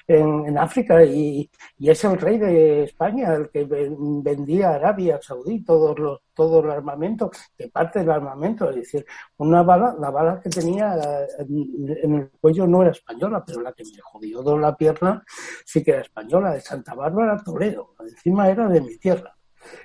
en, 0.08 0.58
África, 0.58 1.04
y, 1.04 1.50
y, 1.78 1.90
es 1.90 2.04
el 2.04 2.18
rey 2.18 2.38
de 2.38 2.84
España 2.84 3.34
el 3.34 3.50
que 3.50 3.66
vendía 3.66 4.70
a 4.70 4.76
Arabia 4.76 5.20
Saudí 5.22 5.64
todos 5.64 5.98
los, 5.98 6.22
todo 6.34 6.64
el 6.64 6.72
armamento, 6.72 7.32
que 7.58 7.70
parte 7.70 8.00
del 8.00 8.12
armamento, 8.12 8.70
es 8.70 8.78
decir, 8.78 9.06
una 9.38 9.64
bala, 9.64 9.96
la 10.00 10.10
bala 10.10 10.40
que 10.42 10.50
tenía 10.50 10.98
en, 11.40 12.16
el 12.16 12.32
cuello 12.40 12.68
no 12.68 12.82
era 12.82 12.92
española, 12.92 13.44
pero 13.46 13.62
la 13.62 13.74
que 13.74 13.84
me 13.84 14.02
jodió 14.02 14.42
de 14.42 14.58
la 14.58 14.76
pierna 14.76 15.24
sí 15.66 15.84
que 15.84 15.92
era 15.92 16.02
española, 16.02 16.54
de 16.54 16.62
Santa 16.62 16.94
Bárbara, 16.96 17.42
Toledo, 17.44 17.96
encima 18.00 18.50
era 18.50 18.68
de 18.68 18.82
mi 18.82 18.98
tierra. 18.98 19.36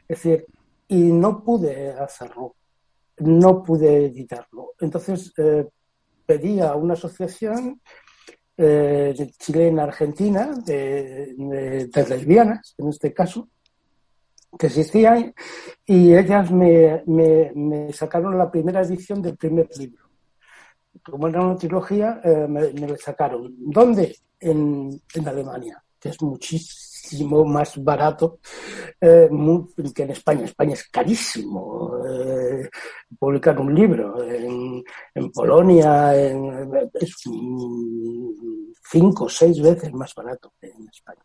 Es 0.09 0.23
decir, 0.23 0.47
y 0.89 1.13
no 1.13 1.45
pude 1.45 1.93
hacerlo 1.93 2.57
no 3.21 3.63
pude 3.63 4.07
editarlo. 4.07 4.73
Entonces 4.81 5.33
eh, 5.37 5.67
pedí 6.27 6.61
a 6.61 6.75
una 6.75 6.95
asociación 6.95 7.81
eh, 8.57 9.15
chilena-argentina 9.39 10.53
de, 10.65 11.89
lesbianas, 12.09 12.75
en 12.79 12.89
este 12.89 13.13
caso, 13.13 13.49
que 14.59 14.67
existía, 14.67 15.33
y 15.87 16.15
ellas 16.15 16.51
me, 16.51 17.93
sacaron 17.93 18.37
la 18.37 18.51
primera 18.51 18.81
edición 18.81 19.23
del 19.23 19.37
primer 19.37 19.69
libro. 19.79 20.09
Como 21.05 21.29
era 21.29 21.43
una 21.43 21.57
trilogía, 21.57 22.21
eh, 22.25 22.47
me, 22.49 22.73
me, 22.73 22.97
sacaron. 22.97 23.55
¿Dónde? 23.59 24.17
En, 24.41 25.01
en 25.15 25.29
Alemania, 25.29 25.83
que 25.99 26.11
es 26.11 26.23
muchísimo 26.23 26.88
más 27.45 27.83
barato 27.83 28.39
eh, 29.01 29.29
que 29.95 30.03
en 30.03 30.11
España. 30.11 30.45
España 30.45 30.75
es 30.75 30.89
carísimo 30.89 31.99
eh, 32.09 32.69
publicar 33.19 33.59
un 33.59 33.75
libro. 33.75 34.23
En, 34.23 34.83
Polonia 35.33 36.15
es 36.15 37.17
cinco 38.91 39.25
o 39.25 39.29
seis 39.29 39.61
veces 39.61 39.93
más 39.93 40.15
barato 40.15 40.53
que 40.61 40.69
en 40.69 40.89
España. 40.89 41.23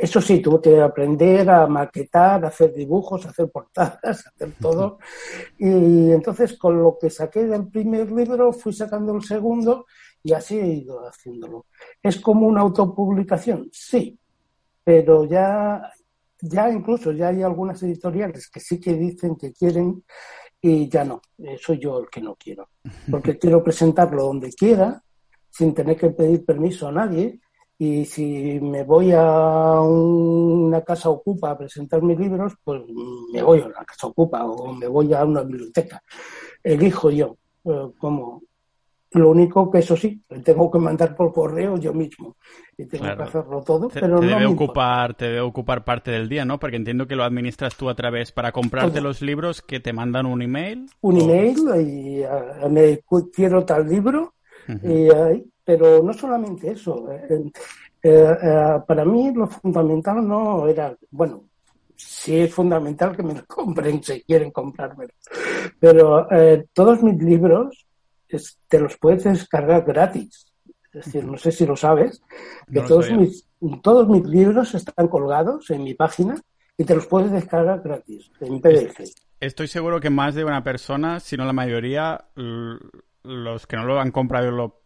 eso 0.00 0.20
sí, 0.20 0.40
tuve 0.40 0.60
que 0.60 0.80
aprender 0.80 1.48
a 1.50 1.66
maquetar, 1.66 2.44
a 2.44 2.48
hacer 2.48 2.72
dibujos, 2.72 3.26
a 3.26 3.30
hacer 3.30 3.50
portadas, 3.50 4.26
a 4.26 4.30
hacer 4.30 4.52
todo. 4.60 4.98
Y 5.58 6.12
entonces 6.12 6.56
con 6.58 6.82
lo 6.82 6.96
que 7.00 7.10
saqué 7.10 7.44
del 7.44 7.68
primer 7.68 8.10
libro 8.12 8.52
fui 8.52 8.72
sacando 8.72 9.14
el 9.14 9.22
segundo 9.22 9.86
y 10.22 10.32
así 10.32 10.58
he 10.58 10.66
ido 10.66 11.06
haciéndolo. 11.06 11.66
¿Es 12.02 12.20
como 12.20 12.46
una 12.46 12.62
autopublicación? 12.62 13.68
Sí, 13.72 14.18
pero 14.86 15.24
ya, 15.24 15.82
ya 16.40 16.70
incluso 16.70 17.10
ya 17.10 17.26
hay 17.28 17.42
algunas 17.42 17.82
editoriales 17.82 18.48
que 18.48 18.60
sí 18.60 18.78
que 18.78 18.94
dicen 18.94 19.34
que 19.34 19.52
quieren 19.52 20.04
y 20.60 20.88
ya 20.88 21.04
no, 21.04 21.20
soy 21.60 21.80
yo 21.80 21.98
el 21.98 22.08
que 22.08 22.20
no 22.20 22.36
quiero, 22.36 22.68
porque 23.10 23.36
quiero 23.36 23.64
presentarlo 23.64 24.22
donde 24.22 24.52
quiera, 24.52 25.02
sin 25.50 25.74
tener 25.74 25.96
que 25.96 26.10
pedir 26.10 26.44
permiso 26.44 26.86
a 26.86 26.92
nadie, 26.92 27.40
y 27.76 28.04
si 28.04 28.60
me 28.60 28.84
voy 28.84 29.10
a 29.12 29.80
una 29.80 30.82
casa 30.82 31.10
ocupa 31.10 31.50
a 31.50 31.58
presentar 31.58 32.00
mis 32.00 32.16
libros, 32.16 32.54
pues 32.62 32.82
me 33.32 33.42
voy 33.42 33.60
a 33.62 33.68
la 33.68 33.84
casa 33.84 34.06
ocupa 34.06 34.44
o 34.44 34.72
me 34.72 34.86
voy 34.86 35.12
a 35.12 35.24
una 35.24 35.42
biblioteca. 35.42 36.00
Elijo 36.62 37.10
yo 37.10 37.36
eh, 37.64 37.90
cómo, 37.98 38.44
lo 39.12 39.30
único 39.30 39.70
que 39.70 39.78
eso 39.78 39.96
sí, 39.96 40.22
tengo 40.44 40.70
que 40.70 40.78
mandar 40.78 41.14
por 41.14 41.32
correo 41.32 41.76
yo 41.78 41.94
mismo 41.94 42.36
y 42.76 42.86
tengo 42.86 43.04
que 43.16 43.22
hacerlo 43.22 43.62
todo, 43.62 43.88
pero 43.88 44.06
te 44.06 44.08
no 44.08 44.20
debe 44.20 44.46
ocupar, 44.46 45.14
te 45.14 45.26
debe 45.26 45.40
ocupar 45.40 45.84
parte 45.84 46.10
del 46.10 46.28
día, 46.28 46.44
¿no? 46.44 46.58
Porque 46.58 46.76
entiendo 46.76 47.06
que 47.06 47.16
lo 47.16 47.24
administras 47.24 47.76
tú 47.76 47.88
a 47.88 47.94
través 47.94 48.32
para 48.32 48.52
comprarte 48.52 49.00
los 49.00 49.22
libros 49.22 49.62
que 49.62 49.80
te 49.80 49.92
mandan 49.92 50.26
un 50.26 50.42
email. 50.42 50.90
Un 51.00 51.20
email 51.20 51.58
y 51.80 52.20
uh, 52.24 52.68
me 52.68 53.00
quiero 53.32 53.64
tal 53.64 53.88
libro, 53.88 54.34
y, 54.82 55.08
pero 55.64 56.02
no 56.02 56.12
solamente 56.12 56.70
eso. 56.70 57.10
Eh, 57.10 57.50
eh, 58.02 58.36
eh, 58.42 58.78
para 58.86 59.04
mí 59.04 59.32
lo 59.34 59.46
fundamental 59.48 60.26
no 60.26 60.68
era, 60.68 60.94
bueno, 61.10 61.44
sí 61.96 62.40
es 62.40 62.54
fundamental 62.54 63.16
que 63.16 63.22
me 63.22 63.34
lo 63.34 63.44
compren 63.48 64.02
si 64.02 64.22
quieren 64.22 64.50
comprármelo, 64.50 65.12
pero 65.80 66.28
todos 66.72 67.02
mis 67.02 67.20
libros 67.22 67.85
te 68.68 68.80
los 68.80 68.96
puedes 68.98 69.24
descargar 69.24 69.84
gratis. 69.84 70.46
Es 70.92 71.04
decir, 71.04 71.24
no 71.24 71.36
sé 71.36 71.52
si 71.52 71.66
lo 71.66 71.76
sabes, 71.76 72.22
que 72.72 72.80
todos, 72.80 73.10
mis, 73.10 73.46
todos 73.82 74.08
mis 74.08 74.24
libros 74.24 74.74
están 74.74 75.08
colgados 75.08 75.70
en 75.70 75.84
mi 75.84 75.94
página 75.94 76.40
y 76.78 76.84
te 76.84 76.94
los 76.94 77.06
puedes 77.06 77.30
descargar 77.30 77.82
gratis 77.82 78.30
en 78.40 78.60
PDF. 78.60 79.00
Estoy 79.38 79.68
seguro 79.68 80.00
que 80.00 80.08
más 80.08 80.34
de 80.34 80.44
una 80.44 80.64
persona, 80.64 81.20
si 81.20 81.36
no 81.36 81.44
la 81.44 81.52
mayoría, 81.52 82.24
los 83.22 83.66
que 83.66 83.76
no 83.76 83.84
lo 83.84 84.00
han 84.00 84.10
comprado 84.10 84.48
y 84.48 84.56
lo 84.56 84.80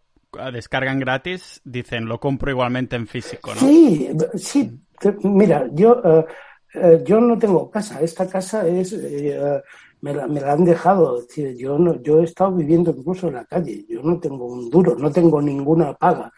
descargan 0.53 0.99
gratis, 0.99 1.61
dicen 1.65 2.07
lo 2.07 2.19
compro 2.19 2.51
igualmente 2.51 2.97
en 2.97 3.07
físico, 3.07 3.55
¿no? 3.55 3.61
Sí, 3.61 4.09
sí. 4.35 4.81
Mira, 5.23 5.67
yo, 5.73 6.01
eh, 6.05 6.27
eh, 6.75 7.03
yo 7.05 7.21
no 7.21 7.39
tengo 7.39 7.71
casa. 7.71 8.01
Esta 8.01 8.29
casa 8.29 8.67
es 8.67 8.93
eh, 8.93 9.63
me 10.03 10.15
la, 10.15 10.27
me 10.27 10.41
la 10.41 10.53
han 10.53 10.65
dejado. 10.65 11.21
decir, 11.21 11.57
yo, 11.57 11.79
no, 11.79 12.01
yo 12.03 12.21
he 12.21 12.25
estado 12.25 12.53
viviendo 12.53 12.91
incluso 12.97 13.29
en 13.29 13.35
la 13.35 13.45
calle. 13.45 13.85
Yo 13.89 14.03
no 14.03 14.19
tengo 14.19 14.47
un 14.47 14.71
duro, 14.71 14.97
no 14.97 15.11
tengo 15.11 15.41
ninguna 15.41 15.95
paga. 15.95 16.33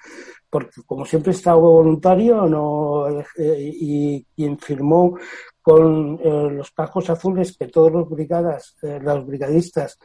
Porque 0.50 0.82
como 0.84 1.06
siempre 1.06 1.32
he 1.32 1.34
estado 1.34 1.60
voluntario 1.60 2.46
no, 2.46 3.08
eh, 3.38 3.70
y 3.72 4.22
quien 4.36 4.58
firmó 4.58 5.16
con 5.62 6.18
eh, 6.22 6.50
los 6.50 6.70
cajos 6.72 7.08
azules 7.08 7.56
que 7.56 7.68
todos 7.68 7.90
los 7.90 8.10
brigadas, 8.10 8.76
eh, 8.82 8.98
los 9.00 9.26
brigadistas, 9.26 9.98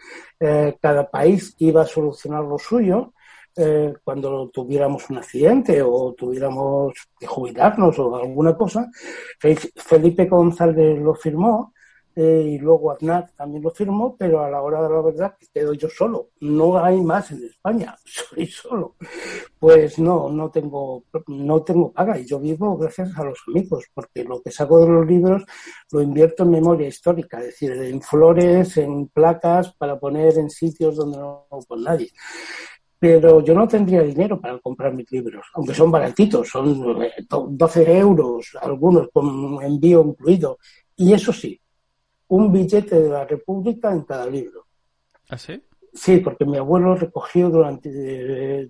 cada 0.79 1.09
país 1.09 1.55
iba 1.57 1.81
a 1.81 1.85
solucionar 1.85 2.43
lo 2.43 2.57
suyo, 2.59 3.13
cuando 4.03 4.49
tuviéramos 4.49 5.09
un 5.09 5.17
accidente 5.17 5.81
o 5.81 6.13
tuviéramos 6.13 6.93
que 7.19 7.25
jubilarnos 7.25 7.97
o 7.97 8.15
alguna 8.15 8.55
cosa, 8.55 8.87
Felipe 9.39 10.27
González 10.27 10.99
lo 10.99 11.15
firmó 11.15 11.73
eh, 12.19 12.53
y 12.53 12.57
luego 12.57 12.89
Aznar 12.89 13.29
también 13.37 13.61
lo 13.61 13.69
firmó, 13.69 14.17
pero 14.17 14.43
a 14.43 14.49
la 14.49 14.63
hora 14.63 14.81
de 14.81 14.89
la 14.89 15.01
verdad 15.01 15.35
quedo 15.53 15.73
yo 15.73 15.87
solo. 15.87 16.29
No 16.39 16.83
hay 16.83 16.99
más 16.99 17.29
en 17.29 17.43
España, 17.43 17.95
soy 18.05 18.47
solo. 18.47 18.95
Pues 19.59 19.99
no, 19.99 20.27
no 20.27 20.49
tengo, 20.49 21.03
no 21.27 21.61
tengo 21.61 21.91
paga 21.91 22.17
y 22.17 22.25
yo 22.25 22.39
vivo 22.39 22.75
gracias 22.75 23.15
a 23.15 23.23
los 23.23 23.37
amigos, 23.47 23.85
porque 23.93 24.23
lo 24.23 24.41
que 24.41 24.49
saco 24.49 24.79
de 24.79 24.87
los 24.87 25.05
libros 25.05 25.45
lo 25.91 26.01
invierto 26.01 26.41
en 26.41 26.49
memoria 26.49 26.87
histórica, 26.87 27.37
es 27.37 27.45
decir, 27.47 27.71
en 27.73 28.01
flores, 28.01 28.77
en 28.77 29.09
placas, 29.09 29.75
para 29.75 29.99
poner 29.99 30.39
en 30.39 30.49
sitios 30.49 30.95
donde 30.95 31.19
no 31.19 31.45
con 31.67 31.83
nadie 31.83 32.09
pero 32.99 33.43
yo 33.43 33.53
no 33.53 33.67
tendría 33.67 34.01
dinero 34.01 34.41
para 34.41 34.57
comprar 34.57 34.91
mis 34.91 35.11
libros, 35.11 35.45
aunque 35.53 35.75
son 35.75 35.91
baratitos, 35.91 36.49
son 36.49 36.97
12 37.29 37.83
eh, 37.83 37.99
euros, 37.99 38.57
algunos 38.59 39.09
con 39.13 39.61
envío 39.61 40.03
incluido. 40.03 40.57
Y 40.95 41.13
eso 41.13 41.31
sí, 41.31 41.61
un 42.29 42.51
billete 42.51 43.01
de 43.01 43.09
la 43.09 43.25
República 43.25 43.91
en 43.91 44.01
cada 44.01 44.25
libro. 44.25 44.65
¿Ah, 45.29 45.37
sí? 45.37 45.61
Sí, 45.93 46.17
porque 46.17 46.45
mi 46.45 46.57
abuelo 46.57 46.95
recogió 46.95 47.49
durante 47.49 47.89
eh, 47.91 48.69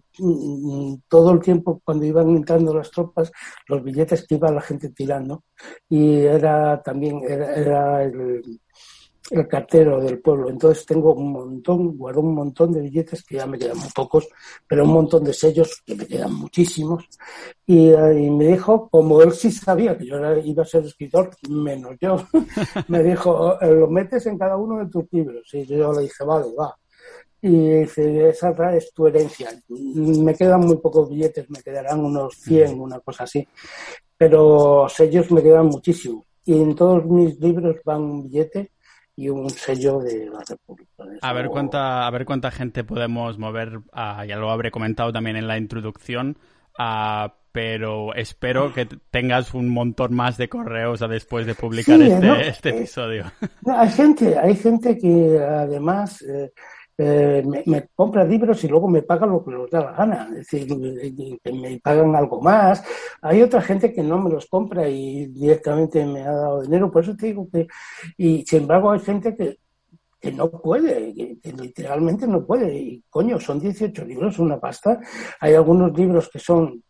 todo 1.10 1.32
el 1.32 1.40
tiempo 1.40 1.82
cuando 1.84 2.06
iban 2.06 2.30
entrando 2.30 2.74
las 2.74 2.90
tropas 2.90 3.32
los 3.68 3.84
billetes 3.84 4.26
que 4.26 4.36
iba 4.36 4.50
la 4.50 4.62
gente 4.62 4.92
tirando 4.92 5.44
y 5.90 6.20
era 6.20 6.82
también 6.82 7.22
era 7.28 8.04
el, 8.04 8.42
el 9.32 9.48
cartero 9.48 10.02
del 10.02 10.20
pueblo. 10.20 10.50
Entonces 10.50 10.86
tengo 10.86 11.14
un 11.14 11.32
montón, 11.32 11.98
guardo 11.98 12.22
un 12.22 12.36
montón 12.36 12.72
de 12.72 12.82
billetes 12.82 13.24
que 13.24 13.36
ya 13.36 13.46
me 13.46 13.58
quedan 13.58 13.78
muy 13.78 13.90
pocos, 13.94 14.28
pero 14.68 14.84
un 14.84 14.92
montón 14.92 15.24
de 15.24 15.34
sellos 15.34 15.82
que 15.86 15.96
me 15.96 16.06
quedan 16.06 16.34
muchísimos. 16.34 17.08
Y, 17.66 17.90
eh, 17.90 18.32
me 18.32 18.48
dijo, 18.48 18.90
como 18.90 19.22
él 19.22 19.34
sí 19.34 19.52
sabía 19.52 19.98
que 19.98 20.06
yo 20.06 20.18
iba 20.38 20.64
a 20.64 20.66
ser 20.66 20.86
escritor, 20.86 21.32
menos 21.50 21.96
yo, 22.00 22.18
me 22.88 23.04
dijo, 23.04 23.60
eh, 23.60 23.72
lo 23.72 23.88
metes 23.88 24.26
en 24.28 24.38
cada 24.38 24.58
uno 24.58 24.80
de 24.80 24.90
tus 24.90 25.06
libros. 25.12 25.54
Y 25.54 25.66
yo 25.66 25.92
le 25.94 26.04
dije, 26.04 26.24
vale, 26.24 26.48
va. 26.58 26.76
Y 27.42 27.82
dice, 27.82 28.30
esa 28.30 28.52
es 28.76 28.92
tu 28.94 29.08
herencia. 29.08 29.50
Me 29.70 30.34
quedan 30.34 30.62
muy 30.62 30.78
pocos 30.78 31.10
billetes, 31.10 31.50
me 31.50 31.62
quedarán 31.62 32.04
unos 32.04 32.36
100, 32.36 32.80
una 32.80 33.00
cosa 33.00 33.26
así. 33.26 33.48
Pero 34.18 34.88
sellos 34.90 35.32
me 35.32 35.44
quedan 35.44 35.68
muchísimos. 35.68 36.26
Y 36.46 36.54
en 36.54 36.76
todos 36.76 37.06
mis 37.06 37.40
libros 37.40 37.76
van 37.84 38.02
un 38.02 38.24
billete 38.24 38.72
y 39.18 39.30
un 39.30 39.50
sello 39.50 40.00
de 40.00 40.28
la 40.28 40.40
República. 40.48 41.04
A 41.22 41.34
ver 41.34 41.48
cuánta, 41.48 42.06
a 42.06 42.12
ver 42.12 42.24
cuánta 42.24 42.52
gente 42.52 42.84
podemos 42.84 43.38
mover, 43.40 43.80
ah, 43.92 44.24
ya 44.26 44.38
lo 44.38 44.52
habré 44.52 44.70
comentado 44.70 45.12
también 45.12 45.36
en 45.36 45.48
la 45.48 45.58
introducción, 45.58 46.38
ah, 46.78 47.34
pero 47.52 48.14
espero 48.14 48.72
que 48.72 48.86
tengas 48.86 49.56
un 49.56 49.70
montón 49.70 50.14
más 50.14 50.38
de 50.38 50.48
correos 50.48 51.00
después 51.10 51.48
de 51.48 51.56
publicar 51.56 52.00
este, 52.00 52.48
este, 52.48 52.70
eh, 52.70 52.78
episodio. 52.78 53.26
Hay 53.66 53.90
gente, 53.90 54.38
hay 54.38 54.56
gente 54.56 54.96
que 54.96 55.40
además 55.40 56.22
eh, 56.22 56.52
eh, 57.00 57.44
me, 57.66 57.88
compra 57.96 58.24
libros 58.24 58.64
y 58.64 58.68
luego 58.68 58.88
me 58.88 59.04
pagan 59.04 59.30
lo 59.30 59.44
que 59.44 59.52
les 59.52 59.70
da 59.70 59.82
la 59.82 59.92
gana, 59.92 60.30
es 60.32 60.50
decir, 60.50 60.68
que 61.44 61.54
me 61.54 61.80
pagan 61.80 62.16
algo 62.16 62.42
más. 62.42 62.84
Hay 63.22 63.42
otra 63.42 63.62
gente 63.62 63.94
que 63.94 64.02
no 64.02 64.20
me 64.20 64.32
los 64.32 64.48
compra 64.48 64.90
y 64.90 65.28
directamente 65.28 66.04
me 66.06 66.22
ha 66.22 66.32
dado 66.32 66.62
dinero, 66.64 66.92
por 66.92 67.04
eso 67.04 67.16
te 67.16 67.28
digo 67.28 67.48
que, 67.52 67.68
y 68.18 68.44
sin 68.46 68.62
embargo 68.64 68.92
hay 68.92 69.00
gente 69.00 69.36
que, 69.36 69.60
que 70.20 70.32
no 70.32 70.50
puede, 70.50 71.14
que, 71.14 71.54
literalmente 71.54 72.28
no 72.28 72.46
puede. 72.46 72.76
Y 72.76 73.04
coño, 73.10 73.40
son 73.40 73.60
18 73.60 74.04
libros, 74.06 74.40
una 74.40 74.60
pasta. 74.60 75.00
Hay 75.40 75.54
algunos 75.54 75.96
libros 75.96 76.30
que 76.30 76.40
son 76.40 76.84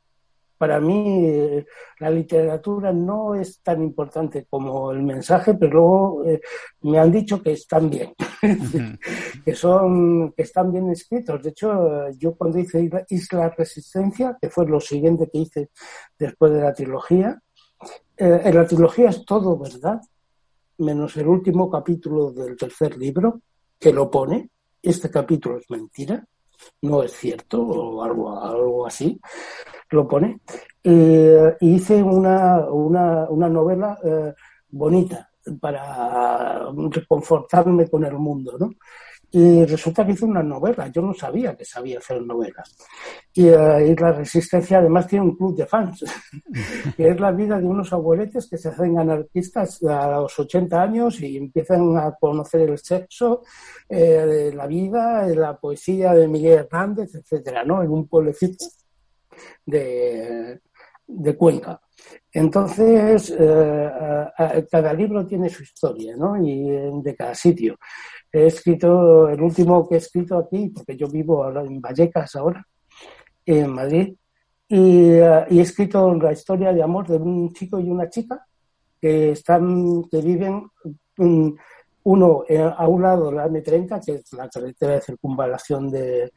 para 0.57 0.79
mí 0.79 1.25
eh, 1.25 1.65
la 1.99 2.09
literatura 2.09 2.91
no 2.91 3.35
es 3.35 3.61
tan 3.61 3.81
importante 3.83 4.45
como 4.49 4.91
el 4.91 5.03
mensaje, 5.03 5.53
pero 5.53 5.73
luego 5.73 6.25
eh, 6.25 6.41
me 6.81 6.99
han 6.99 7.11
dicho 7.11 7.41
que 7.41 7.51
están 7.53 7.89
bien, 7.89 8.13
que 9.45 9.55
son 9.55 10.33
que 10.33 10.41
están 10.43 10.71
bien 10.71 10.89
escritos. 10.89 11.43
De 11.43 11.49
hecho, 11.49 12.09
yo 12.11 12.35
cuando 12.35 12.59
hice 12.59 12.89
Isla 13.09 13.49
Resistencia, 13.49 14.37
que 14.41 14.49
fue 14.49 14.65
lo 14.67 14.79
siguiente 14.79 15.29
que 15.31 15.39
hice 15.39 15.69
después 16.17 16.51
de 16.51 16.61
la 16.61 16.73
trilogía, 16.73 17.39
eh, 18.17 18.41
en 18.43 18.55
la 18.55 18.65
trilogía 18.65 19.09
es 19.09 19.23
todo 19.25 19.57
verdad, 19.57 20.01
menos 20.79 21.15
el 21.17 21.27
último 21.27 21.69
capítulo 21.69 22.31
del 22.31 22.57
tercer 22.57 22.97
libro, 22.97 23.41
que 23.79 23.93
lo 23.93 24.09
pone. 24.09 24.49
Este 24.81 25.09
capítulo 25.09 25.57
es 25.57 25.69
mentira, 25.69 26.25
no 26.81 27.03
es 27.03 27.11
cierto, 27.11 27.61
o 27.61 28.03
algo, 28.03 28.39
algo 28.39 28.87
así 28.87 29.19
lo 29.89 30.07
pone, 30.07 30.39
eh, 30.83 31.55
hice 31.61 32.01
una, 32.01 32.59
una, 32.69 33.29
una 33.29 33.49
novela 33.49 33.97
eh, 34.03 34.33
bonita 34.69 35.29
para 35.61 36.69
reconfortarme 36.89 37.89
con 37.89 38.03
el 38.03 38.17
mundo, 38.17 38.57
¿no? 38.59 38.71
Y 39.29 39.65
resulta 39.65 40.05
que 40.05 40.13
hice 40.13 40.23
una 40.23 40.41
novela, 40.41 40.87
yo 40.87 41.01
no 41.01 41.13
sabía 41.13 41.55
que 41.55 41.65
sabía 41.65 41.97
hacer 41.97 42.21
novelas. 42.21 42.77
Y, 43.33 43.47
y, 43.47 43.95
la 43.95 44.13
Resistencia 44.13 44.77
además 44.77 45.05
tiene 45.05 45.25
un 45.25 45.35
club 45.35 45.55
de 45.55 45.65
fans, 45.65 46.05
que 46.95 47.09
es 47.09 47.19
la 47.19 47.31
vida 47.31 47.59
de 47.59 47.65
unos 47.65 47.91
abueletes 47.91 48.47
que 48.49 48.57
se 48.57 48.69
hacen 48.69 48.97
anarquistas 48.97 49.83
a 49.83 50.21
los 50.21 50.39
80 50.39 50.81
años 50.81 51.19
y 51.19 51.35
empiezan 51.35 51.97
a 51.97 52.15
conocer 52.17 52.69
el 52.69 52.77
sexo, 52.77 53.41
eh, 53.89 54.51
la 54.55 54.65
vida, 54.65 55.27
la 55.27 55.57
poesía 55.57 56.13
de 56.13 56.27
Miguel 56.29 56.59
Hernández, 56.59 57.13
etcétera, 57.15 57.65
¿no? 57.65 57.83
En 57.83 57.91
un 57.91 58.07
pueblecito 58.07 58.65
de, 59.65 60.59
Cuenca. 61.37 61.79
Entonces, 62.31 63.33
eh, 63.37 64.65
cada 64.69 64.93
libro 64.93 65.25
tiene 65.25 65.49
su 65.49 65.63
historia, 65.63 66.15
¿no? 66.15 66.35
Y 66.41 67.01
de 67.01 67.15
cada 67.15 67.33
sitio. 67.33 67.77
He 68.31 68.47
escrito, 68.47 69.29
el 69.29 69.41
último 69.41 69.87
que 69.87 69.95
he 69.95 69.97
escrito 69.97 70.37
aquí, 70.37 70.69
porque 70.69 70.97
yo 70.97 71.07
vivo 71.07 71.49
en 71.59 71.81
Vallecas 71.81 72.35
ahora, 72.35 72.65
en 73.45 73.71
Madrid, 73.71 74.15
y, 74.69 75.11
eh, 75.11 75.45
he 75.49 75.61
escrito 75.61 76.13
la 76.15 76.33
historia 76.33 76.73
de 76.73 76.83
amor 76.83 77.07
de 77.07 77.17
un 77.17 77.53
chico 77.53 77.79
y 77.79 77.89
una 77.89 78.09
chica 78.09 78.45
que 78.99 79.31
están, 79.31 80.03
que 80.11 80.21
viven 80.21 80.69
uno 82.03 82.43
a 82.77 82.87
un 82.87 83.01
lado 83.01 83.29
de 83.29 83.35
la 83.37 83.47
M30, 83.47 84.05
que 84.05 84.15
es 84.15 84.33
la 84.33 84.49
carretera 84.49 84.93
de 84.93 85.01
circunvalación 85.01 85.89
de, 85.89 86.31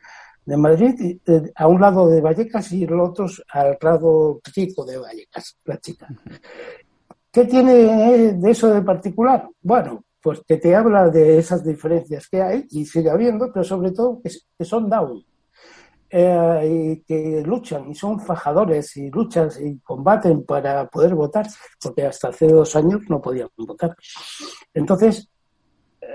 de 0.50 0.56
Madrid, 0.56 1.20
eh, 1.24 1.52
a 1.54 1.68
un 1.68 1.80
lado 1.80 2.08
de 2.08 2.20
Vallecas 2.20 2.72
y 2.72 2.84
los 2.84 3.10
otros 3.10 3.40
al 3.52 3.78
lado 3.80 4.40
chico 4.52 4.84
de 4.84 4.98
Vallecas, 4.98 5.56
la 5.64 5.78
chica. 5.78 6.08
¿Qué 7.30 7.44
tiene 7.44 8.32
de 8.32 8.50
eso 8.50 8.74
de 8.74 8.82
particular? 8.82 9.48
Bueno, 9.62 10.02
pues 10.20 10.40
que 10.44 10.56
te 10.56 10.74
habla 10.74 11.08
de 11.08 11.38
esas 11.38 11.64
diferencias 11.64 12.26
que 12.28 12.42
hay 12.42 12.66
y 12.70 12.84
sigue 12.84 13.10
habiendo, 13.10 13.52
pero 13.52 13.62
sobre 13.62 13.92
todo 13.92 14.20
que, 14.20 14.64
son 14.64 14.90
down. 14.90 15.24
Eh, 16.10 16.68
y 16.68 17.02
que 17.04 17.40
luchan 17.46 17.88
y 17.88 17.94
son 17.94 18.18
fajadores 18.18 18.96
y 18.96 19.08
luchan 19.08 19.48
y 19.64 19.78
combaten 19.78 20.44
para 20.44 20.88
poder 20.88 21.14
votar, 21.14 21.46
porque 21.80 22.06
hasta 22.06 22.30
hace 22.30 22.48
dos 22.48 22.74
años 22.74 23.02
no 23.08 23.22
podían 23.22 23.48
votar. 23.56 23.94
Entonces, 24.74 25.29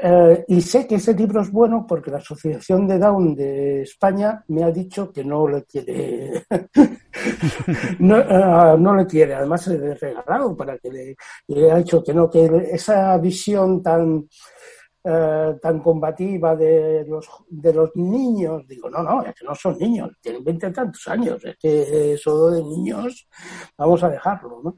eh, 0.02 0.46
y 0.48 0.62
sé 0.62 0.88
que 0.88 0.96
ese 0.96 1.14
libro 1.14 1.42
es 1.42 1.52
bueno 1.52 1.86
porque 1.88 2.12
la 2.12 2.18
Asociación 2.18 2.88
de 2.88 3.00
Down 3.00 3.36
de 3.36 3.82
España 3.82 4.44
me 4.48 4.64
ha 4.64 4.72
dicho 4.72 5.12
que 5.12 5.24
no 5.24 5.48
le 5.48 5.64
quiere, 5.64 6.46
no, 8.00 8.20
eh, 8.20 8.78
no, 8.78 8.96
le 8.96 9.06
quiere, 9.06 9.36
además 9.36 9.64
se 9.64 9.78
le 9.78 9.92
he 9.92 9.96
regalado 9.96 10.56
para 10.56 10.78
que 10.78 10.92
le, 10.92 11.16
le, 11.48 11.72
ha 11.72 11.78
dicho 11.78 12.04
que 12.04 12.14
no, 12.14 12.30
que 12.30 12.70
esa 12.72 13.18
visión 13.18 13.82
tan, 13.82 14.28
eh, 15.04 15.56
tan 15.62 15.80
combativa 15.82 16.56
de 16.56 17.06
los, 17.08 17.28
de 17.48 17.74
los 17.74 17.96
niños, 17.96 18.66
digo, 18.68 18.90
no, 18.90 19.04
no, 19.04 19.24
es 19.24 19.36
que 19.36 19.46
no 19.46 19.54
son 19.54 19.78
niños, 19.78 20.12
tienen 20.20 20.44
veinte 20.44 20.72
tantos 20.72 21.08
años, 21.08 21.46
es 21.46 21.56
que 21.58 22.14
eso 22.14 22.50
de 22.50 22.64
niños, 22.64 23.28
vamos 23.78 24.04
a 24.04 24.10
dejarlo, 24.10 24.62
¿no? 24.64 24.78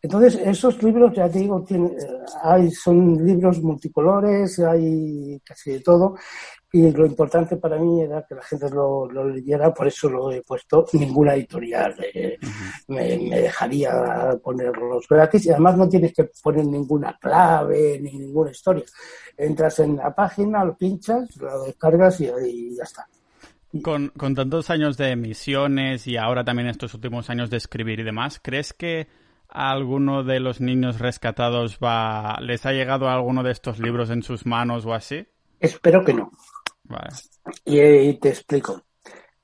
Entonces, 0.00 0.36
esos 0.36 0.80
libros, 0.82 1.12
ya 1.12 1.28
te 1.28 1.40
digo, 1.40 1.62
tienen, 1.64 1.88
eh, 1.88 2.06
hay, 2.42 2.70
son 2.70 3.24
libros 3.26 3.60
multicolores, 3.60 4.58
hay 4.60 5.40
casi 5.44 5.72
de 5.72 5.80
todo, 5.80 6.14
y 6.70 6.92
lo 6.92 7.04
importante 7.04 7.56
para 7.56 7.78
mí 7.78 8.02
era 8.02 8.24
que 8.28 8.36
la 8.36 8.42
gente 8.42 8.70
lo, 8.70 9.08
leyera, 9.08 9.74
por 9.74 9.88
eso 9.88 10.08
lo 10.08 10.30
he 10.30 10.42
puesto. 10.42 10.86
Ninguna 10.92 11.34
editorial 11.34 11.96
eh, 12.14 12.38
me, 12.88 13.18
dejaría 13.40 14.38
ponerlos 14.42 15.08
gratis, 15.08 15.46
y 15.46 15.50
además 15.50 15.76
no 15.76 15.88
tienes 15.88 16.12
que 16.14 16.30
poner 16.42 16.64
ninguna 16.64 17.18
clave 17.20 17.98
ni 18.00 18.12
ninguna 18.18 18.52
historia. 18.52 18.84
Entras 19.36 19.80
en 19.80 19.96
la 19.96 20.14
página, 20.14 20.64
lo 20.64 20.76
pinchas, 20.76 21.36
lo 21.38 21.64
descargas 21.64 22.20
y, 22.20 22.30
y 22.46 22.76
ya 22.76 22.84
está. 22.84 23.08
Con, 23.82 24.08
con 24.16 24.34
tantos 24.34 24.70
años 24.70 24.96
de 24.96 25.10
emisiones 25.10 26.06
y 26.06 26.16
ahora 26.16 26.44
también 26.44 26.68
estos 26.68 26.94
últimos 26.94 27.28
años 27.30 27.50
de 27.50 27.56
escribir 27.56 28.00
y 28.00 28.04
demás, 28.04 28.40
¿crees 28.42 28.72
que 28.72 29.08
a 29.48 29.70
alguno 29.70 30.24
de 30.24 30.40
los 30.40 30.60
niños 30.60 30.98
rescatados 30.98 31.78
va, 31.82 32.38
les 32.40 32.66
ha 32.66 32.72
llegado 32.72 33.08
alguno 33.08 33.42
de 33.42 33.52
estos 33.52 33.78
libros 33.78 34.10
en 34.10 34.22
sus 34.22 34.46
manos 34.46 34.84
o 34.86 34.94
así? 34.94 35.26
Espero 35.60 36.04
que 36.04 36.14
no. 36.14 36.30
Y, 37.64 38.14
te 38.14 38.30
explico. 38.30 38.82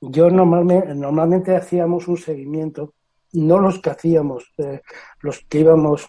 Yo 0.00 0.30
normalmente, 0.30 0.94
normalmente 0.94 1.56
hacíamos 1.56 2.08
un 2.08 2.18
seguimiento, 2.18 2.94
no 3.32 3.58
los 3.58 3.80
que 3.80 3.90
hacíamos, 3.90 4.52
eh, 4.58 4.82
los 5.20 5.40
que 5.48 5.60
íbamos, 5.60 6.06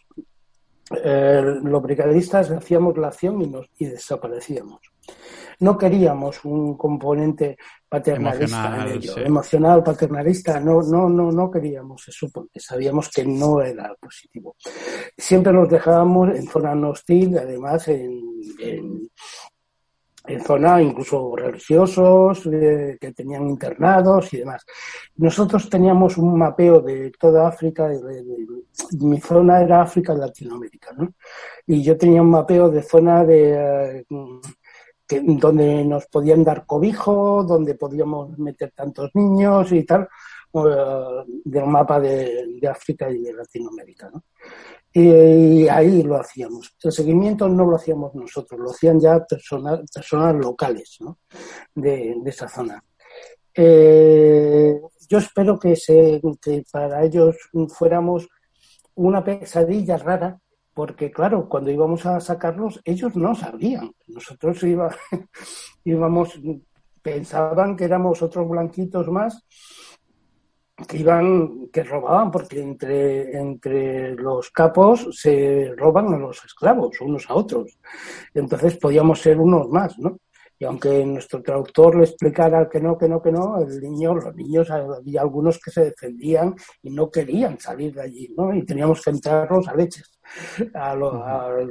eh, 1.03 1.41
los 1.63 1.81
brigadistas 1.81 2.51
hacíamos 2.51 2.97
la 2.97 3.07
acción 3.07 3.41
y, 3.41 3.47
nos, 3.47 3.69
y 3.77 3.85
desaparecíamos. 3.85 4.81
No 5.59 5.77
queríamos 5.77 6.43
un 6.45 6.77
componente 6.77 7.57
paternalista 7.87 8.45
emocional, 8.45 8.87
en 8.89 8.97
ello, 8.97 9.17
emocional, 9.17 9.83
paternalista, 9.83 10.59
no, 10.59 10.81
no, 10.81 11.09
no, 11.09 11.31
no 11.31 11.51
queríamos 11.51 12.07
eso 12.07 12.29
porque 12.33 12.59
sabíamos 12.59 13.09
que 13.09 13.25
no 13.25 13.61
era 13.61 13.93
positivo. 13.99 14.55
Siempre 15.17 15.53
nos 15.53 15.69
dejábamos 15.69 16.35
en 16.35 16.47
zona 16.47 16.75
no 16.75 16.89
hostil, 16.89 17.37
además 17.37 17.87
en, 17.87 18.21
en, 18.59 19.09
en 20.27 20.41
zona 20.41 20.81
incluso 20.81 21.35
religiosos 21.35 22.45
eh, 22.47 22.97
que 22.99 23.13
tenían 23.13 23.47
internados 23.47 24.33
y 24.33 24.37
demás. 24.37 24.65
Nosotros 25.17 25.69
teníamos 25.69 26.17
un 26.17 26.37
mapeo 26.37 26.81
de 26.81 27.11
toda 27.11 27.47
África, 27.47 27.89
mi 28.99 29.21
zona 29.21 29.61
era 29.61 29.81
África 29.81 30.13
y 30.13 30.17
Latinoamérica, 30.17 30.93
¿no? 30.97 31.13
Y 31.67 31.81
yo 31.81 31.97
tenía 31.97 32.21
un 32.21 32.29
mapeo 32.29 32.69
de 32.69 32.81
zona 32.81 33.23
de 33.23 34.05
eh, 35.09 35.21
donde 35.23 35.85
nos 35.85 36.07
podían 36.07 36.43
dar 36.43 36.65
cobijo, 36.65 37.43
donde 37.43 37.75
podíamos 37.75 38.37
meter 38.39 38.71
tantos 38.75 39.11
niños 39.13 39.71
y 39.71 39.83
tal, 39.83 40.07
uh, 40.53 41.23
del 41.43 41.65
mapa 41.67 41.99
de, 41.99 42.59
África 42.69 43.09
y 43.11 43.21
de 43.21 43.33
Latinoamérica. 43.33 44.09
¿no? 44.11 44.23
Y, 44.91 45.67
ahí 45.67 46.01
lo 46.01 46.15
hacíamos. 46.15 46.75
El 46.81 46.91
seguimiento 46.91 47.47
no 47.47 47.65
lo 47.65 47.75
hacíamos 47.75 48.15
nosotros, 48.15 48.59
lo 48.59 48.71
hacían 48.71 48.99
ya 48.99 49.23
personas, 49.23 49.81
personas 49.93 50.35
locales 50.35 50.97
¿no? 51.01 51.19
de, 51.75 52.15
esa 52.25 52.47
zona. 52.47 52.83
Eh, 53.53 54.79
yo 55.07 55.17
espero 55.19 55.59
que, 55.59 55.75
se, 55.75 56.19
que 56.41 56.63
para 56.71 57.03
ellos 57.03 57.35
fuéramos 57.69 58.27
una 58.95 59.23
pesadilla 59.23 59.97
rara 59.97 60.39
porque 60.75 61.09
claro, 61.09 61.47
cuando 61.47 61.71
íbamos 61.71 62.05
a 62.05 62.19
sacarlos, 62.19 62.81
ellos 62.83 63.15
no 63.15 63.33
sabían. 63.33 63.91
Nosotros 64.07 64.61
iba, 64.63 64.93
íbamos, 65.85 66.37
pensaban 67.01 67.77
que 67.77 67.85
éramos 67.85 68.21
otros 68.21 68.47
blanquitos 68.47 69.07
más 69.07 69.45
que 70.89 70.97
iban, 70.97 71.69
que 71.71 71.83
robaban, 71.83 72.29
porque 72.29 72.61
entre, 72.61 73.37
entre 73.39 74.15
los 74.15 74.51
capos 74.51 75.07
se 75.11 75.73
roban 75.77 76.13
a 76.13 76.17
los 76.17 76.43
esclavos, 76.43 76.99
unos 76.99 77.29
a 77.29 77.35
otros. 77.35 77.79
Entonces 78.33 78.75
podíamos 78.75 79.21
ser 79.21 79.39
unos 79.39 79.69
más, 79.69 79.97
¿no? 79.97 80.19
Y 80.59 80.65
aunque 80.65 81.05
nuestro 81.05 81.41
traductor 81.41 81.95
le 81.95 82.03
explicara 82.03 82.69
que 82.69 82.81
no, 82.81 82.97
que 82.97 83.07
no, 83.07 83.21
que 83.21 83.31
no, 83.31 83.59
el 83.59 83.81
niño, 83.81 84.15
los 84.15 84.35
niños, 84.35 84.69
había 84.69 85.21
algunos 85.21 85.59
que 85.59 85.71
se 85.71 85.85
defendían 85.85 86.53
y 86.81 86.89
no 86.89 87.09
querían 87.09 87.57
salir 87.59 87.93
de 87.93 88.01
allí, 88.01 88.33
¿no? 88.37 88.53
Y 88.53 88.65
teníamos 88.65 89.01
que 89.01 89.11
entrarlos 89.11 89.67
a 89.69 89.75
leches, 89.75 90.14
a 90.73 90.95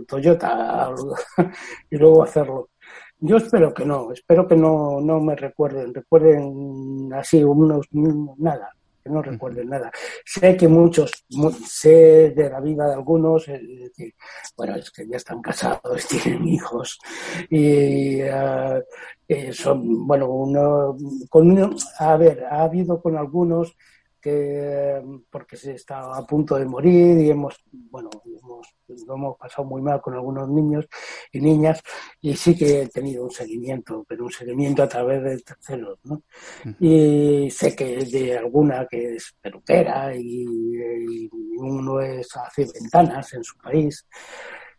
Toyota, 0.07 0.91
y 1.91 1.97
luego 1.97 2.23
hacerlo. 2.23 2.71
Yo 3.19 3.37
espero 3.37 3.73
que 3.73 3.85
no, 3.85 4.13
espero 4.13 4.47
que 4.47 4.57
no, 4.57 5.01
no 5.01 5.21
me 5.21 5.35
recuerden, 5.35 5.95
recuerden 5.95 7.11
así 7.15 7.43
unos, 7.43 7.87
nada, 8.37 8.71
que 9.03 9.09
no 9.09 9.23
recuerden 9.23 9.69
nada. 9.69 9.91
Sé 10.25 10.57
que 10.57 10.69
muchos, 10.69 11.11
sé 11.67 12.35
de 12.37 12.51
la 12.51 12.61
vida 12.61 12.89
de 12.89 12.95
algunos, 12.95 13.49
eh, 13.49 13.91
bueno, 14.57 14.77
es 14.77 14.91
que 14.91 15.07
ya 15.09 15.17
están 15.17 15.41
casados, 15.41 16.07
tienen 16.09 16.47
hijos, 16.49 16.99
y 17.49 18.23
uh, 18.25 18.83
son, 19.53 20.07
bueno, 20.07 20.29
uno, 20.29 20.97
con 21.31 21.51
uno, 21.51 21.71
a 21.99 22.17
ver, 22.17 22.45
ha 22.45 22.65
habido 22.65 23.01
con 23.01 23.17
algunos 23.17 23.77
que 24.25 25.03
porque 25.31 25.55
se 25.55 25.75
está 25.75 26.17
a 26.17 26.27
punto 26.27 26.57
de 26.57 26.65
morir 26.65 27.19
y 27.19 27.29
hemos, 27.29 27.63
bueno, 27.71 28.09
hemos, 28.25 28.75
lo 29.07 29.15
hemos 29.17 29.37
pasado 29.37 29.69
muy 29.69 29.83
mal 29.83 30.01
con 30.01 30.15
algunos 30.15 30.49
niños 30.49 30.87
y 31.31 31.41
niñas 31.41 31.83
y 32.23 32.35
sí 32.35 32.57
que 32.57 32.83
he 32.83 32.89
tenido 32.89 33.25
un 33.25 33.31
seguimiento, 33.31 34.03
pero 34.09 34.25
un 34.25 34.31
seguimiento 34.31 34.83
a 34.83 34.89
través 34.89 35.23
de 35.23 35.39
terceros, 35.41 35.99
¿no? 36.05 36.23
Y 36.81 37.51
sé 37.51 37.77
que 37.77 37.99
de 38.07 38.39
alguna 38.39 38.87
que 38.87 39.17
es 39.17 39.35
peluquera 39.43 40.17
y, 40.17 40.47
y 40.47 41.31
uno 41.59 42.01
es 42.01 42.35
hace 42.35 42.67
ventanas 42.81 43.31
en 43.35 43.45
su 43.45 43.59
país. 43.59 44.07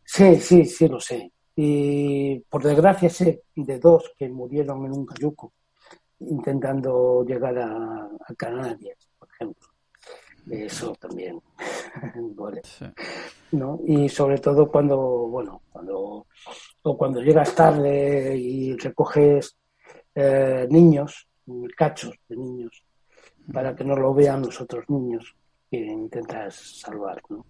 Sí, 0.04 0.38
sí, 0.38 0.66
sí 0.66 0.88
lo 0.88 1.00
sé. 1.00 1.32
Y 1.56 2.40
por 2.50 2.64
desgracia 2.64 3.12
sé 3.12 3.44
de 3.56 3.78
dos 3.78 4.12
que 4.18 4.28
murieron 4.28 4.86
en 4.88 4.92
un 4.94 5.06
cayuco 5.06 5.54
intentando 6.18 7.24
llegar 7.24 7.60
a, 7.60 8.06
a 8.06 8.36
Canarias 8.36 8.98
ejemplo. 9.36 9.68
Eso 10.50 10.96
también 11.00 11.42
¿no? 13.52 13.80
Y 13.86 14.10
sobre 14.10 14.38
todo 14.38 14.70
cuando, 14.70 14.98
bueno, 14.98 15.62
cuando, 15.72 16.28
o 16.84 16.98
cuando 16.98 17.22
llegas 17.22 17.56
tarde 17.56 18.36
y 18.38 18.76
recoges 18.78 19.58
eh, 20.14 20.68
niños, 20.70 21.28
cachos 21.76 22.16
de 22.28 22.36
niños, 22.36 22.84
para 23.52 23.76
que 23.76 23.84
no 23.84 23.96
lo 23.96 24.14
vean 24.14 24.42
los 24.44 24.60
otros 24.62 24.90
niños 24.90 25.36
que 25.70 25.78
intentas 25.78 26.56
salvar, 26.56 27.22
¿no? 27.30 27.46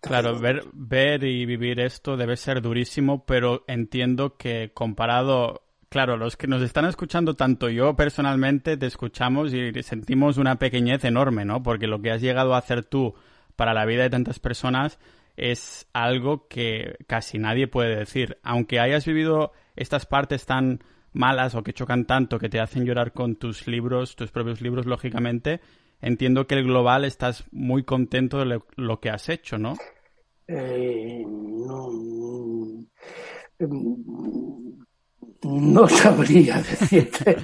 Claro, 0.00 0.38
ver, 0.38 0.62
ver 0.72 1.24
y 1.24 1.44
vivir 1.44 1.80
esto 1.80 2.16
debe 2.16 2.36
ser 2.36 2.62
durísimo, 2.62 3.24
pero 3.24 3.64
entiendo 3.66 4.36
que 4.36 4.70
comparado 4.72 5.62
Claro, 5.88 6.18
los 6.18 6.36
que 6.36 6.46
nos 6.46 6.60
están 6.60 6.84
escuchando, 6.84 7.34
tanto 7.34 7.70
yo 7.70 7.96
personalmente, 7.96 8.76
te 8.76 8.86
escuchamos 8.86 9.54
y 9.54 9.72
sentimos 9.82 10.36
una 10.36 10.56
pequeñez 10.56 11.02
enorme, 11.04 11.46
¿no? 11.46 11.62
Porque 11.62 11.86
lo 11.86 12.02
que 12.02 12.10
has 12.10 12.20
llegado 12.20 12.54
a 12.54 12.58
hacer 12.58 12.82
tú 12.82 13.14
para 13.56 13.72
la 13.72 13.86
vida 13.86 14.02
de 14.02 14.10
tantas 14.10 14.38
personas 14.38 14.98
es 15.38 15.88
algo 15.94 16.46
que 16.46 16.96
casi 17.06 17.38
nadie 17.38 17.68
puede 17.68 17.96
decir. 17.96 18.38
Aunque 18.42 18.80
hayas 18.80 19.06
vivido 19.06 19.52
estas 19.76 20.04
partes 20.04 20.44
tan 20.44 20.80
malas 21.12 21.54
o 21.54 21.62
que 21.62 21.72
chocan 21.72 22.04
tanto, 22.04 22.38
que 22.38 22.50
te 22.50 22.60
hacen 22.60 22.84
llorar 22.84 23.12
con 23.12 23.36
tus 23.36 23.66
libros, 23.66 24.14
tus 24.14 24.30
propios 24.30 24.60
libros, 24.60 24.84
lógicamente, 24.84 25.60
entiendo 26.02 26.46
que 26.46 26.56
el 26.56 26.64
global 26.64 27.06
estás 27.06 27.46
muy 27.50 27.84
contento 27.84 28.38
de 28.44 28.60
lo, 28.76 29.00
que 29.00 29.08
has 29.08 29.30
hecho, 29.30 29.56
¿no? 29.56 29.74
Eh, 30.48 31.24
no 31.26 31.88
no 35.42 35.88
sabría 35.88 36.56
decirte. 36.62 37.36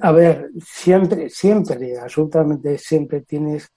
A 0.00 0.12
ver, 0.12 0.50
siempre, 0.64 1.28
siempre, 1.30 1.98
absolutamente 1.98 2.78
siempre 2.78 3.22
tienes 3.22 3.72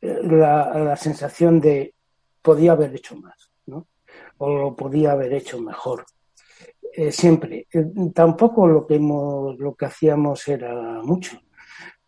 eh, 0.00 0.20
la, 0.22 0.96
sensación 0.96 1.60
de 1.60 1.94
podía 2.42 2.72
haber 2.72 2.94
hecho 2.94 3.16
más, 3.16 3.50
¿no? 3.66 3.86
O 4.38 4.56
lo 4.56 4.74
podía 4.74 5.12
haber 5.12 5.34
hecho 5.34 5.60
mejor. 5.60 6.04
Eh, 6.92 7.12
siempre. 7.12 7.66
Eh, 7.72 7.86
tampoco 8.14 8.66
lo 8.66 8.86
que 8.86 8.96
hemos, 8.96 9.58
lo 9.58 9.74
que 9.74 9.86
hacíamos 9.86 10.48
era 10.48 11.00
mucho 11.02 11.40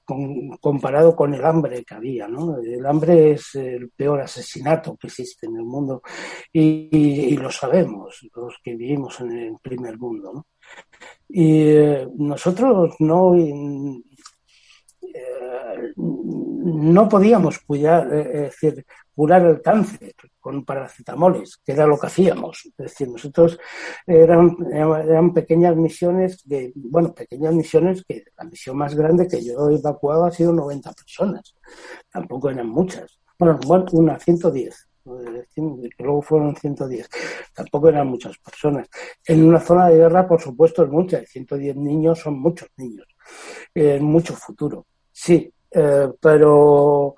comparado 0.04 1.14
con 1.14 1.34
el 1.34 1.44
hambre 1.44 1.84
que 1.84 1.94
había, 1.94 2.28
¿no? 2.28 2.58
El 2.58 2.84
hambre 2.86 3.32
es 3.32 3.54
el 3.54 3.90
peor 3.90 4.20
asesinato 4.20 4.96
que 4.96 5.06
existe 5.06 5.46
en 5.46 5.56
el 5.56 5.64
mundo 5.64 6.02
y, 6.52 7.36
lo 7.36 7.50
sabemos 7.50 8.28
los 8.34 8.54
que 8.62 8.74
vivimos 8.74 9.20
en 9.20 9.32
el 9.32 9.56
primer 9.60 9.98
mundo. 9.98 10.46
Y 11.28 11.68
eh, 11.68 12.08
nosotros 12.16 12.94
no 13.00 13.34
no 16.62 17.08
podíamos 17.08 17.58
cuidar, 17.60 18.08
eh, 18.12 18.50
curar 19.14 19.44
el 19.46 19.60
cáncer 19.60 20.14
con 20.40 20.64
paracetamoles, 20.64 21.58
que 21.64 21.72
era 21.72 21.86
lo 21.86 21.98
que 21.98 22.06
hacíamos. 22.06 22.66
Es 22.66 22.76
decir, 22.76 23.08
nosotros 23.08 23.58
eran, 24.06 24.56
eran 24.72 25.32
pequeñas 25.32 25.76
misiones 25.76 26.42
de, 26.44 26.72
bueno, 26.74 27.14
pequeñas 27.14 27.54
misiones 27.54 28.04
que 28.04 28.24
la 28.36 28.44
misión 28.44 28.76
más 28.76 28.94
grande 28.94 29.28
que 29.28 29.44
yo 29.44 29.68
he 29.70 29.76
evacuado 29.76 30.24
ha 30.24 30.30
sido 30.30 30.52
90 30.52 30.92
personas. 30.92 31.54
Tampoco 32.10 32.50
eran 32.50 32.68
muchas. 32.68 33.18
Bueno, 33.38 33.58
una 33.92 34.18
110 34.18 34.88
que 35.04 35.90
luego 35.98 36.22
fueron 36.22 36.54
110. 36.54 37.08
Tampoco 37.54 37.88
eran 37.88 38.06
muchas 38.06 38.38
personas. 38.38 38.88
En 39.26 39.44
una 39.44 39.60
zona 39.60 39.88
de 39.88 39.96
guerra, 39.96 40.26
por 40.26 40.40
supuesto, 40.40 40.84
es 40.84 40.90
mucha. 40.90 41.24
110 41.24 41.76
niños 41.76 42.20
son 42.20 42.38
muchos 42.40 42.68
niños. 42.76 43.06
Es 43.74 44.00
mucho 44.00 44.34
futuro. 44.34 44.86
Sí, 45.10 45.52
eh, 45.74 46.08
pero 46.20 47.14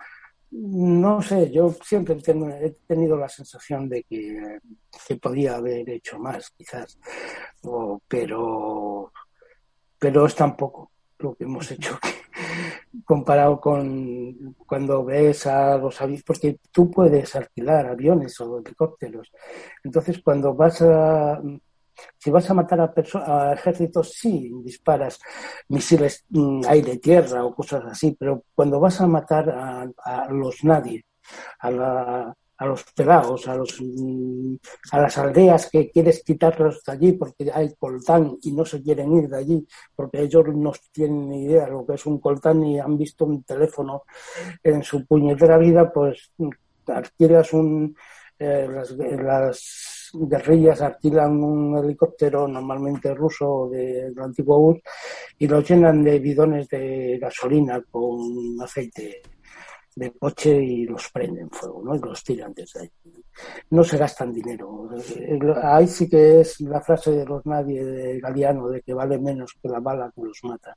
no 0.51 1.21
sé, 1.21 1.51
yo 1.51 1.75
siempre 1.83 2.17
he 2.17 2.71
tenido 2.87 3.17
la 3.17 3.29
sensación 3.29 3.89
de 3.89 4.05
que, 4.05 4.61
se 4.91 5.17
podía 5.17 5.57
haber 5.57 5.91
hecho 5.91 6.19
más, 6.19 6.51
quizás, 6.51 6.99
pero, 8.07 9.13
pero 9.99 10.27
es 10.27 10.35
tan 10.35 10.57
poco 10.57 10.93
lo 11.19 11.35
que 11.35 11.45
hemos 11.45 11.71
hecho 11.73 11.99
comparado 13.05 13.61
con 13.61 14.55
cuando 14.67 15.05
ves 15.05 15.47
a 15.47 15.79
los 15.79 16.01
aviones, 16.01 16.25
porque 16.25 16.59
tú 16.71 16.91
puedes 16.91 17.35
alquilar 17.35 17.87
aviones 17.87 18.41
o 18.41 18.59
helicópteros. 18.59 19.31
Entonces, 19.83 20.21
cuando 20.23 20.55
vas 20.55 20.81
a 20.83 21.41
si 22.19 22.31
vas 22.31 22.49
a 22.51 22.55
matar 22.55 22.81
a, 22.81 22.93
a 23.27 23.53
ejércitos, 23.55 24.13
sí, 24.13 24.51
disparas 24.65 25.19
misiles 25.69 26.25
mm, 26.31 26.63
aire-tierra 26.69 27.45
o 27.45 27.55
cosas 27.55 27.85
así, 27.87 28.17
pero 28.19 28.45
cuando 28.55 28.81
vas 28.81 29.01
a 29.01 29.07
matar 29.07 29.51
a, 29.51 30.29
los 30.31 30.65
nadie, 30.65 31.05
a, 31.61 32.35
los 32.61 32.85
pelados, 32.95 33.47
a, 33.49 33.57
los, 33.57 33.81
mm, 33.81 34.57
a 34.93 35.01
las 35.01 35.19
aldeas 35.19 35.69
que 35.71 35.91
quieres 35.91 36.23
quitarlos 36.25 36.83
de 36.85 36.93
allí 36.93 37.13
porque 37.13 37.51
hay 37.53 37.75
coltán 37.75 38.39
y 38.43 38.53
no 38.53 38.65
se 38.65 38.83
quieren 38.83 39.15
ir 39.17 39.29
de 39.29 39.39
allí 39.39 39.67
porque 39.95 40.23
ellos 40.23 40.47
no 40.55 40.73
tienen 40.93 41.29
ni 41.29 41.45
idea 41.45 41.67
de 41.67 41.73
lo 41.73 41.87
que 41.87 41.95
es 41.95 42.07
un 42.07 42.19
coltán 42.21 42.65
y 42.65 42.79
han 42.79 42.97
visto 42.97 43.25
un 43.25 43.43
teléfono 43.43 44.05
en 44.63 44.83
su 44.83 45.05
puñetera 45.07 45.59
vida, 45.59 45.93
pues 45.93 46.33
mm, 46.39 46.51
adquieras 46.87 47.53
un, 47.53 47.97
eh, 48.39 48.69
las 49.23 49.94
guerrillas 50.15 50.81
alquilan 50.83 51.43
un 51.43 51.77
helicóptero 51.79 52.47
normalmente 52.49 53.15
ruso 53.15 53.69
de, 53.71 54.12
antiguo 54.17 54.59
URSS 54.59 54.83
y 55.39 55.49
lo 55.49 55.61
llenan 55.61 56.03
de 56.03 56.19
bidones 56.19 56.69
de 56.69 57.19
gasolina 57.21 57.83
con 57.91 58.61
aceite 58.62 59.23
de 59.97 60.12
coche 60.12 60.57
y 60.57 60.87
los 60.87 61.09
prenden 61.11 61.49
fuego, 61.51 61.83
¿no? 61.85 61.95
Y 61.95 62.01
los 62.01 62.23
tiran 62.25 62.53
desde 62.53 62.81
ahí. 62.81 62.91
No 63.71 63.85
se 63.85 63.97
gastan 63.97 64.33
dinero. 64.33 64.89
Ahí 65.62 65.87
sí 65.87 66.09
que 66.09 66.41
es 66.41 66.61
la 66.62 66.81
frase 66.81 67.12
de 67.12 67.25
los 67.25 67.45
nadie 67.47 67.85
de 67.85 68.21
Galeano 68.21 68.69
de 68.69 68.83
que 68.83 68.93
vale 68.93 69.19
menos 69.19 69.53
que 69.61 69.69
la 69.69 69.81
bala 69.81 70.12
que 70.15 70.23
los 70.23 70.43
mata. 70.45 70.77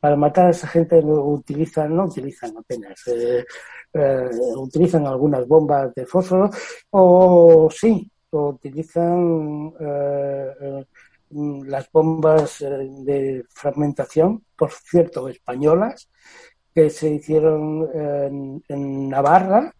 Para 0.00 0.16
matar 0.16 0.46
a 0.46 0.50
esa 0.50 0.66
gente 0.66 0.98
utilizan, 0.98 1.94
no 1.94 2.04
utilizan 2.04 2.56
apenas, 2.56 3.06
eh, 3.08 3.44
eh, 3.92 4.30
utilizan 4.56 5.06
algunas 5.06 5.46
bombas 5.46 5.94
de 5.94 6.06
fósforo 6.06 6.50
o 6.90 7.68
sí, 7.70 8.10
utilizan 8.30 9.72
eh, 9.80 10.52
eh, 10.60 10.86
las 11.30 11.90
bombas 11.90 12.60
eh, 12.62 12.66
de 13.04 13.44
fragmentación, 13.48 14.44
por 14.56 14.70
cierto, 14.70 15.28
españolas, 15.28 16.10
que 16.74 16.90
se 16.90 17.10
hicieron 17.10 17.88
en, 18.68 19.08
Navarra 19.08 19.72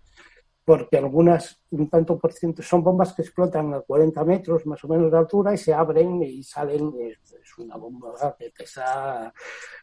porque 0.64 0.98
algunas, 0.98 1.62
un 1.70 1.88
tanto 1.88 2.18
por 2.18 2.32
ciento, 2.32 2.62
son 2.62 2.82
bombas 2.82 3.14
que 3.14 3.22
explotan 3.22 3.72
a 3.72 3.80
40 3.80 4.22
metros 4.24 4.66
más 4.66 4.82
o 4.84 4.88
menos 4.88 5.10
de 5.10 5.16
altura 5.16 5.54
y 5.54 5.58
se 5.58 5.72
abren 5.72 6.22
y 6.22 6.42
salen, 6.42 6.92
es 7.00 7.58
una 7.58 7.76
bomba 7.76 8.36
que 8.38 8.50
pesa 8.50 9.32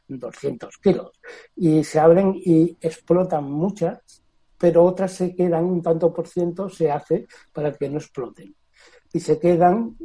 200 0.08 0.78
kilos, 0.78 1.20
y 1.56 1.84
se 1.84 2.00
abren 2.00 2.34
y 2.36 2.78
explotan 2.80 3.46
muchas, 3.46 4.25
pero 4.66 4.84
otras 4.84 5.12
se 5.12 5.36
quedan, 5.36 5.66
un 5.66 5.80
tanto 5.80 6.12
por 6.12 6.28
ciento 6.28 6.70
se 6.70 6.90
hace 6.90 7.28
para 7.54 7.72
que 7.72 7.88
no 7.88 8.00
exploten. 8.00 8.56
Y 9.14 9.20
se 9.20 9.38
quedan 9.38 9.96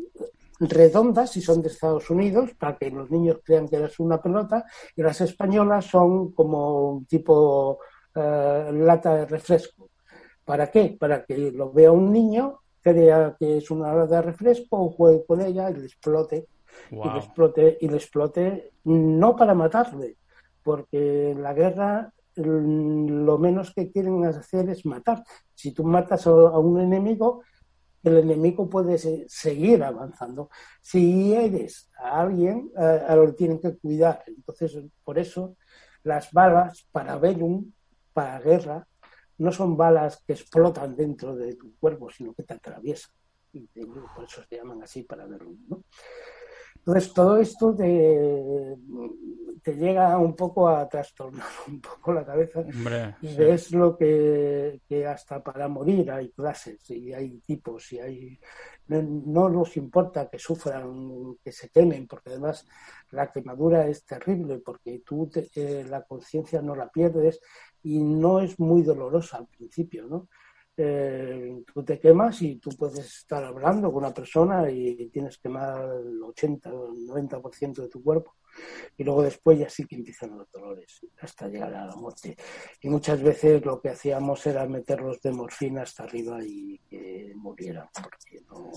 redondas 0.59 1.31
si 1.31 1.41
son 1.41 1.63
de 1.63 1.69
Estados 1.69 2.11
Unidos, 2.11 2.51
para 2.59 2.77
que 2.77 2.91
los 2.91 3.11
niños 3.11 3.39
crean 3.43 3.67
que 3.67 3.83
es 3.83 3.99
una 3.99 4.21
pelota, 4.21 4.67
y 4.95 5.03
las 5.03 5.19
españolas 5.23 5.87
son 5.87 6.33
como 6.33 6.91
un 6.91 7.07
tipo 7.07 7.79
eh, 8.15 8.71
lata 8.71 9.15
de 9.15 9.25
refresco 9.25 9.89
¿Para 10.45 10.71
qué? 10.71 10.95
Para 11.01 11.25
que 11.25 11.51
lo 11.53 11.73
vea 11.73 11.91
un 11.91 12.13
niño, 12.13 12.61
crea 12.83 13.35
que 13.41 13.57
es 13.57 13.71
una 13.71 13.95
hora 13.95 14.07
de 14.07 14.21
refresco 14.21 14.77
o 14.77 14.91
juegue 14.91 15.25
con 15.25 15.41
ella 15.41 15.71
y 15.71 15.75
le 15.77 15.87
explote. 15.87 16.49
Y 16.91 16.97
le 16.97 17.19
explote, 17.19 17.79
y 17.81 17.89
le 17.89 17.97
explote 17.97 18.73
no 18.85 19.35
para 19.35 19.55
matarle, 19.55 20.19
porque 20.63 21.31
en 21.31 21.43
la 21.43 21.55
guerra 21.55 22.13
lo 22.45 23.39
menos 23.39 23.73
que 23.75 23.91
quieren 23.91 24.25
hacer 24.25 24.69
es 24.71 24.85
matar. 24.87 25.23
Si 25.55 25.73
tú 25.73 25.85
matas 25.85 26.27
a 26.27 26.59
un 26.59 26.81
enemigo, 26.81 27.43
el 28.03 28.19
enemigo 28.19 28.69
puede 28.69 28.99
seguir 29.29 29.83
avanzando. 29.83 30.51
Si 30.81 31.35
eres 31.35 31.91
a 31.99 32.21
alguien, 32.21 32.71
a, 32.77 33.15
lo 33.15 33.35
tienen 33.35 33.61
que 33.61 33.77
cuidar. 33.77 34.23
Entonces, 34.27 34.79
por 35.05 35.19
eso, 35.19 35.57
las 36.03 36.33
balas 36.33 36.87
para 36.91 37.19
Bellum, 37.19 37.71
para 38.13 38.41
guerra, 38.41 38.87
no 39.39 39.53
son 39.53 39.77
balas 39.77 40.23
que 40.27 40.35
explotan 40.35 40.97
dentro 40.97 41.35
de 41.35 41.57
tu 41.57 41.75
cuerpo, 41.79 42.11
sino 42.11 42.35
que 42.35 42.43
te 42.43 42.55
atraviesan. 42.55 43.13
Y 43.53 43.67
por 44.15 44.25
eso 44.25 44.43
se 44.49 44.57
llaman 44.57 44.83
así 44.83 45.03
para 45.03 45.27
verlo. 45.27 45.53
¿no? 45.69 45.83
Entonces, 46.81 47.13
todo 47.13 47.37
esto 47.39 47.75
te, 47.75 48.77
te, 49.63 49.77
llega 49.77 50.19
un 50.19 50.35
poco 50.35 50.69
a 50.69 50.89
trastornar 50.89 51.47
un 51.69 51.81
poco 51.81 52.13
la 52.13 52.25
cabeza 52.25 52.65
y 53.21 53.35
ves 53.37 53.71
lo 53.73 53.97
que, 53.97 54.81
que, 54.89 55.07
hasta 55.07 55.43
para 55.43 55.69
morir 55.69 56.11
hay 56.11 56.31
clases 56.31 56.91
y 56.91 57.13
hay 57.13 57.39
tipos 57.41 57.93
y 57.93 58.01
hay 58.01 58.39
no, 58.99 59.49
nos 59.49 59.77
importa 59.77 60.29
que 60.29 60.39
sufran, 60.39 61.37
que 61.43 61.53
se 61.53 61.69
quemen, 61.69 62.07
porque 62.07 62.31
además 62.31 62.67
la 63.11 63.31
quemadura 63.31 63.87
es 63.87 64.05
terrible, 64.05 64.59
porque 64.59 65.03
tú 65.05 65.31
eh, 65.55 65.85
la 65.89 66.03
conciencia 66.03 66.61
no 66.61 66.75
la 66.75 66.89
pierdes 66.89 67.41
y 67.83 68.03
no 68.03 68.41
es 68.41 68.59
muy 68.59 68.83
dolorosa 68.83 69.39
al 69.39 69.47
principio, 69.47 70.07
¿no? 70.07 70.29
Eh, 70.77 71.63
tú 71.73 71.85
te 71.85 71.99
quemas 71.99 72.41
y 72.43 72.57
tú 72.57 72.71
puedes 72.71 73.05
estar 73.05 73.45
hablando 73.45 73.93
con 73.93 74.05
una 74.05 74.15
persona 74.15 74.71
y 74.71 75.09
tienes 75.11 75.37
quemar 75.39 75.83
el 75.83 76.23
80 76.23 76.73
o 76.73 76.93
el 76.93 77.07
90% 77.07 77.83
de 77.83 77.89
tu 77.89 78.03
cuerpo 78.03 78.37
y 78.97 79.05
luego 79.05 79.23
después 79.23 79.59
ya 79.59 79.69
sí 79.69 79.85
que 79.85 79.97
empiezan 79.97 80.37
los 80.37 80.51
dolores 80.51 81.01
hasta 81.21 81.49
llegar 81.49 81.75
a 81.75 81.87
la 81.87 81.97
muerte. 81.97 82.37
Y 82.81 82.89
muchas 82.89 83.23
veces 83.23 83.65
lo 83.65 83.81
que 83.81 83.91
hacíamos 83.91 84.47
era 84.47 84.67
meterlos 84.67 85.21
de 85.21 85.33
morfina 85.33 85.83
hasta 85.83 86.05
arriba 86.05 86.39
y 86.43 86.79
que 86.89 87.33
murieran 87.37 87.89
porque 87.95 88.43
no, 88.49 88.71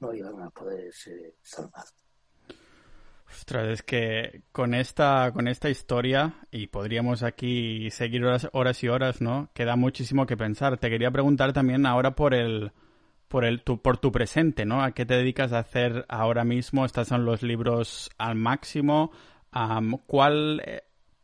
no 0.00 0.14
iban 0.14 0.40
a 0.42 0.50
poderse 0.50 1.36
salvar. 1.42 1.84
Ostras, 3.32 3.68
es 3.68 3.82
que 3.82 4.42
con 4.52 4.74
esta, 4.74 5.32
con 5.32 5.48
esta 5.48 5.70
historia, 5.70 6.34
y 6.50 6.66
podríamos 6.66 7.22
aquí 7.22 7.90
seguir 7.90 8.24
horas, 8.24 8.48
horas 8.52 8.82
y 8.84 8.88
horas, 8.88 9.22
¿no? 9.22 9.48
Queda 9.54 9.74
muchísimo 9.74 10.26
que 10.26 10.36
pensar. 10.36 10.76
Te 10.76 10.90
quería 10.90 11.10
preguntar 11.10 11.52
también 11.52 11.86
ahora 11.86 12.14
por 12.14 12.34
el, 12.34 12.72
por 13.28 13.46
el, 13.46 13.62
tu, 13.62 13.80
por 13.80 13.96
tu 13.96 14.12
presente, 14.12 14.66
¿no? 14.66 14.82
¿A 14.82 14.92
qué 14.92 15.06
te 15.06 15.14
dedicas 15.14 15.52
a 15.54 15.60
hacer 15.60 16.04
ahora 16.08 16.44
mismo? 16.44 16.84
¿Estás 16.84 17.10
en 17.10 17.24
los 17.24 17.42
libros 17.42 18.10
al 18.18 18.34
máximo? 18.34 19.10
¿Cuál, 20.06 20.62
eh, 20.66 20.82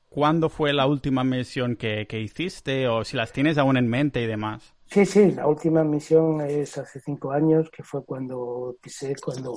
¿Cuándo 0.08 0.48
fue 0.48 0.72
la 0.72 0.86
última 0.86 1.24
misión 1.24 1.76
que, 1.76 2.06
que 2.06 2.20
hiciste? 2.20 2.88
O 2.88 3.04
si 3.04 3.18
las 3.18 3.32
tienes 3.32 3.58
aún 3.58 3.76
en 3.76 3.86
mente 3.86 4.22
y 4.22 4.26
demás. 4.26 4.74
Sí, 4.86 5.04
sí, 5.04 5.32
la 5.32 5.46
última 5.46 5.84
misión 5.84 6.40
es 6.40 6.78
hace 6.78 7.00
cinco 7.00 7.32
años, 7.32 7.70
que 7.70 7.82
fue 7.82 8.02
cuando 8.02 8.74
pisé, 8.80 9.14
cuando 9.22 9.52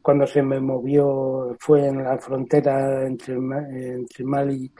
cuando 0.00 0.26
se 0.26 0.42
me 0.42 0.60
movió, 0.60 1.56
fue 1.60 1.86
en 1.86 2.02
la 2.02 2.18
frontera 2.18 3.06
entre, 3.06 3.34
entre 3.34 4.24
Mali, 4.24 4.72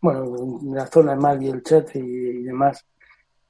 bueno, 0.00 0.60
en 0.62 0.74
la 0.74 0.86
zona 0.86 1.12
de 1.12 1.18
Mali, 1.18 1.48
el 1.48 1.62
Chet 1.62 1.96
y, 1.96 2.42
demás. 2.42 2.84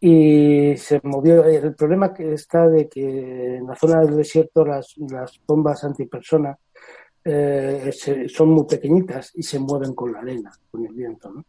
Y 0.01 0.77
se 0.77 1.01
movió, 1.03 1.45
el 1.45 1.75
problema 1.75 2.15
que 2.15 2.35
está 2.35 2.69
de 2.69 2.89
que 2.89 3.57
en 3.57 3.67
la 3.67 3.75
zona 3.75 4.01
del 4.01 4.17
desierto 4.17 4.65
las, 4.65 4.95
las 4.99 5.41
bombas 5.47 5.83
antipersona 5.83 6.57
eh, 7.25 7.91
son 8.29 8.51
muy 8.51 8.67
pequeñitas 8.67 9.33
y 9.35 9.43
se 9.43 9.59
mueven 9.59 9.95
con 9.95 10.13
la 10.13 10.21
arena, 10.21 10.53
con 10.71 10.87
el 10.87 10.93
viento, 10.93 11.31
¿no? 11.31 11.45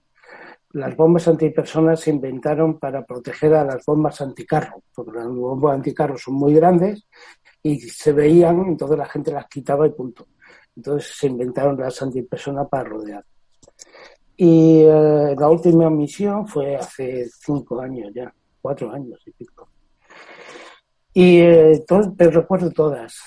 las 0.71 0.95
bombas 0.95 1.27
antipersonas 1.27 1.99
se 2.01 2.11
inventaron 2.11 2.77
para 2.77 3.03
proteger 3.03 3.55
a 3.55 3.63
las 3.63 3.83
bombas 3.85 4.21
anticarro, 4.21 4.83
porque 4.93 5.17
las 5.17 5.27
bombas 5.27 5.75
anticarro 5.75 6.17
son 6.17 6.35
muy 6.35 6.53
grandes 6.53 7.07
y 7.63 7.79
se 7.79 8.13
veían, 8.13 8.65
entonces 8.67 8.97
la 8.97 9.05
gente 9.05 9.31
las 9.31 9.47
quitaba 9.47 9.87
y 9.87 9.91
punto. 9.91 10.27
Entonces 10.75 11.13
se 11.17 11.27
inventaron 11.27 11.77
las 11.77 12.01
antipersonas 12.01 12.67
para 12.69 12.85
rodear. 12.85 13.25
Y 14.37 14.83
eh, 14.83 15.35
la 15.37 15.49
última 15.49 15.89
misión 15.89 16.47
fue 16.47 16.75
hace 16.75 17.27
cinco 17.29 17.81
años 17.81 18.11
ya, 18.13 18.33
cuatro 18.61 18.91
años 18.91 19.19
y 19.25 19.31
pico. 19.31 19.69
Y 21.13 21.39
eh, 21.39 21.83
recuerdo 22.17 22.71
todas, 22.71 23.19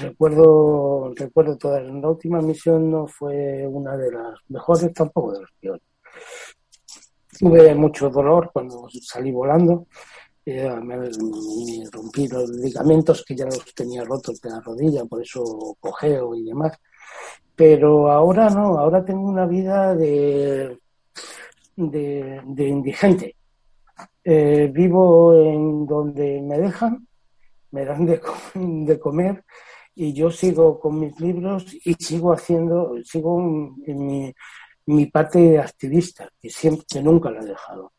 recuerdo, 0.00 1.12
recuerdo 1.14 1.58
todas. 1.58 1.82
La 1.84 2.08
última 2.08 2.40
misión 2.40 2.90
no 2.90 3.06
fue 3.06 3.66
una 3.66 3.96
de 3.96 4.10
las 4.10 4.38
mejores, 4.48 4.92
tampoco 4.94 5.32
de 5.32 5.40
las 5.40 5.50
peores. 5.60 5.82
Tuve 7.38 7.74
mucho 7.74 8.08
dolor 8.08 8.50
cuando 8.52 8.86
salí 9.02 9.32
volando 9.32 9.88
eh, 10.46 10.68
me, 10.82 10.96
rompí 11.90 12.28
los 12.28 12.50
ligamentos 12.50 13.24
que 13.24 13.34
ya 13.34 13.46
los 13.46 13.74
tenía 13.74 14.04
rotos 14.04 14.40
de 14.40 14.50
la 14.50 14.60
rodilla, 14.60 15.04
por 15.06 15.22
eso 15.22 15.76
cojeo 15.80 16.34
y 16.34 16.44
demás. 16.44 16.78
Pero 17.56 18.10
ahora 18.10 18.50
no, 18.50 18.78
ahora 18.78 19.04
tengo 19.04 19.28
una 19.28 19.46
vida 19.46 19.94
de, 19.94 20.78
de, 21.76 22.68
indigente. 22.68 23.36
Eh, 24.22 24.70
vivo 24.72 25.34
en 25.34 25.86
donde 25.86 26.40
me 26.42 26.58
dejan, 26.58 27.06
me 27.70 27.84
dan 27.84 28.06
de, 28.06 28.20
de 28.54 28.98
comer 29.00 29.44
y 29.94 30.12
yo 30.12 30.30
sigo 30.30 30.80
con 30.80 30.98
mis 30.98 31.18
libros 31.20 31.66
y 31.84 31.94
sigo 31.94 32.32
haciendo, 32.32 32.94
sigo 33.04 33.40
en 33.86 34.06
mi, 34.06 34.34
mi 34.86 35.06
parte 35.06 35.58
activista, 35.58 36.28
que 36.40 36.50
siempre, 36.50 36.84
que 36.88 37.02
nunca 37.02 37.30
la 37.30 37.40
he 37.42 37.46
dejado 37.46 37.92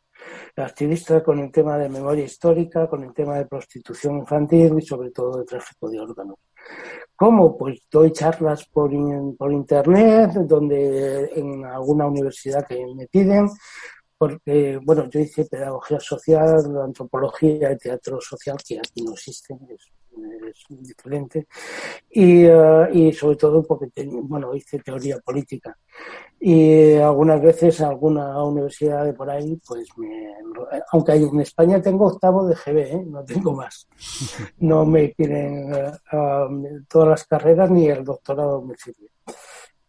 activista 0.56 1.22
con 1.22 1.38
el 1.38 1.50
tema 1.50 1.76
de 1.78 1.88
memoria 1.88 2.24
histórica, 2.24 2.88
con 2.88 3.04
el 3.04 3.12
tema 3.12 3.36
de 3.36 3.46
prostitución 3.46 4.18
infantil 4.18 4.78
y 4.78 4.82
sobre 4.82 5.10
todo 5.10 5.38
de 5.38 5.44
tráfico 5.44 5.90
de 5.90 6.00
órganos. 6.00 6.36
¿Cómo? 7.14 7.56
Pues 7.56 7.80
doy 7.90 8.12
charlas 8.12 8.66
por, 8.66 8.90
por 9.36 9.52
internet, 9.52 10.32
donde 10.46 11.30
en 11.34 11.64
alguna 11.64 12.06
universidad 12.06 12.66
que 12.66 12.84
me 12.94 13.06
piden, 13.06 13.48
porque, 14.18 14.78
bueno, 14.82 15.08
yo 15.10 15.20
hice 15.20 15.44
pedagogía 15.44 16.00
social, 16.00 16.64
antropología 16.82 17.72
y 17.72 17.76
teatro 17.76 18.20
social, 18.20 18.56
que 18.66 18.78
aquí 18.78 19.02
no 19.02 19.12
existen, 19.12 19.58
es, 19.70 19.90
diferente, 20.68 21.46
y, 22.10 22.46
uh, 22.46 22.86
y, 22.92 23.12
sobre 23.12 23.36
todo 23.36 23.62
porque, 23.62 23.90
bueno, 24.22 24.54
hice 24.54 24.78
teoría 24.78 25.18
política. 25.18 25.76
Y 26.38 26.94
algunas 26.94 27.40
veces 27.40 27.80
alguna 27.80 28.42
universidad 28.44 29.04
de 29.04 29.14
por 29.14 29.30
ahí, 29.30 29.58
pues 29.66 29.88
me, 29.96 30.34
aunque 30.92 31.12
en 31.12 31.40
España 31.40 31.80
tengo 31.80 32.06
octavo 32.06 32.46
de 32.46 32.54
GB, 32.54 32.78
¿eh? 32.78 33.04
no 33.06 33.24
tengo 33.24 33.52
más. 33.52 33.88
No 34.58 34.84
me 34.84 35.12
quieren 35.12 35.72
uh, 35.72 36.84
todas 36.88 37.08
las 37.08 37.24
carreras 37.24 37.70
ni 37.70 37.88
el 37.88 38.04
doctorado 38.04 38.62
me 38.62 38.74
sirve. 38.76 39.10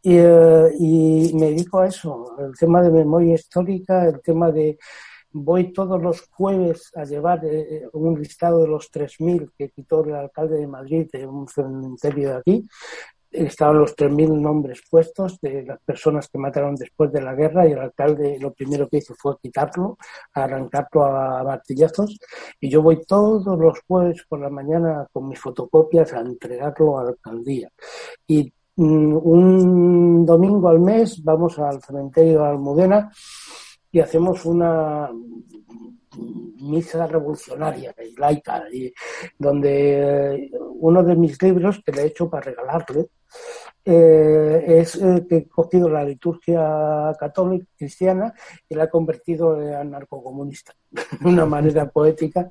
Eh, 0.03 0.71
y, 0.80 1.32
me 1.34 1.47
dedico 1.47 1.80
a 1.80 1.88
eso, 1.88 2.36
el 2.39 2.57
tema 2.57 2.82
de 2.82 2.91
memoria 2.91 3.36
histórica, 3.36 4.05
el 4.05 4.21
tema 4.21 4.51
de 4.51 4.78
voy 5.32 5.73
todos 5.73 6.01
los 6.01 6.21
jueves 6.30 6.91
a 6.95 7.03
llevar 7.03 7.43
eh, 7.45 7.75
eh, 7.75 7.89
un 7.93 8.19
listado 8.19 8.61
de 8.61 8.67
los 8.67 8.91
3.000 8.91 9.51
que 9.57 9.69
quitó 9.69 10.03
el 10.03 10.15
alcalde 10.15 10.57
de 10.57 10.67
Madrid 10.67 11.07
de 11.11 11.25
un 11.25 11.47
cementerio 11.47 12.30
de 12.30 12.36
aquí. 12.36 12.67
Estaban 13.30 13.80
los 13.80 13.95
3.000 13.95 14.39
nombres 14.39 14.82
puestos 14.89 15.39
de 15.41 15.63
las 15.63 15.80
personas 15.82 16.30
que 16.30 16.38
mataron 16.38 16.75
después 16.75 17.11
de 17.11 17.21
la 17.21 17.36
guerra 17.36 17.67
y 17.67 17.73
el 17.73 17.80
alcalde 17.80 18.39
lo 18.39 18.53
primero 18.53 18.88
que 18.88 18.97
hizo 18.97 19.13
fue 19.15 19.38
quitarlo, 19.41 19.97
arrancarlo 20.34 21.05
a 21.05 21.43
martillazos. 21.43 22.17
Y 22.59 22.69
yo 22.69 22.82
voy 22.82 23.03
todos 23.05 23.57
los 23.59 23.80
jueves 23.88 24.25
por 24.28 24.39
la 24.39 24.49
mañana 24.49 25.05
con 25.11 25.28
mis 25.28 25.39
fotocopias 25.39 26.13
a 26.13 26.21
entregarlo 26.21 26.99
a 26.99 27.03
la 27.03 27.09
alcaldía. 27.09 27.69
Y 28.25 28.51
Mm, 28.80 29.17
un 29.23 30.25
domingo 30.25 30.69
al 30.69 30.80
mes 30.80 31.23
vamos 31.23 31.57
al 31.57 31.82
cementerio 31.82 32.41
de 32.41 32.47
Almudena 32.47 33.11
y 33.91 33.99
hacemos 33.99 34.45
una 34.45 35.09
misa 36.59 37.07
revolucionaria 37.07 37.93
y 38.03 38.15
laica, 38.19 38.63
y 38.71 38.93
donde 39.38 40.51
uno 40.59 41.03
de 41.03 41.15
mis 41.15 41.41
libros 41.41 41.81
que 41.85 41.91
le 41.91 42.03
he 42.03 42.07
hecho 42.07 42.29
para 42.29 42.45
regalarle 42.45 43.09
eh, 43.89 44.65
es 44.67 44.95
eh, 44.95 45.25
que 45.29 45.38
he 45.38 45.47
cogido 45.47 45.88
la 45.88 46.03
liturgia 46.03 47.15
católica 47.17 47.65
cristiana 47.77 48.33
y 48.67 48.75
la 48.75 48.83
he 48.85 48.89
convertido 48.89 49.61
en 49.61 49.75
anarcocomunista, 49.75 50.73
de 50.91 51.01
una 51.25 51.45
manera 51.45 51.89
poética, 51.89 52.49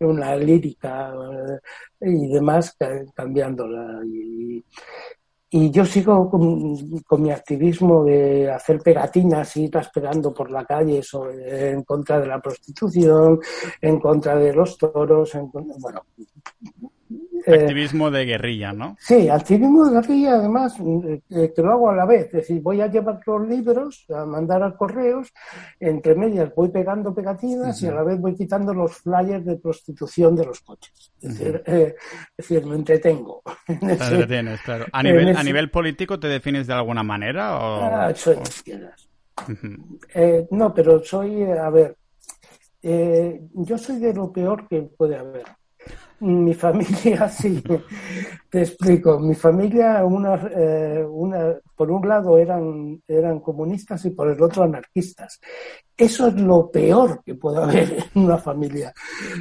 una 0.00 0.34
lírica 0.34 1.14
eh, 2.00 2.10
y 2.10 2.32
demás, 2.32 2.76
cambiándola. 3.14 4.00
Y 5.54 5.70
yo 5.70 5.84
sigo 5.84 6.30
con, 6.30 7.22
mi 7.22 7.30
activismo 7.30 8.04
de 8.04 8.50
hacer 8.50 8.80
pegatinas 8.80 9.54
y 9.58 9.64
ir 9.64 9.70
pegando 9.92 10.32
por 10.32 10.50
la 10.50 10.64
calle 10.64 11.02
en 11.34 11.82
contra 11.82 12.18
de 12.18 12.26
la 12.26 12.40
prostitución, 12.40 13.38
en 13.82 14.00
contra 14.00 14.36
de 14.36 14.54
los 14.54 14.78
toros, 14.78 15.34
en, 15.34 15.50
bueno, 15.50 16.06
activismo 17.46 18.10
de 18.10 18.24
guerrilla, 18.24 18.72
¿no? 18.72 18.96
Sí, 19.00 19.28
activismo 19.28 19.86
de 19.86 19.94
guerrilla, 19.94 20.34
además, 20.34 20.76
eh, 20.78 21.52
que 21.54 21.62
lo 21.62 21.72
hago 21.72 21.90
a 21.90 21.96
la 21.96 22.06
vez. 22.06 22.26
Es 22.26 22.32
decir, 22.32 22.60
voy 22.62 22.80
a 22.80 22.86
llevar 22.86 23.20
los 23.26 23.48
libros, 23.48 24.04
a 24.14 24.24
mandar 24.24 24.62
a 24.62 24.76
correos, 24.76 25.32
entre 25.80 26.14
medias 26.14 26.54
voy 26.54 26.68
pegando 26.68 27.14
pegatinas 27.14 27.80
y 27.82 27.86
a 27.86 27.92
la 27.92 28.02
vez 28.02 28.20
voy 28.20 28.34
quitando 28.34 28.72
los 28.74 28.96
flyers 28.98 29.44
de 29.44 29.56
prostitución 29.56 30.36
de 30.36 30.46
los 30.46 30.60
coches. 30.60 31.12
Es, 31.20 31.38
decir, 31.38 31.62
eh, 31.66 31.94
es 32.36 32.48
decir, 32.48 32.66
me 32.66 32.76
entretengo. 32.76 33.42
Te 33.66 33.74
entretienes, 33.74 34.60
claro. 34.62 34.86
¿A 34.92 35.02
nivel, 35.02 35.36
¿A 35.36 35.42
nivel 35.42 35.70
político 35.70 36.18
te 36.18 36.28
defines 36.28 36.66
de 36.66 36.74
alguna 36.74 37.02
manera? 37.02 37.58
O... 37.58 37.82
Ah, 37.82 38.12
soy 38.14 38.36
de 38.36 38.42
izquierdas. 38.42 39.08
no, 40.50 40.74
pero 40.74 41.02
soy, 41.02 41.42
a 41.44 41.70
ver, 41.70 41.96
yo 42.82 43.78
soy 43.78 43.98
de 43.98 44.14
lo 44.14 44.32
peor 44.32 44.68
que 44.68 44.82
puede 44.82 45.16
haber. 45.16 45.44
Mi 46.22 46.54
familia, 46.54 47.28
sí, 47.28 47.60
te 48.48 48.60
explico. 48.60 49.18
Mi 49.18 49.34
familia, 49.34 50.04
una, 50.04 50.36
eh, 50.54 51.04
una, 51.04 51.56
por 51.74 51.90
un 51.90 52.08
lado 52.08 52.38
eran, 52.38 53.02
eran 53.08 53.40
comunistas 53.40 54.04
y 54.04 54.10
por 54.10 54.30
el 54.30 54.40
otro 54.40 54.62
anarquistas. 54.62 55.40
Eso 55.96 56.28
es 56.28 56.34
lo 56.34 56.70
peor 56.70 57.22
que 57.24 57.34
puede 57.34 57.60
haber 57.60 58.06
en 58.14 58.22
una 58.22 58.38
familia. 58.38 58.92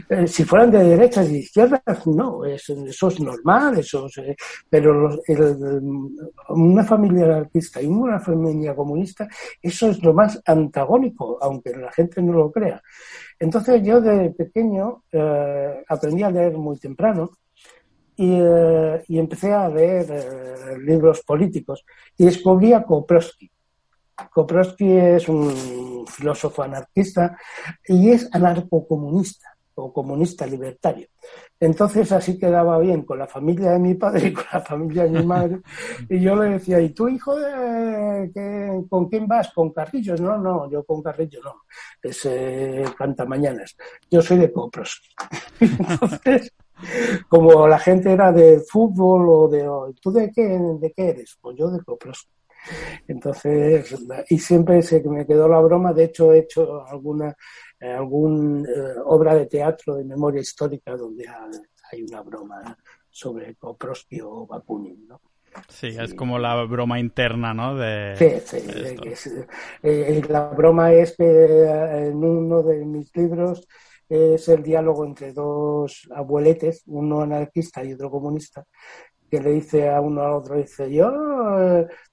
Eh, 0.09 0.25
si 0.25 0.43
fueran 0.43 0.71
de 0.71 0.84
derechas 0.84 1.29
y 1.29 1.38
izquierdas, 1.38 2.07
no, 2.07 2.45
eso, 2.45 2.73
es 2.84 3.19
normal, 3.19 3.77
eso 3.77 4.07
eh, 4.17 4.36
pero 4.67 5.19
una 6.49 6.84
familia 6.84 7.25
anarquista 7.25 7.79
y 7.79 7.86
una 7.86 8.19
familia 8.19 8.75
comunista, 8.75 9.27
eso 9.61 9.91
es 9.91 10.01
lo 10.01 10.15
más 10.15 10.41
antagónico, 10.45 11.38
aunque 11.41 11.77
la 11.77 11.91
gente 11.91 12.23
no 12.23 12.34
lo 12.34 12.51
crea. 12.51 12.82
Entonces 13.41 13.81
yo 13.81 13.99
de 13.99 14.29
pequeño 14.29 15.03
eh, 15.11 15.83
aprendí 15.89 16.21
a 16.21 16.29
leer 16.29 16.55
muy 16.55 16.77
temprano 16.77 17.31
y, 18.15 18.35
eh, 18.39 19.03
empecé 19.09 19.51
a 19.51 19.67
leer 19.67 20.05
eh, 20.11 20.77
libros 20.77 21.23
políticos 21.23 21.83
y 22.19 22.25
descubrí 22.25 22.71
a 22.71 22.83
Koprowski. 22.83 23.49
Koprowski 24.31 24.91
es 24.91 25.27
un 25.27 26.05
filósofo 26.05 26.61
anarquista 26.61 27.35
y 27.87 28.11
es 28.11 28.29
anarcocomunista 28.31 29.51
o 29.76 29.93
comunista 29.93 30.45
libertario. 30.45 31.07
Entonces 31.59 32.11
así 32.11 32.38
quedaba 32.38 32.80
bien 32.80 33.03
con 33.03 33.19
la 33.19 33.28
familia 33.28 33.72
de 33.72 33.80
mi 33.80 33.93
padre 33.95 34.28
y 34.28 34.34
con 34.34 34.45
la 34.51 34.61
familia 34.61 35.03
de 35.03 35.09
mi 35.09 35.26
madre. 35.26 35.61
Y 36.09 36.19
yo 36.19 36.36
le 36.36 36.51
decía, 36.51 36.80
¿y 36.80 36.89
tu 36.89 37.07
hijo 37.07 37.36
de, 37.36 38.84
con 38.89 39.07
quién 39.07 39.28
vas? 39.28 39.51
¿Con 39.53 39.72
Carrillo? 39.72 40.15
No, 40.15 40.38
no, 40.38 40.69
yo 40.69 40.84
con 40.84 41.01
Carrillo 41.01 41.39
no. 41.43 41.63
Es 42.01 42.26
eh, 42.26 42.84
mañanas. 43.28 43.76
Yo 44.09 44.22
soy 44.22 44.38
de 44.38 44.51
Copros. 44.51 45.01
Entonces, 45.59 46.51
como 47.30 47.67
la 47.67 47.80
gente 47.80 48.11
era 48.11 48.32
de 48.32 48.59
fútbol 48.61 49.30
o 49.30 49.47
de... 49.47 49.93
¿Tú 50.01 50.11
de 50.11 50.32
qué, 50.32 50.59
de 50.80 50.91
qué 50.91 51.09
eres? 51.09 51.38
Pues 51.39 51.57
yo 51.57 51.69
de 51.69 51.84
Copros. 51.84 52.28
Entonces, 53.07 53.95
y 54.30 54.38
siempre 54.38 54.82
se 54.82 55.01
me 55.07 55.26
quedó 55.26 55.47
la 55.47 55.59
broma, 55.59 55.93
de 55.93 56.05
hecho 56.05 56.34
he 56.34 56.39
hecho 56.39 56.86
alguna 56.88 57.36
alguna 57.82 58.70
eh, 58.70 58.95
obra 59.05 59.36
de 59.36 59.47
teatro 59.47 59.95
de 59.95 60.05
memoria 60.05 60.41
histórica 60.41 60.95
donde 60.95 61.26
hay 61.91 62.03
una 62.03 62.22
broma 62.22 62.78
sobre 63.09 63.55
Koprowski 63.55 64.22
o 64.22 64.45
Bakunin, 64.45 65.07
¿no? 65.07 65.20
Sí, 65.68 65.88
es 65.99 66.14
como 66.14 66.39
la 66.39 66.64
broma 66.64 66.97
interna, 66.97 67.53
¿no? 67.53 67.76
De, 67.76 68.16
sí, 68.18 68.59
sí. 69.16 69.32
Eh, 69.84 70.22
la 70.30 70.45
broma 70.45 70.93
es 70.93 71.18
que 71.18 71.26
eh, 71.26 72.07
en 72.07 72.24
uno 72.24 72.64
de 72.64 72.86
mis 72.86 73.14
libros 73.18 73.68
es 74.07 74.47
el 74.47 74.64
diálogo 74.64 75.03
entre 75.05 75.34
dos 75.34 76.07
abueletes, 76.16 76.84
uno 76.86 77.22
anarquista 77.22 77.84
y 77.84 77.93
otro 77.93 78.09
comunista, 78.09 78.66
que 79.30 79.41
le 79.41 79.51
dice 79.51 79.89
a 79.89 79.99
uno 79.99 80.22
al 80.22 80.32
otro, 80.34 80.55
dice, 80.55 80.89
yo 80.89 81.12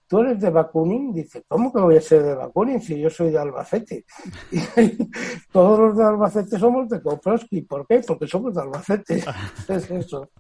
¿tú 0.09 0.21
eres 0.21 0.41
de 0.41 0.51
Bakunin? 0.51 1.13
Dice, 1.13 1.45
¿cómo 1.47 1.73
que 1.73 1.81
voy 1.81 1.97
a 1.97 2.01
ser 2.01 2.23
de 2.23 2.35
Bakunin 2.35 2.81
si 2.81 2.99
yo 2.99 3.11
soy 3.11 3.31
de 3.31 3.39
Albacete? 3.39 4.05
todos 5.53 5.79
los 5.79 5.97
de 5.97 6.05
Albacete 6.05 6.59
somos 6.59 6.89
de 6.89 7.01
Koprowski. 7.03 7.63
¿Por 7.63 7.87
qué? 7.87 8.01
Porque 8.07 8.27
somos 8.27 8.55
de 8.55 8.63
Albacete. 8.63 9.23
es 9.69 9.91
eso. 9.91 10.31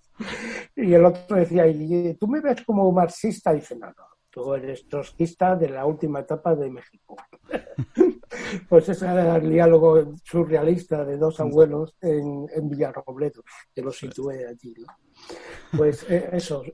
Y 0.74 0.92
el 0.94 1.04
otro 1.04 1.36
decía, 1.36 1.66
¿y 1.66 2.14
tú 2.14 2.26
me 2.26 2.40
ves 2.40 2.64
como 2.64 2.90
marxista? 2.90 3.52
Dice, 3.52 3.76
no, 3.76 3.86
no, 3.88 4.04
tú 4.30 4.54
eres 4.54 4.88
trotskista 4.88 5.54
de 5.54 5.68
la 5.68 5.86
última 5.86 6.20
etapa 6.20 6.56
de 6.56 6.70
México. 6.70 7.16
pues 8.68 8.88
ese 8.88 9.04
era 9.04 9.36
el 9.36 9.50
diálogo 9.50 10.14
surrealista 10.24 11.04
de 11.04 11.18
dos 11.18 11.38
abuelos 11.40 11.94
en, 12.00 12.46
en 12.52 12.68
Villarrobledo, 12.68 13.42
que 13.74 13.82
lo 13.82 13.92
situé 13.92 14.46
allí. 14.46 14.74
¿no? 14.78 15.07
Pues 15.76 16.06
eh, 16.08 16.30
eso, 16.32 16.64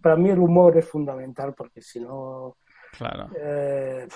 para 0.00 0.16
mí 0.16 0.30
el 0.30 0.38
humor 0.38 0.76
es 0.78 0.86
fundamental 0.86 1.54
porque 1.54 1.80
si 1.80 2.00
no, 2.00 2.58
claro. 2.96 3.28
Eh, 3.36 4.06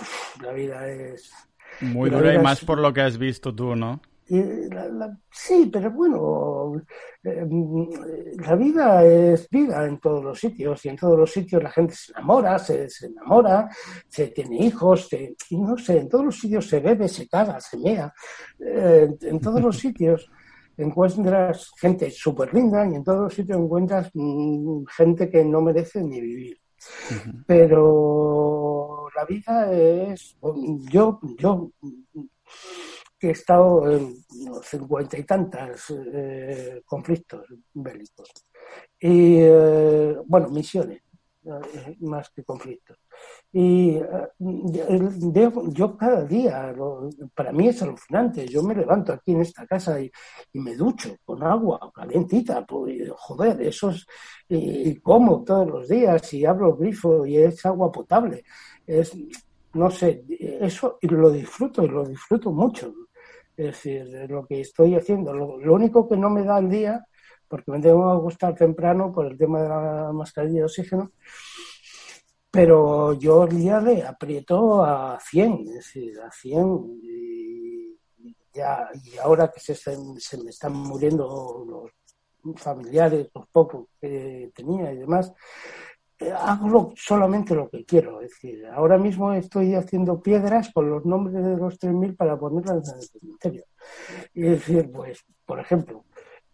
la 0.42 0.52
vida 0.52 0.88
es... 0.88 1.32
Muy 1.80 2.10
dura 2.10 2.34
y 2.34 2.38
más 2.38 2.64
por 2.64 2.78
lo 2.78 2.92
que 2.92 3.00
has 3.00 3.18
visto 3.18 3.54
tú, 3.54 3.74
¿no? 3.74 4.00
sí, 4.26 5.68
pero 5.70 5.90
bueno, 5.90 6.80
eh, 7.22 7.46
la 8.38 8.56
vida 8.56 9.04
es 9.04 9.50
vida 9.50 9.84
en 9.84 9.98
todos 9.98 10.24
los 10.24 10.40
sitios 10.40 10.82
y 10.84 10.88
en 10.88 10.96
todos 10.96 11.18
los 11.18 11.30
sitios 11.30 11.62
la 11.62 11.70
gente 11.70 11.94
se 11.94 12.12
enamora, 12.12 12.58
se, 12.58 12.88
enamora, 13.02 13.68
se 14.08 14.28
tiene 14.28 14.64
hijos, 14.64 15.10
y 15.50 15.58
no 15.58 15.76
sé, 15.76 15.98
en 15.98 16.08
todos 16.08 16.24
los 16.24 16.38
sitios 16.40 16.66
se 16.66 16.80
bebe, 16.80 17.06
se 17.06 17.28
caga, 17.28 17.60
se 17.60 17.76
mea, 17.76 18.14
en 18.58 19.40
todos 19.40 19.60
los 19.60 19.76
sitios 19.84 20.30
encuentras 20.76 21.70
gente 21.78 22.10
súper 22.10 22.52
linda 22.52 22.86
y 22.86 22.94
en 22.94 23.04
todos 23.04 23.20
los 23.20 23.34
sitios 23.34 23.58
encuentras 23.58 24.10
mm, 24.14 24.84
gente 24.96 25.30
que 25.30 25.44
no 25.44 25.60
merece 25.60 26.02
ni 26.02 26.20
vivir. 26.20 26.58
Pero 27.46 29.06
la 29.14 29.24
vida 29.24 29.72
es. 29.72 30.36
Yo, 30.90 31.20
yo 31.38 31.70
he 33.20 33.30
estado 33.30 33.90
en 33.90 34.16
cincuenta 34.62 35.18
y 35.18 35.24
tantos 35.24 35.92
eh, 36.12 36.82
conflictos 36.84 37.46
bélicos. 37.72 38.30
Y, 39.00 39.36
eh, 39.38 40.16
bueno, 40.26 40.48
misiones, 40.48 41.02
más 42.00 42.30
que 42.30 42.44
conflictos. 42.44 42.98
Y 43.52 43.96
eh, 43.96 45.10
yo 45.68 45.96
cada 45.96 46.24
día, 46.24 46.74
para 47.34 47.52
mí 47.52 47.68
es 47.68 47.82
alucinante, 47.82 48.46
yo 48.46 48.62
me 48.62 48.74
levanto 48.74 49.12
aquí 49.12 49.32
en 49.32 49.42
esta 49.42 49.66
casa 49.66 50.00
y, 50.00 50.10
me 50.54 50.74
ducho 50.76 51.16
con 51.24 51.42
agua 51.42 51.90
calentita, 51.94 52.64
pues, 52.64 53.10
joder, 53.16 53.60
eso 53.62 53.90
es, 53.90 54.06
y, 54.48 54.96
como 55.00 55.44
todos 55.44 55.68
los 55.68 55.88
días 55.88 56.32
y 56.34 56.44
abro 56.44 56.70
el 56.70 56.76
grifo 56.76 57.26
y 57.26 57.38
es 57.38 57.64
agua 57.66 57.92
potable. 57.92 58.44
Es, 58.86 59.16
no 59.74 59.90
sé, 59.90 60.24
eso 60.28 60.98
y 61.00 61.08
lo 61.08 61.30
disfruto 61.30 61.84
y 61.84 61.88
lo 61.88 62.04
disfruto 62.04 62.50
mucho. 62.50 62.94
Es 63.56 63.66
decir, 63.66 64.26
lo 64.28 64.46
que 64.46 64.60
estoy 64.60 64.96
haciendo. 64.96 65.32
Lo, 65.32 65.58
lo 65.58 65.74
único 65.74 66.08
que 66.08 66.16
no 66.16 66.28
me 66.30 66.42
da 66.42 66.58
el 66.58 66.68
día, 66.68 67.06
porque 67.48 67.70
me 67.70 67.80
tengo 67.80 68.12
que 68.12 68.18
acostar 68.18 68.54
temprano 68.54 69.12
por 69.12 69.26
el 69.26 69.36
tema 69.38 69.62
de 69.62 69.68
la 69.68 70.12
mascarilla 70.12 70.60
de 70.60 70.64
oxígeno, 70.64 71.12
pero 72.50 73.14
yo 73.14 73.44
el 73.44 73.56
día 73.56 73.80
le 73.80 74.02
aprieto 74.02 74.84
a 74.84 75.18
100, 75.20 75.52
es 75.68 75.74
decir, 75.74 76.20
a 76.20 76.30
100. 76.30 77.00
Y, 77.02 77.96
ya, 78.52 78.88
y 79.02 79.18
ahora 79.18 79.50
que 79.50 79.58
se, 79.58 79.74
se 79.74 80.42
me 80.42 80.50
están 80.50 80.72
muriendo 80.72 81.64
los 82.44 82.60
familiares, 82.60 83.28
los 83.34 83.48
pocos 83.48 83.86
que 84.00 84.52
tenía 84.54 84.92
y 84.92 84.98
demás, 84.98 85.32
eh, 86.18 86.32
hago 86.32 86.92
solamente 86.96 87.54
lo 87.54 87.68
que 87.68 87.84
quiero. 87.84 88.20
Es 88.20 88.30
decir, 88.30 88.66
ahora 88.66 88.98
mismo 88.98 89.32
estoy 89.32 89.74
haciendo 89.74 90.20
piedras 90.22 90.70
con 90.72 90.90
los 90.90 91.04
nombres 91.04 91.44
de 91.44 91.56
los 91.56 91.78
3.000 91.78 92.16
para 92.16 92.38
ponerlas 92.38 92.88
en 92.88 92.98
el 92.98 93.02
cementerio. 93.02 93.64
Y 94.32 94.42
decir, 94.42 94.90
pues, 94.92 95.24
por 95.44 95.58
ejemplo, 95.58 96.04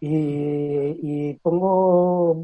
y, 0.01 1.35
pongo, 1.35 2.43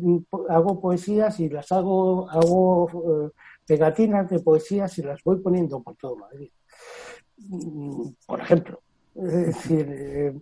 hago 0.49 0.81
poesías 0.81 1.41
y 1.41 1.49
las 1.49 1.73
hago, 1.73 2.29
hago 2.29 2.89
eh, 3.27 3.31
pegatinas 3.67 4.29
de 4.29 4.41
poesías 4.41 4.99
y 4.99 5.03
las 5.03 5.23
voy 5.25 5.41
poniendo 5.41 5.83
por 5.83 5.97
todo 5.97 6.17
Madrid. 6.17 6.51
Mm, 7.39 8.09
por 8.27 8.41
ejemplo, 8.41 8.81
Es 9.15 9.47
decir, 9.47 9.87
eh, 9.91 10.35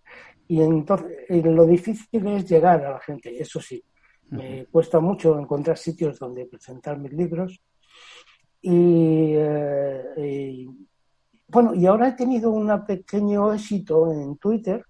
y 0.49 0.61
entonces 0.61 1.45
lo 1.45 1.65
difícil 1.67 2.27
es 2.27 2.49
llegar 2.49 2.85
a 2.85 2.93
la 2.93 3.01
gente, 3.01 3.41
eso 3.41 3.61
sí. 3.61 3.83
Me 4.31 4.67
cuesta 4.67 4.99
mucho 4.99 5.39
encontrar 5.39 5.79
sitios 5.79 6.19
donde 6.19 6.47
presentar 6.47 6.99
mis 6.99 7.13
libros. 7.13 7.61
Y, 8.61 9.37
y 10.17 10.69
bueno, 11.47 11.75
y 11.75 11.87
ahora 11.87 12.09
he 12.09 12.13
tenido 12.13 12.51
un 12.51 12.85
pequeño 12.85 13.53
éxito 13.53 14.11
en 14.11 14.37
Twitter 14.39 14.85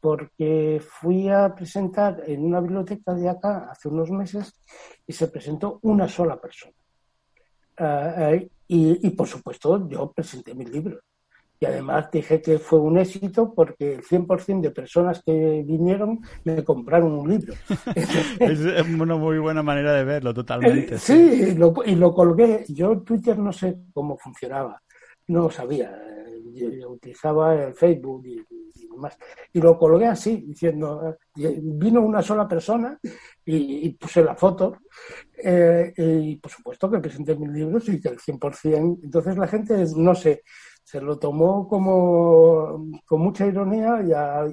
porque 0.00 0.80
fui 0.82 1.28
a 1.28 1.54
presentar 1.54 2.22
en 2.26 2.44
una 2.44 2.60
biblioteca 2.60 3.14
de 3.14 3.28
acá 3.28 3.68
hace 3.70 3.88
unos 3.88 4.10
meses 4.10 4.54
y 5.06 5.12
se 5.12 5.28
presentó 5.28 5.78
una 5.82 6.08
sola 6.08 6.40
persona. 6.40 6.74
Ah, 7.78 8.32
y, 8.68 9.10
por 9.10 9.26
supuesto 9.26 9.88
yo 9.88 10.12
presenté 10.12 10.54
mis 10.54 10.70
libros. 10.70 11.00
Y 11.62 11.66
además 11.66 12.10
dije 12.10 12.40
que 12.40 12.58
fue 12.58 12.78
un 12.80 12.96
éxito 12.96 13.52
porque 13.54 13.94
el 13.94 14.02
100% 14.02 14.62
de 14.62 14.70
personas 14.70 15.22
que 15.22 15.62
vinieron 15.66 16.20
me 16.44 16.64
compraron 16.64 17.12
un 17.12 17.28
libro. 17.28 17.52
es 18.40 18.88
una 18.88 19.16
muy 19.16 19.38
buena 19.38 19.62
manera 19.62 19.92
de 19.92 20.04
verlo, 20.04 20.32
totalmente. 20.32 20.98
sí, 20.98 21.54
y 21.84 21.94
lo 21.96 22.14
colgué. 22.14 22.64
Yo 22.68 22.92
en 22.92 23.04
Twitter 23.04 23.38
no 23.38 23.52
sé 23.52 23.76
cómo 23.92 24.16
funcionaba, 24.16 24.80
no 25.28 25.42
lo 25.42 25.50
sabía. 25.50 25.94
Yo, 26.54 26.90
utilizaba 26.90 27.54
el 27.54 27.74
Facebook 27.74 28.26
y 28.26 28.42
y 29.52 29.60
lo 29.60 29.78
colgué 29.78 30.06
así, 30.06 30.44
diciendo, 30.46 31.16
vino 31.34 32.00
una 32.00 32.22
sola 32.22 32.46
persona 32.46 32.98
y, 33.44 33.90
puse 33.90 34.22
la 34.22 34.34
foto. 34.34 34.78
Eh, 35.42 35.92
y 35.96 36.36
por 36.36 36.50
supuesto 36.50 36.90
que 36.90 36.98
presenté 36.98 37.34
mis 37.36 37.50
libros 37.50 37.88
y 37.88 38.00
que 38.00 38.08
el 38.08 38.18
100%. 38.18 39.00
Entonces 39.02 39.36
la 39.36 39.46
gente, 39.46 39.84
no 39.96 40.14
sé, 40.14 40.42
se 40.84 41.00
lo 41.00 41.18
tomó 41.18 41.68
como 41.68 42.84
con 43.06 43.20
mucha 43.20 43.46
ironía 43.46 44.02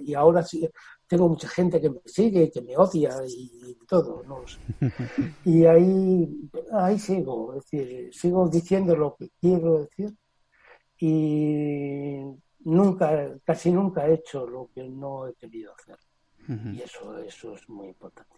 y, 0.04 0.14
ahora 0.14 0.44
sí 0.44 0.70
tengo 1.08 1.30
mucha 1.30 1.48
gente 1.48 1.80
que 1.80 1.90
me 1.90 2.02
sigue, 2.06 2.52
que 2.52 2.62
me 2.62 2.78
odia 2.78 3.16
y, 3.28 3.76
todo, 3.88 4.24
no 4.24 4.44
sé. 4.46 4.60
Y 5.46 5.66
ahí, 5.66 6.50
ahí 6.74 7.00
sigo, 7.00 7.56
es 7.56 7.70
decir, 7.70 8.14
sigo 8.14 8.48
diciendo 8.50 8.96
lo 8.96 9.16
que 9.16 9.30
quiero 9.40 9.80
decir 9.80 10.14
y 11.00 12.22
nunca, 12.68 13.30
casi 13.46 13.72
nunca 13.72 14.08
he 14.08 14.16
hecho 14.16 14.46
lo 14.46 14.70
que 14.74 14.88
no 14.88 15.28
he 15.28 15.34
querido 15.36 15.74
hacer. 15.74 15.98
Y 16.74 16.82
eso, 16.82 17.18
eso 17.20 17.56
es 17.56 17.68
muy 17.68 17.88
importante. 17.88 18.30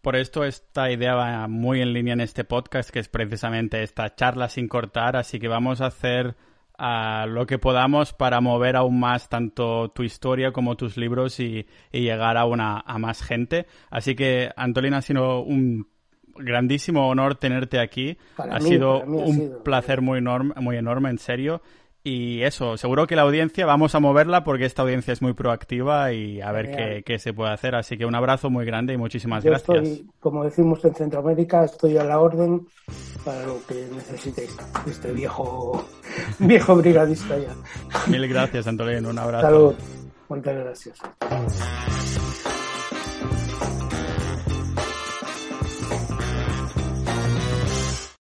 Por 0.00 0.16
esto 0.16 0.44
esta 0.44 0.90
idea 0.90 1.14
va 1.14 1.46
muy 1.46 1.82
en 1.82 1.92
línea 1.92 2.14
en 2.14 2.22
este 2.22 2.44
podcast, 2.44 2.88
que 2.88 3.00
es 3.00 3.08
precisamente 3.08 3.82
esta 3.82 4.14
charla 4.14 4.48
sin 4.48 4.66
cortar, 4.66 5.16
así 5.16 5.38
que 5.38 5.48
vamos 5.48 5.82
a 5.82 5.86
hacer 5.86 6.36
ah, 6.78 7.26
lo 7.28 7.46
que 7.46 7.58
podamos 7.58 8.14
para 8.14 8.40
mover 8.40 8.76
aún 8.76 8.98
más 8.98 9.28
tanto 9.28 9.90
tu 9.90 10.02
historia 10.02 10.52
como 10.52 10.76
tus 10.76 10.96
libros 10.96 11.38
y, 11.38 11.66
llegar 11.92 12.38
a, 12.38 12.46
una, 12.46 12.80
a 12.80 12.98
más 12.98 13.22
gente. 13.22 13.66
Así 13.90 14.14
que, 14.14 14.50
Antolina, 14.56 14.98
ha 14.98 15.02
sido 15.02 15.42
un 15.42 15.86
grandísimo 16.34 17.08
honor 17.08 17.34
tenerte 17.34 17.78
aquí. 17.78 18.16
ha 18.38 18.60
sido 18.60 19.02
un 19.02 19.62
placer 19.62 20.00
muy 20.00 20.18
enorme, 20.18 20.54
muy 20.60 20.76
enorme, 20.76 21.10
en 21.10 21.18
serio. 21.18 21.60
Y 22.02 22.42
eso, 22.42 22.78
seguro 22.78 23.06
que 23.06 23.14
la 23.14 23.22
audiencia 23.22 23.66
vamos 23.66 23.94
a 23.94 24.00
moverla 24.00 24.42
porque 24.42 24.64
esta 24.64 24.82
audiencia 24.82 25.12
es 25.12 25.20
muy 25.20 25.34
proactiva 25.34 26.12
y 26.12 26.40
a 26.40 26.50
ver 26.50 27.02
qué, 27.04 27.18
se 27.18 27.34
puede 27.34 27.52
hacer. 27.52 27.74
Así 27.74 27.98
que 27.98 28.06
un 28.06 28.14
abrazo 28.14 28.48
muy 28.48 28.64
grande 28.64 28.94
y 28.94 28.96
muchísimas 28.96 29.44
Yo 29.44 29.50
gracias. 29.50 29.76
Estoy, 29.76 30.10
como 30.18 30.44
decimos 30.44 30.82
en 30.84 30.94
Centroamérica, 30.94 31.64
estoy 31.64 31.98
a 31.98 32.04
la 32.04 32.18
orden 32.18 32.66
para 33.24 33.44
lo 33.44 33.58
que 33.66 33.86
necesitéis. 33.94 34.56
Este 34.86 35.12
viejo, 35.12 35.84
viejo 36.38 36.76
brigadista 36.76 37.36
ya. 37.38 37.54
Mil 38.06 38.26
gracias, 38.28 38.66
Antolín. 38.66 39.04
Un 39.04 39.18
abrazo. 39.18 39.46
Salud. 39.46 39.74
Muchas 40.28 40.54
gracias. 40.54 42.29